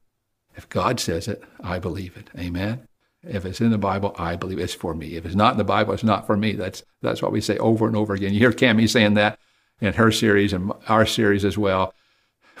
If 0.56 0.68
God 0.68 0.98
says 0.98 1.28
it, 1.28 1.42
I 1.62 1.78
believe 1.78 2.16
it. 2.16 2.30
Amen. 2.36 2.87
If 3.26 3.44
it's 3.44 3.60
in 3.60 3.70
the 3.70 3.78
Bible, 3.78 4.14
I 4.16 4.36
believe 4.36 4.58
it's 4.58 4.74
for 4.74 4.94
me. 4.94 5.16
If 5.16 5.26
it's 5.26 5.34
not 5.34 5.52
in 5.52 5.58
the 5.58 5.64
Bible, 5.64 5.92
it's 5.92 6.04
not 6.04 6.26
for 6.26 6.36
me. 6.36 6.52
That's 6.52 6.84
that's 7.02 7.20
what 7.20 7.32
we 7.32 7.40
say 7.40 7.58
over 7.58 7.86
and 7.86 7.96
over 7.96 8.14
again. 8.14 8.32
You 8.32 8.38
hear 8.38 8.52
Cami 8.52 8.88
saying 8.88 9.14
that 9.14 9.38
in 9.80 9.94
her 9.94 10.12
series 10.12 10.52
and 10.52 10.72
our 10.88 11.06
series 11.06 11.44
as 11.44 11.58
well. 11.58 11.94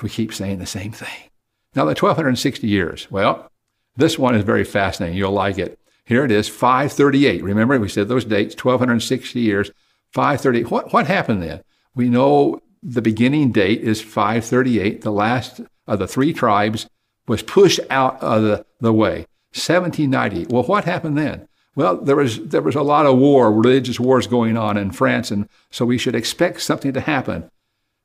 We 0.02 0.08
keep 0.08 0.32
saying 0.32 0.58
the 0.58 0.66
same 0.66 0.92
thing. 0.92 1.30
Now, 1.74 1.84
the 1.84 1.90
1260 1.90 2.66
years. 2.66 3.10
Well, 3.10 3.50
this 3.96 4.18
one 4.18 4.34
is 4.34 4.44
very 4.44 4.64
fascinating. 4.64 5.16
You'll 5.16 5.32
like 5.32 5.58
it. 5.58 5.78
Here 6.04 6.24
it 6.24 6.30
is, 6.30 6.48
538. 6.48 7.42
Remember, 7.42 7.78
we 7.78 7.88
said 7.88 8.08
those 8.08 8.24
dates, 8.24 8.54
1260 8.54 9.40
years, 9.40 9.70
538. 10.12 10.70
What, 10.70 10.92
what 10.92 11.06
happened 11.06 11.42
then? 11.42 11.62
We 11.94 12.08
know 12.08 12.60
the 12.82 13.02
beginning 13.02 13.52
date 13.52 13.82
is 13.82 14.00
538. 14.00 15.02
The 15.02 15.10
last 15.12 15.60
of 15.86 15.98
the 15.98 16.08
three 16.08 16.32
tribes 16.32 16.88
was 17.26 17.42
pushed 17.42 17.80
out 17.90 18.22
of 18.22 18.42
the, 18.42 18.66
the 18.80 18.92
way. 18.92 19.26
1790. 19.58 20.52
Well, 20.52 20.64
what 20.64 20.84
happened 20.84 21.18
then? 21.18 21.48
Well, 21.74 21.96
there 21.96 22.16
was, 22.16 22.40
there 22.48 22.62
was 22.62 22.74
a 22.74 22.82
lot 22.82 23.06
of 23.06 23.18
war, 23.18 23.52
religious 23.52 24.00
wars 24.00 24.26
going 24.26 24.56
on 24.56 24.76
in 24.76 24.90
France, 24.90 25.30
and 25.30 25.48
so 25.70 25.84
we 25.84 25.98
should 25.98 26.14
expect 26.14 26.60
something 26.62 26.92
to 26.92 27.00
happen. 27.00 27.48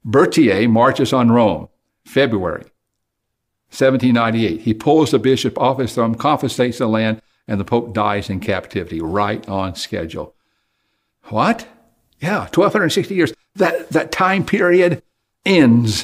Berthier 0.05 0.67
marches 0.67 1.13
on 1.13 1.31
Rome, 1.31 1.69
February 2.05 2.65
1798. 3.73 4.61
He 4.61 4.73
pulls 4.73 5.11
the 5.11 5.17
bishop 5.17 5.57
off 5.57 5.79
his 5.79 5.95
throne, 5.95 6.13
confiscates 6.13 6.77
the 6.77 6.87
land, 6.87 7.21
and 7.47 7.59
the 7.59 7.65
Pope 7.65 7.93
dies 7.93 8.29
in 8.29 8.39
captivity, 8.39 9.01
right 9.01 9.47
on 9.49 9.75
schedule. 9.75 10.35
What? 11.25 11.67
Yeah, 12.19 12.41
1260 12.41 13.15
years. 13.15 13.33
That, 13.55 13.89
that 13.89 14.11
time 14.11 14.45
period 14.45 15.01
ends 15.45 16.03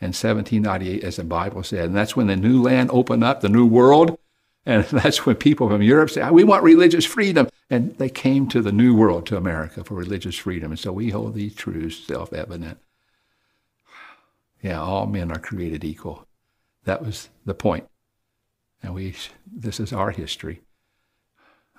in 0.00 0.08
1798, 0.08 1.04
as 1.04 1.16
the 1.16 1.24
Bible 1.24 1.62
said. 1.62 1.86
And 1.86 1.96
that's 1.96 2.16
when 2.16 2.26
the 2.26 2.36
new 2.36 2.60
land 2.60 2.90
opened 2.92 3.24
up, 3.24 3.40
the 3.40 3.48
new 3.48 3.66
world. 3.66 4.18
And 4.66 4.84
that's 4.90 5.24
when 5.24 5.36
people 5.36 5.68
from 5.68 5.82
Europe 5.82 6.10
say, 6.10 6.28
we 6.30 6.44
want 6.44 6.64
religious 6.64 7.04
freedom. 7.04 7.48
And 7.70 7.96
they 7.98 8.08
came 8.08 8.48
to 8.48 8.60
the 8.60 8.72
new 8.72 8.94
world, 8.94 9.26
to 9.26 9.36
America, 9.36 9.82
for 9.82 9.94
religious 9.94 10.36
freedom. 10.36 10.72
And 10.72 10.78
so 10.78 10.92
we 10.92 11.10
hold 11.10 11.34
these 11.34 11.54
truths 11.54 11.96
self 11.96 12.32
evident. 12.32 12.78
Yeah, 14.62 14.80
all 14.80 15.06
men 15.06 15.30
are 15.30 15.38
created 15.38 15.84
equal. 15.84 16.26
That 16.84 17.04
was 17.04 17.28
the 17.44 17.54
point. 17.54 17.88
And 18.82 18.94
we, 18.94 19.14
this 19.46 19.80
is 19.80 19.92
our 19.92 20.10
history. 20.10 20.60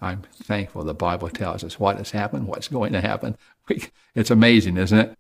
I'm 0.02 0.24
thankful 0.44 0.84
the 0.84 0.94
Bible 0.94 1.30
tells 1.30 1.64
us 1.64 1.80
what 1.80 1.98
has 1.98 2.12
happened, 2.12 2.48
what's 2.48 2.68
going 2.68 2.94
to 2.94 3.02
happen. 3.02 3.38
It's 4.16 4.32
amazing, 4.32 4.78
isn't 4.78 4.98
it? 4.98 5.16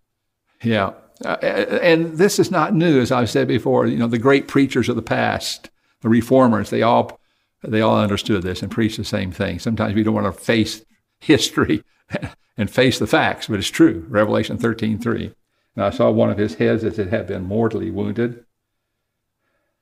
Yeah. 0.63 0.93
Uh, 1.23 1.33
and 1.43 2.17
this 2.17 2.39
is 2.39 2.49
not 2.49 2.73
new, 2.73 2.99
as 2.99 3.11
I've 3.11 3.29
said 3.29 3.47
before. 3.47 3.85
You 3.85 3.97
know, 3.97 4.07
the 4.07 4.17
great 4.17 4.47
preachers 4.47 4.89
of 4.89 4.95
the 4.95 5.03
past, 5.03 5.69
the 6.01 6.09
reformers, 6.09 6.71
they 6.71 6.81
all 6.81 7.19
they 7.63 7.81
all 7.81 7.99
understood 7.99 8.43
this 8.43 8.61
and 8.61 8.71
preached 8.71 8.97
the 8.97 9.03
same 9.03 9.31
thing. 9.31 9.59
Sometimes 9.59 9.95
we 9.95 10.03
don't 10.03 10.13
want 10.13 10.25
to 10.25 10.41
face 10.41 10.85
history 11.19 11.83
and 12.57 12.69
face 12.69 12.99
the 12.99 13.07
facts, 13.07 13.47
but 13.47 13.59
it's 13.59 13.69
true. 13.69 14.05
Revelation 14.09 14.57
13:3. 14.57 15.33
And 15.75 15.85
I 15.85 15.89
saw 15.89 16.09
one 16.09 16.29
of 16.29 16.37
his 16.37 16.55
heads 16.55 16.83
as 16.83 16.97
it 16.97 17.09
had 17.09 17.27
been 17.27 17.43
mortally 17.43 17.91
wounded, 17.91 18.45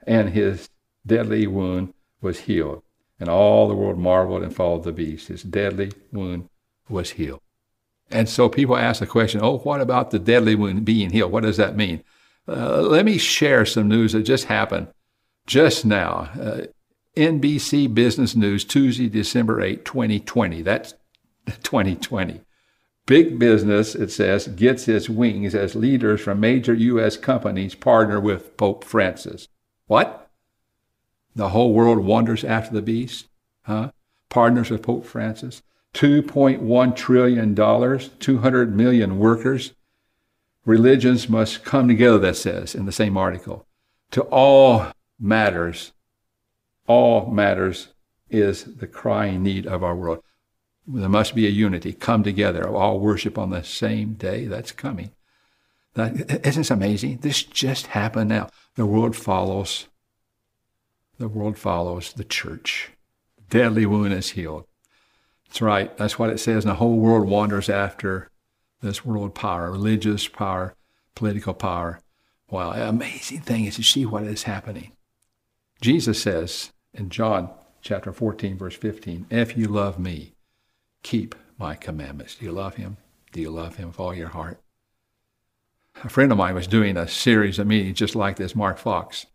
and 0.05 0.29
his 0.29 0.69
deadly 1.05 1.47
wound 1.47 1.93
was 2.21 2.41
healed. 2.41 2.81
And 3.19 3.29
all 3.29 3.67
the 3.67 3.75
world 3.75 3.97
marveled 3.97 4.43
and 4.43 4.53
followed 4.53 4.83
the 4.83 4.91
beast. 4.91 5.29
His 5.29 5.41
deadly 5.41 5.91
wound 6.11 6.49
was 6.89 7.11
healed. 7.11 7.39
And 8.11 8.27
so 8.27 8.49
people 8.49 8.77
ask 8.77 8.99
the 8.99 9.07
question, 9.07 9.39
oh, 9.41 9.59
what 9.59 9.81
about 9.81 10.11
the 10.11 10.19
deadly 10.19 10.53
wound 10.53 10.85
being 10.85 11.11
healed? 11.11 11.31
What 11.31 11.43
does 11.43 11.57
that 11.57 11.77
mean? 11.77 12.03
Uh, 12.47 12.81
let 12.81 13.05
me 13.05 13.17
share 13.17 13.65
some 13.65 13.87
news 13.87 14.11
that 14.11 14.23
just 14.23 14.45
happened 14.45 14.87
just 15.47 15.85
now. 15.85 16.29
Uh, 16.39 16.61
NBC 17.15 17.93
Business 17.93 18.35
News, 18.35 18.63
Tuesday, 18.65 19.09
December 19.09 19.61
8, 19.61 19.85
2020. 19.85 20.61
That's 20.61 20.93
2020. 21.63 22.41
Big 23.05 23.37
business, 23.37 23.93
it 23.93 24.11
says, 24.11 24.47
gets 24.47 24.87
its 24.87 25.07
wings 25.07 25.53
as 25.53 25.75
leaders 25.75 26.21
from 26.21 26.39
major 26.39 26.73
U.S. 26.73 27.17
companies 27.17 27.75
partner 27.75 28.19
with 28.19 28.57
Pope 28.57 28.83
Francis. 28.83 29.47
What? 29.85 30.29
The 31.35 31.49
whole 31.49 31.73
world 31.73 31.99
wanders 31.99 32.43
after 32.43 32.73
the 32.73 32.81
beast? 32.81 33.27
Huh? 33.63 33.91
Partners 34.29 34.71
with 34.71 34.81
Pope 34.81 35.05
Francis? 35.05 35.61
$2.1 35.93 36.95
trillion, 36.95 37.55
200 37.55 38.75
million 38.75 39.19
workers. 39.19 39.73
Religions 40.65 41.29
must 41.29 41.63
come 41.63 41.87
together, 41.87 42.17
that 42.17 42.35
says 42.35 42.73
in 42.73 42.85
the 42.85 42.91
same 42.91 43.15
article. 43.17 43.67
To 44.11 44.23
all 44.23 44.87
matters, 45.19 45.91
all 46.87 47.31
matters 47.31 47.89
is 48.29 48.63
the 48.63 48.87
crying 48.87 49.43
need 49.43 49.65
of 49.65 49.83
our 49.83 49.95
world. 49.95 50.21
There 50.87 51.09
must 51.09 51.33
be 51.33 51.47
a 51.47 51.51
unity, 51.51 51.93
come 51.93 52.23
together, 52.23 52.67
all 52.67 52.99
worship 52.99 53.37
on 53.37 53.49
the 53.49 53.63
same 53.63 54.13
day. 54.13 54.45
That's 54.45 54.71
coming. 54.71 55.11
That, 55.95 56.45
isn't 56.45 56.61
this 56.61 56.71
amazing? 56.71 57.17
This 57.17 57.41
just 57.43 57.87
happened 57.87 58.29
now. 58.29 58.49
The 58.75 58.85
world 58.85 59.15
follows. 59.15 59.87
The 61.17 61.27
world 61.27 61.57
follows 61.57 62.13
the 62.13 62.23
church. 62.23 62.91
Deadly 63.49 63.85
wound 63.85 64.13
is 64.13 64.31
healed. 64.31 64.65
That's 65.47 65.61
right. 65.61 65.95
That's 65.97 66.19
what 66.19 66.29
it 66.29 66.39
says. 66.39 66.65
And 66.65 66.71
the 66.71 66.75
whole 66.75 66.97
world 66.97 67.27
wanders 67.27 67.69
after 67.69 68.29
this 68.81 69.05
world 69.05 69.33
power, 69.33 69.71
religious 69.71 70.27
power, 70.27 70.75
political 71.15 71.53
power. 71.53 72.01
Well, 72.49 72.73
amazing 72.73 73.41
thing 73.41 73.65
is 73.65 73.77
to 73.77 73.83
see 73.83 74.05
what 74.05 74.23
is 74.23 74.43
happening. 74.43 74.91
Jesus 75.81 76.21
says 76.21 76.71
in 76.95 77.09
John 77.09 77.49
chapter 77.81 78.11
14, 78.11 78.57
verse 78.57 78.75
15, 78.75 79.27
if 79.29 79.57
you 79.57 79.67
love 79.67 79.99
me, 79.99 80.33
keep 81.03 81.35
my 81.57 81.75
commandments. 81.75 82.35
Do 82.35 82.45
you 82.45 82.51
love 82.51 82.75
him? 82.75 82.97
Do 83.31 83.41
you 83.41 83.51
love 83.51 83.75
him 83.75 83.89
with 83.89 83.99
all 83.99 84.13
your 84.13 84.29
heart? 84.29 84.59
A 86.03 86.09
friend 86.09 86.31
of 86.31 86.37
mine 86.37 86.55
was 86.55 86.67
doing 86.67 86.97
a 86.97 87.07
series 87.07 87.59
of 87.59 87.67
meetings 87.67 87.97
just 87.97 88.15
like 88.15 88.37
this, 88.37 88.55
Mark 88.55 88.77
Fox, 88.77 89.25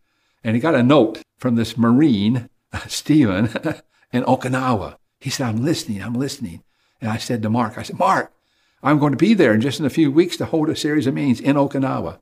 and 0.44 0.54
he 0.54 0.60
got 0.60 0.74
a 0.74 0.82
note 0.82 1.22
from 1.38 1.54
this 1.54 1.78
Marine, 1.78 2.48
Stephen, 2.88 3.46
in 4.12 4.24
Okinawa. 4.24 4.96
He 5.20 5.30
said, 5.30 5.46
I'm 5.46 5.64
listening, 5.64 6.02
I'm 6.02 6.14
listening. 6.14 6.62
And 7.00 7.10
I 7.10 7.16
said 7.16 7.42
to 7.42 7.50
Mark, 7.50 7.78
I 7.78 7.82
said, 7.82 7.98
Mark, 7.98 8.32
I'm 8.82 8.98
going 8.98 9.12
to 9.12 9.18
be 9.18 9.34
there 9.34 9.54
in 9.54 9.60
just 9.60 9.80
in 9.80 9.86
a 9.86 9.90
few 9.90 10.10
weeks 10.10 10.36
to 10.38 10.46
hold 10.46 10.68
a 10.68 10.76
series 10.76 11.06
of 11.06 11.14
meetings 11.14 11.40
in 11.40 11.56
Okinawa. 11.56 12.18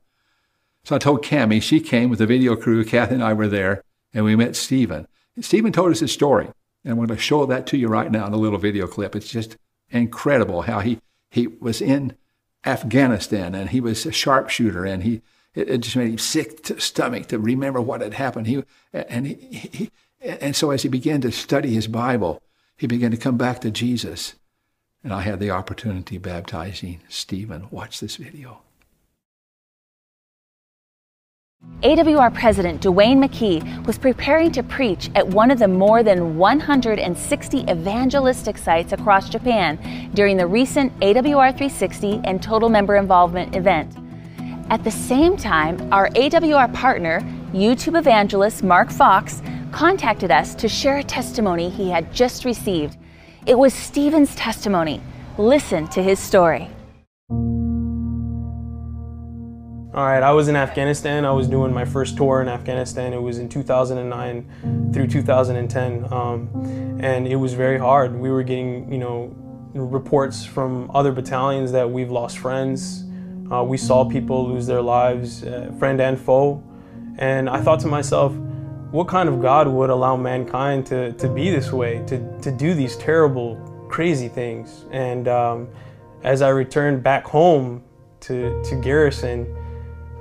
So 0.83 0.95
I 0.95 0.99
told 0.99 1.23
Cami, 1.23 1.61
she 1.61 1.79
came 1.79 2.09
with 2.09 2.19
the 2.19 2.25
video 2.25 2.55
crew, 2.55 2.83
Kathy 2.85 3.15
and 3.15 3.23
I 3.23 3.33
were 3.33 3.47
there, 3.47 3.83
and 4.13 4.25
we 4.25 4.35
met 4.35 4.55
Stephen. 4.55 5.07
Stephen 5.41 5.71
told 5.71 5.91
us 5.91 5.99
his 5.99 6.11
story, 6.11 6.45
and 6.83 6.91
I'm 6.91 6.97
going 6.97 7.09
to 7.09 7.17
show 7.17 7.45
that 7.45 7.67
to 7.67 7.77
you 7.77 7.87
right 7.87 8.11
now 8.11 8.27
in 8.27 8.33
a 8.33 8.37
little 8.37 8.59
video 8.59 8.87
clip. 8.87 9.15
It's 9.15 9.29
just 9.29 9.57
incredible 9.89 10.63
how 10.63 10.79
he, 10.79 10.99
he 11.29 11.47
was 11.47 11.81
in 11.81 12.15
Afghanistan 12.65 13.55
and 13.55 13.69
he 13.69 13.79
was 13.79 14.05
a 14.05 14.11
sharpshooter 14.11 14.85
and 14.85 15.03
he 15.03 15.21
it, 15.55 15.69
it 15.69 15.77
just 15.79 15.95
made 15.95 16.09
him 16.09 16.17
sick 16.17 16.63
to 16.63 16.79
stomach 16.79 17.27
to 17.27 17.39
remember 17.39 17.81
what 17.81 18.01
had 18.01 18.13
happened. 18.13 18.47
He 18.47 18.63
and 18.93 19.27
he, 19.27 19.35
he 19.35 19.91
and 20.21 20.55
so 20.55 20.71
as 20.71 20.83
he 20.83 20.89
began 20.89 21.21
to 21.21 21.31
study 21.31 21.73
his 21.73 21.87
Bible, 21.87 22.41
he 22.77 22.87
began 22.87 23.11
to 23.11 23.17
come 23.17 23.37
back 23.37 23.61
to 23.61 23.71
Jesus. 23.71 24.35
And 25.03 25.13
I 25.13 25.21
had 25.21 25.39
the 25.39 25.51
opportunity 25.51 26.17
baptizing 26.17 26.99
Stephen. 27.07 27.67
Watch 27.71 27.99
this 27.99 28.17
video. 28.17 28.61
AWR 31.81 32.33
President 32.33 32.81
Duane 32.81 33.21
McKey 33.21 33.85
was 33.85 33.97
preparing 33.97 34.51
to 34.51 34.61
preach 34.63 35.09
at 35.15 35.25
one 35.25 35.49
of 35.49 35.59
the 35.59 35.67
more 35.67 36.03
than 36.03 36.37
160 36.37 37.59
evangelistic 37.71 38.57
sites 38.57 38.91
across 38.91 39.29
Japan 39.29 40.11
during 40.13 40.35
the 40.35 40.45
recent 40.45 40.91
AWR 40.99 41.51
360 41.51 42.19
and 42.25 42.43
Total 42.43 42.67
Member 42.67 42.97
Involvement 42.97 43.55
event. 43.55 43.95
At 44.69 44.83
the 44.83 44.91
same 44.91 45.37
time, 45.37 45.93
our 45.93 46.09
AWR 46.09 46.73
partner, 46.73 47.21
YouTube 47.53 47.97
evangelist 47.97 48.61
Mark 48.61 48.89
Fox, 48.89 49.41
contacted 49.71 50.31
us 50.31 50.55
to 50.55 50.67
share 50.67 50.97
a 50.97 51.03
testimony 51.03 51.69
he 51.69 51.89
had 51.89 52.13
just 52.13 52.43
received. 52.43 52.97
It 53.45 53.57
was 53.57 53.73
Stephen's 53.73 54.35
testimony. 54.35 55.01
Listen 55.37 55.87
to 55.87 56.03
his 56.03 56.19
story. 56.19 56.69
All 59.99 60.05
right, 60.05 60.23
I 60.23 60.31
was 60.31 60.47
in 60.47 60.55
Afghanistan. 60.55 61.25
I 61.25 61.31
was 61.31 61.45
doing 61.45 61.73
my 61.73 61.83
first 61.83 62.15
tour 62.15 62.41
in 62.41 62.47
Afghanistan. 62.47 63.11
It 63.11 63.21
was 63.21 63.37
in 63.37 63.49
2009 63.49 64.91
through 64.93 65.07
2010, 65.07 66.13
um, 66.13 66.47
and 67.01 67.27
it 67.27 67.35
was 67.35 67.53
very 67.53 67.77
hard. 67.77 68.17
We 68.17 68.29
were 68.31 68.41
getting, 68.41 68.89
you 68.89 68.97
know, 68.97 69.35
reports 69.73 70.45
from 70.45 70.89
other 70.93 71.11
battalions 71.11 71.73
that 71.73 71.91
we've 71.91 72.09
lost 72.09 72.37
friends. 72.37 73.03
Uh, 73.51 73.61
we 73.61 73.75
saw 73.75 74.05
people 74.05 74.47
lose 74.47 74.65
their 74.65 74.81
lives, 74.81 75.43
uh, 75.43 75.69
friend 75.77 75.99
and 75.99 76.17
foe, 76.17 76.63
and 77.17 77.49
I 77.49 77.59
thought 77.61 77.81
to 77.81 77.87
myself, 77.87 78.31
what 78.91 79.09
kind 79.09 79.27
of 79.27 79.41
God 79.41 79.67
would 79.67 79.89
allow 79.89 80.15
mankind 80.15 80.85
to, 80.85 81.11
to 81.11 81.27
be 81.27 81.49
this 81.49 81.73
way, 81.73 82.01
to, 82.07 82.39
to 82.39 82.51
do 82.53 82.73
these 82.73 82.95
terrible, 82.95 83.57
crazy 83.89 84.29
things? 84.29 84.85
And 84.91 85.27
um, 85.27 85.67
as 86.23 86.41
I 86.41 86.47
returned 86.47 87.03
back 87.03 87.25
home 87.25 87.83
to, 88.21 88.63
to 88.63 88.75
Garrison, 88.77 89.58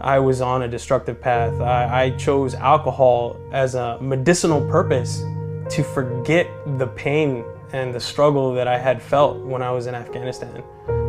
I 0.01 0.18
was 0.18 0.40
on 0.40 0.62
a 0.62 0.68
destructive 0.68 1.20
path. 1.20 1.61
I, 1.61 2.05
I 2.05 2.11
chose 2.11 2.55
alcohol 2.55 3.36
as 3.53 3.74
a 3.74 3.99
medicinal 4.01 4.61
purpose 4.68 5.22
to 5.70 5.82
forget 5.82 6.49
the 6.78 6.86
pain 6.86 7.44
and 7.72 7.94
the 7.94 8.01
struggle 8.01 8.55
that 8.55 8.66
I 8.66 8.78
had 8.78 9.03
felt 9.03 9.38
when 9.44 9.62
I 9.62 9.70
was 9.70 9.86
in 9.86 9.94
Afghanistan. 9.94 10.62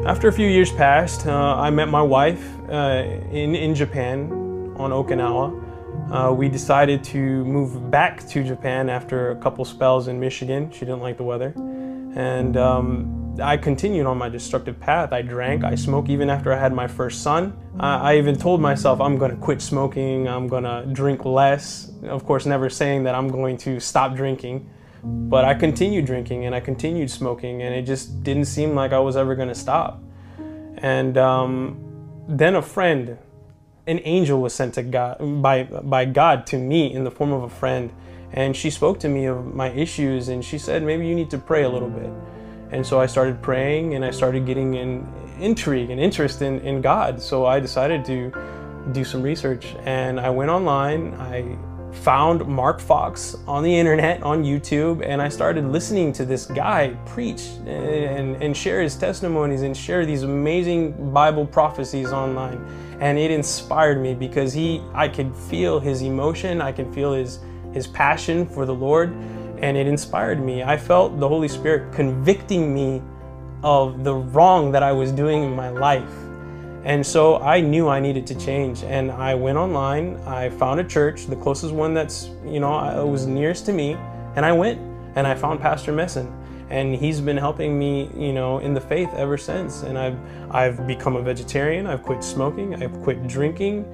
After 0.05 0.27
a 0.27 0.33
few 0.33 0.47
years 0.47 0.71
passed, 0.71 1.27
uh, 1.27 1.55
I 1.55 1.69
met 1.69 1.87
my 1.89 2.01
wife 2.01 2.45
uh, 2.69 3.03
in, 3.31 3.55
in 3.55 3.75
Japan 3.75 4.31
on 4.77 4.91
Okinawa 4.91 5.67
uh, 6.11 6.33
we 6.33 6.49
decided 6.49 7.03
to 7.03 7.45
move 7.45 7.91
back 7.91 8.27
to 8.27 8.43
Japan 8.43 8.89
after 8.89 9.31
a 9.31 9.35
couple 9.35 9.63
spells 9.63 10.07
in 10.07 10.19
Michigan. 10.19 10.71
She 10.71 10.79
didn't 10.79 11.01
like 11.01 11.17
the 11.17 11.23
weather. 11.23 11.53
And 12.15 12.57
um, 12.57 13.18
I 13.41 13.57
continued 13.57 14.05
on 14.05 14.17
my 14.17 14.29
destructive 14.29 14.79
path. 14.79 15.13
I 15.13 15.21
drank, 15.21 15.63
I 15.63 15.75
smoked 15.75 16.09
even 16.09 16.29
after 16.29 16.51
I 16.51 16.59
had 16.59 16.73
my 16.73 16.87
first 16.87 17.21
son. 17.23 17.57
I 17.79 18.17
even 18.17 18.35
told 18.35 18.59
myself 18.59 18.99
I'm 18.99 19.17
going 19.17 19.31
to 19.31 19.37
quit 19.37 19.61
smoking, 19.61 20.27
I'm 20.27 20.47
going 20.47 20.63
to 20.63 20.85
drink 20.91 21.25
less. 21.25 21.91
Of 22.03 22.25
course, 22.25 22.45
never 22.45 22.69
saying 22.69 23.03
that 23.03 23.15
I'm 23.15 23.29
going 23.29 23.57
to 23.57 23.79
stop 23.79 24.15
drinking. 24.15 24.69
But 25.03 25.45
I 25.45 25.53
continued 25.53 26.05
drinking 26.05 26.45
and 26.45 26.53
I 26.53 26.59
continued 26.59 27.09
smoking, 27.09 27.61
and 27.61 27.73
it 27.73 27.83
just 27.83 28.23
didn't 28.23 28.45
seem 28.45 28.75
like 28.75 28.91
I 28.91 28.99
was 28.99 29.15
ever 29.15 29.35
going 29.35 29.47
to 29.47 29.55
stop. 29.55 30.01
And 30.77 31.17
um, 31.17 32.25
then 32.27 32.55
a 32.55 32.61
friend, 32.61 33.17
an 33.87 33.99
angel 34.03 34.41
was 34.41 34.53
sent 34.53 34.73
to 34.73 34.83
God 34.83 35.17
by 35.41 35.63
by 35.63 36.05
God 36.05 36.45
to 36.47 36.57
me 36.57 36.93
in 36.93 37.05
the 37.05 37.11
form 37.11 37.31
of 37.31 37.43
a 37.43 37.49
friend, 37.49 37.91
and 38.33 38.55
she 38.55 38.69
spoke 38.69 38.99
to 38.99 39.07
me 39.07 39.25
of 39.25 39.55
my 39.55 39.69
issues, 39.69 40.27
and 40.27 40.43
she 40.43 40.57
said 40.57 40.83
maybe 40.83 41.07
you 41.07 41.15
need 41.15 41.29
to 41.31 41.37
pray 41.37 41.63
a 41.63 41.69
little 41.69 41.89
bit. 41.89 42.11
And 42.71 42.85
so 42.85 42.99
I 42.99 43.05
started 43.05 43.41
praying, 43.41 43.95
and 43.95 44.05
I 44.05 44.11
started 44.11 44.45
getting 44.45 44.75
an 44.75 45.07
intrigue 45.39 45.89
and 45.89 45.99
interest 45.99 46.41
in, 46.41 46.59
in 46.61 46.81
God. 46.81 47.21
So 47.21 47.45
I 47.45 47.59
decided 47.59 48.05
to 48.05 48.31
do 48.91 49.03
some 49.03 49.21
research, 49.21 49.75
and 49.85 50.19
I 50.19 50.29
went 50.29 50.49
online. 50.49 51.13
I 51.15 51.57
found 51.91 52.45
Mark 52.47 52.79
Fox 52.79 53.35
on 53.47 53.63
the 53.63 53.75
internet, 53.75 54.21
on 54.23 54.43
YouTube, 54.43 55.03
and 55.05 55.21
I 55.21 55.29
started 55.29 55.65
listening 55.65 56.13
to 56.13 56.25
this 56.25 56.45
guy 56.45 56.89
preach 57.05 57.41
and, 57.65 58.41
and 58.41 58.55
share 58.55 58.81
his 58.81 58.95
testimonies 58.95 59.63
and 59.63 59.75
share 59.75 60.05
these 60.05 60.23
amazing 60.23 61.11
Bible 61.11 61.45
prophecies 61.45 62.11
online. 62.11 62.63
And 62.99 63.17
it 63.17 63.31
inspired 63.31 64.01
me 64.01 64.13
because 64.13 64.53
he 64.53 64.81
I 64.93 65.07
could 65.07 65.35
feel 65.35 65.79
his 65.79 66.01
emotion, 66.01 66.61
I 66.61 66.71
could 66.71 66.93
feel 66.93 67.13
his 67.13 67.39
his 67.73 67.87
passion 67.87 68.47
for 68.47 68.65
the 68.65 68.73
Lord, 68.73 69.13
and 69.61 69.77
it 69.77 69.87
inspired 69.87 70.43
me. 70.43 70.63
I 70.63 70.77
felt 70.77 71.19
the 71.19 71.27
Holy 71.27 71.47
Spirit 71.47 71.93
convicting 71.93 72.73
me 72.73 73.01
of 73.63 74.03
the 74.03 74.13
wrong 74.15 74.71
that 74.71 74.83
I 74.83 74.91
was 74.91 75.11
doing 75.11 75.43
in 75.43 75.55
my 75.55 75.69
life 75.69 76.13
and 76.85 77.05
so 77.05 77.37
I 77.37 77.59
knew 77.59 77.89
I 77.89 77.99
needed 77.99 78.25
to 78.27 78.35
change. 78.35 78.83
And 78.83 79.11
I 79.11 79.35
went 79.35 79.57
online, 79.57 80.15
I 80.25 80.49
found 80.49 80.79
a 80.79 80.83
church, 80.83 81.25
the 81.25 81.35
closest 81.35 81.73
one 81.73 81.93
that's, 81.93 82.29
you 82.45 82.59
know, 82.59 82.73
uh, 82.73 83.05
was 83.05 83.25
nearest 83.25 83.65
to 83.65 83.73
me. 83.73 83.93
And 84.35 84.45
I 84.45 84.51
went 84.53 84.79
and 85.15 85.27
I 85.27 85.35
found 85.35 85.59
Pastor 85.59 85.91
Messon. 85.91 86.33
And 86.69 86.95
he's 86.95 87.19
been 87.19 87.37
helping 87.37 87.77
me, 87.77 88.09
you 88.15 88.31
know, 88.31 88.59
in 88.59 88.73
the 88.73 88.81
faith 88.81 89.09
ever 89.15 89.37
since. 89.37 89.81
And 89.81 89.97
I've, 89.97 90.17
I've 90.51 90.87
become 90.87 91.15
a 91.15 91.21
vegetarian, 91.21 91.87
I've 91.87 92.03
quit 92.03 92.23
smoking, 92.23 92.81
I've 92.81 93.01
quit 93.01 93.27
drinking. 93.27 93.85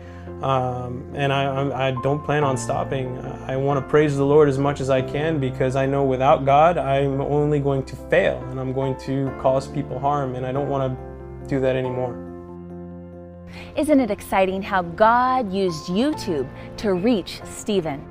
Um, 0.41 1.09
and 1.15 1.31
I, 1.31 1.87
I, 1.87 1.91
don't 2.03 2.23
plan 2.23 2.43
on 2.43 2.57
stopping. 2.57 3.17
I 3.47 3.55
want 3.55 3.79
to 3.79 3.89
praise 3.89 4.17
the 4.17 4.25
Lord 4.25 4.49
as 4.49 4.57
much 4.57 4.81
as 4.81 4.89
I 4.89 5.01
can 5.01 5.39
because 5.39 5.75
I 5.75 5.85
know 5.85 6.03
without 6.03 6.45
God, 6.45 6.77
I'm 6.77 7.21
only 7.21 7.59
going 7.59 7.83
to 7.85 7.95
fail 8.09 8.43
and 8.49 8.59
I'm 8.59 8.73
going 8.73 8.97
to 9.01 9.33
cause 9.41 9.67
people 9.67 9.97
harm. 9.97 10.35
And 10.35 10.45
I 10.45 10.51
don't 10.51 10.69
want 10.69 10.93
to 10.93 11.47
do 11.47 11.59
that 11.61 11.75
anymore. 11.75 12.21
Isn't 13.77 13.99
it 13.99 14.11
exciting 14.11 14.61
how 14.61 14.81
God 14.81 15.51
used 15.53 15.85
YouTube 15.85 16.49
to 16.77 16.93
reach 16.93 17.41
Stephen? 17.45 18.05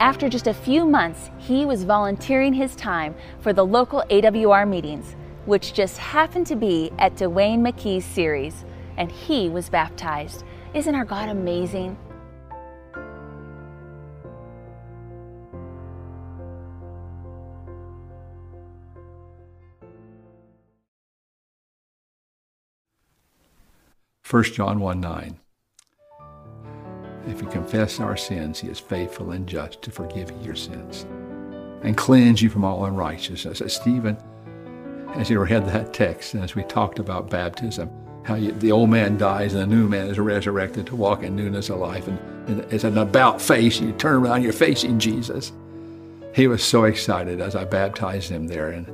After 0.00 0.28
just 0.28 0.46
a 0.46 0.54
few 0.54 0.84
months, 0.84 1.30
he 1.38 1.66
was 1.66 1.84
volunteering 1.84 2.54
his 2.54 2.74
time 2.74 3.14
for 3.40 3.52
the 3.52 3.64
local 3.64 4.02
AWR 4.10 4.68
meetings, 4.68 5.14
which 5.44 5.74
just 5.74 5.98
happened 5.98 6.46
to 6.46 6.56
be 6.56 6.90
at 6.98 7.16
Duane 7.16 7.62
McKey's 7.62 8.04
series, 8.04 8.64
and 8.96 9.12
he 9.12 9.48
was 9.48 9.68
baptized. 9.68 10.44
Isn't 10.72 10.94
our 10.94 11.04
God 11.04 11.28
amazing? 11.28 11.96
1 24.30 24.44
John 24.44 24.78
1 24.78 25.00
9. 25.00 25.40
If 27.26 27.42
you 27.42 27.48
confess 27.48 27.98
our 27.98 28.16
sins, 28.16 28.60
he 28.60 28.68
is 28.68 28.78
faithful 28.78 29.32
and 29.32 29.44
just 29.44 29.82
to 29.82 29.90
forgive 29.90 30.30
your 30.40 30.54
sins 30.54 31.04
and 31.82 31.96
cleanse 31.96 32.40
you 32.40 32.48
from 32.48 32.64
all 32.64 32.84
unrighteousness. 32.84 33.60
As 33.60 33.74
Stephen, 33.74 34.16
as 35.14 35.30
you 35.30 35.40
read 35.40 35.66
that 35.66 35.92
text, 35.92 36.34
and 36.34 36.44
as 36.44 36.54
we 36.54 36.62
talked 36.62 37.00
about 37.00 37.28
baptism, 37.28 37.90
how 38.24 38.34
you, 38.34 38.52
the 38.52 38.72
old 38.72 38.90
man 38.90 39.16
dies 39.16 39.54
and 39.54 39.62
the 39.62 39.74
new 39.74 39.88
man 39.88 40.08
is 40.08 40.18
resurrected 40.18 40.86
to 40.86 40.96
walk 40.96 41.22
in 41.22 41.36
newness 41.36 41.70
of 41.70 41.78
life. 41.78 42.06
And, 42.06 42.18
and 42.48 42.72
it's 42.72 42.84
an 42.84 42.98
about 42.98 43.40
face. 43.40 43.80
You 43.80 43.92
turn 43.92 44.14
around, 44.14 44.42
you're 44.42 44.52
facing 44.52 44.98
Jesus. 44.98 45.52
He 46.34 46.46
was 46.46 46.62
so 46.62 46.84
excited 46.84 47.40
as 47.40 47.56
I 47.56 47.64
baptized 47.64 48.30
him 48.30 48.46
there 48.46 48.70
in, 48.70 48.86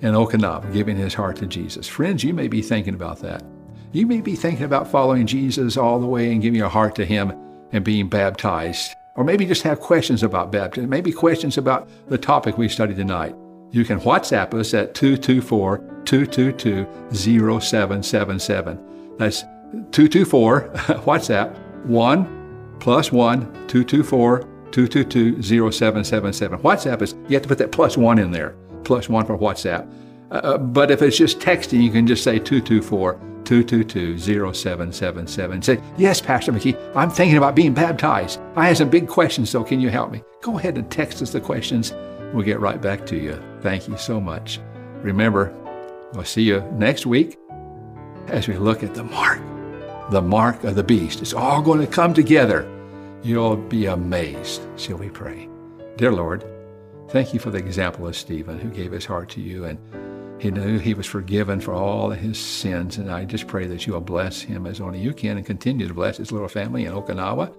in 0.00 0.14
Okinawa, 0.14 0.72
giving 0.72 0.96
his 0.96 1.14
heart 1.14 1.36
to 1.36 1.46
Jesus. 1.46 1.88
Friends, 1.88 2.22
you 2.22 2.34
may 2.34 2.48
be 2.48 2.62
thinking 2.62 2.94
about 2.94 3.20
that. 3.20 3.42
You 3.92 4.06
may 4.06 4.20
be 4.20 4.36
thinking 4.36 4.64
about 4.64 4.86
following 4.86 5.26
Jesus 5.26 5.76
all 5.76 5.98
the 5.98 6.06
way 6.06 6.30
and 6.30 6.40
giving 6.40 6.58
your 6.58 6.68
heart 6.68 6.94
to 6.96 7.04
Him 7.04 7.32
and 7.72 7.84
being 7.84 8.08
baptized. 8.08 8.94
Or 9.16 9.24
maybe 9.24 9.44
just 9.46 9.62
have 9.62 9.80
questions 9.80 10.22
about 10.22 10.52
baptism, 10.52 10.88
maybe 10.88 11.10
questions 11.10 11.58
about 11.58 11.88
the 12.08 12.16
topic 12.16 12.56
we 12.56 12.68
studied 12.68 12.96
tonight. 12.96 13.34
You 13.72 13.84
can 13.84 14.00
WhatsApp 14.00 14.52
us 14.54 14.74
at 14.74 14.94
224 14.94 15.78
222 16.04 16.86
0777. 17.12 19.16
That's 19.16 19.42
224 19.92 20.70
WhatsApp 21.04 21.56
1 21.86 22.76
plus 22.80 23.12
1 23.12 23.40
224 23.68 24.40
222 24.72 25.42
0777. 25.42 26.58
WhatsApp 26.60 27.02
is, 27.02 27.14
you 27.28 27.34
have 27.34 27.42
to 27.42 27.48
put 27.48 27.58
that 27.58 27.70
plus 27.70 27.96
1 27.96 28.18
in 28.18 28.32
there, 28.32 28.56
plus 28.84 29.08
1 29.08 29.26
for 29.26 29.38
WhatsApp. 29.38 29.88
Uh, 30.30 30.34
uh 30.34 30.58
but 30.58 30.90
if 30.90 31.00
it's 31.02 31.16
just 31.16 31.38
texting, 31.38 31.82
you 31.82 31.90
can 31.90 32.06
just 32.06 32.24
say 32.24 32.38
224 32.38 33.20
222-0777. 33.44 35.64
Say, 35.64 35.80
yes, 35.96 36.20
Pastor 36.20 36.52
McKey, 36.52 36.76
I'm 36.94 37.10
thinking 37.10 37.36
about 37.36 37.56
being 37.56 37.74
baptized. 37.74 38.38
I 38.54 38.68
have 38.68 38.76
some 38.76 38.88
big 38.88 39.08
questions, 39.08 39.50
so 39.50 39.64
can 39.64 39.80
you 39.80 39.88
help 39.88 40.12
me? 40.12 40.22
Go 40.40 40.56
ahead 40.56 40.78
and 40.78 40.88
text 40.88 41.20
us 41.20 41.32
the 41.32 41.40
questions. 41.40 41.92
We'll 42.32 42.44
get 42.44 42.60
right 42.60 42.80
back 42.80 43.06
to 43.06 43.16
you. 43.16 43.42
Thank 43.60 43.88
you 43.88 43.96
so 43.96 44.20
much. 44.20 44.60
Remember, 45.02 45.52
we'll 46.12 46.24
see 46.24 46.42
you 46.42 46.60
next 46.72 47.06
week 47.06 47.38
as 48.28 48.46
we 48.46 48.56
look 48.56 48.82
at 48.82 48.94
the 48.94 49.04
mark, 49.04 49.40
the 50.10 50.22
mark 50.22 50.62
of 50.64 50.74
the 50.74 50.84
beast. 50.84 51.20
It's 51.20 51.34
all 51.34 51.62
going 51.62 51.80
to 51.80 51.86
come 51.86 52.14
together. 52.14 52.68
You'll 53.22 53.56
be 53.56 53.86
amazed. 53.86 54.62
Shall 54.76 54.96
we 54.96 55.10
pray? 55.10 55.48
Dear 55.96 56.12
Lord, 56.12 56.44
thank 57.08 57.34
you 57.34 57.40
for 57.40 57.50
the 57.50 57.58
example 57.58 58.06
of 58.06 58.16
Stephen 58.16 58.58
who 58.58 58.70
gave 58.70 58.92
his 58.92 59.04
heart 59.04 59.28
to 59.30 59.40
you 59.40 59.64
and 59.64 59.78
he 60.40 60.50
knew 60.50 60.78
he 60.78 60.94
was 60.94 61.06
forgiven 61.06 61.60
for 61.60 61.74
all 61.74 62.08
his 62.08 62.38
sins, 62.38 62.96
and 62.96 63.10
I 63.10 63.26
just 63.26 63.46
pray 63.46 63.66
that 63.66 63.86
you 63.86 63.92
will 63.92 64.00
bless 64.00 64.40
him 64.40 64.66
as 64.66 64.80
only 64.80 64.98
you 64.98 65.12
can 65.12 65.36
and 65.36 65.44
continue 65.44 65.86
to 65.86 65.92
bless 65.92 66.16
his 66.16 66.32
little 66.32 66.48
family 66.48 66.86
in 66.86 66.94
Okinawa. 66.94 67.54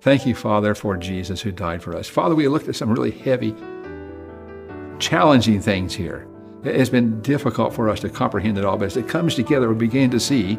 Thank 0.00 0.24
you, 0.24 0.34
Father, 0.34 0.74
for 0.74 0.96
Jesus 0.96 1.42
who 1.42 1.52
died 1.52 1.82
for 1.82 1.94
us. 1.94 2.08
Father, 2.08 2.34
we 2.34 2.48
looked 2.48 2.66
at 2.66 2.76
some 2.76 2.90
really 2.90 3.10
heavy, 3.10 3.54
challenging 4.98 5.60
things 5.60 5.94
here. 5.94 6.26
It 6.64 6.76
has 6.76 6.90
been 6.90 7.20
difficult 7.22 7.72
for 7.72 7.88
us 7.88 8.00
to 8.00 8.08
comprehend 8.08 8.58
it 8.58 8.64
all, 8.64 8.76
but 8.76 8.86
as 8.86 8.96
it 8.96 9.08
comes 9.08 9.34
together, 9.34 9.68
we 9.68 9.74
begin 9.74 10.10
to 10.10 10.20
see 10.20 10.58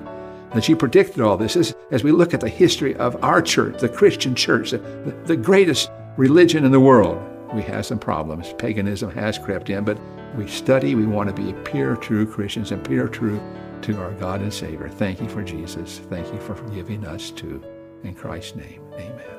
that 0.53 0.63
she 0.63 0.73
predicted 0.73 1.21
all 1.21 1.37
this. 1.37 1.55
As, 1.55 1.75
as 1.91 2.03
we 2.03 2.11
look 2.11 2.33
at 2.33 2.39
the 2.39 2.49
history 2.49 2.95
of 2.95 3.21
our 3.23 3.41
church, 3.41 3.79
the 3.79 3.89
Christian 3.89 4.33
church, 4.33 4.71
the, 4.71 4.79
the 5.25 5.35
greatest 5.35 5.91
religion 6.17 6.65
in 6.65 6.71
the 6.71 6.79
world, 6.79 7.21
we 7.53 7.61
have 7.63 7.85
some 7.85 7.99
problems. 7.99 8.53
Paganism 8.53 9.11
has 9.11 9.37
crept 9.37 9.69
in, 9.69 9.83
but 9.83 9.99
we 10.35 10.47
study, 10.47 10.95
we 10.95 11.05
want 11.05 11.35
to 11.35 11.41
be 11.41 11.53
pure, 11.63 11.95
true 11.95 12.25
Christians 12.25 12.71
and 12.71 12.83
pure, 12.83 13.07
true 13.07 13.39
to 13.81 13.97
our 13.99 14.11
God 14.13 14.41
and 14.41 14.53
Savior. 14.53 14.89
Thank 14.89 15.21
you 15.21 15.29
for 15.29 15.43
Jesus. 15.43 15.99
Thank 16.09 16.31
you 16.33 16.39
for 16.39 16.55
forgiving 16.55 17.05
us 17.05 17.31
too. 17.31 17.63
In 18.03 18.13
Christ's 18.13 18.55
name, 18.55 18.81
amen. 18.93 19.38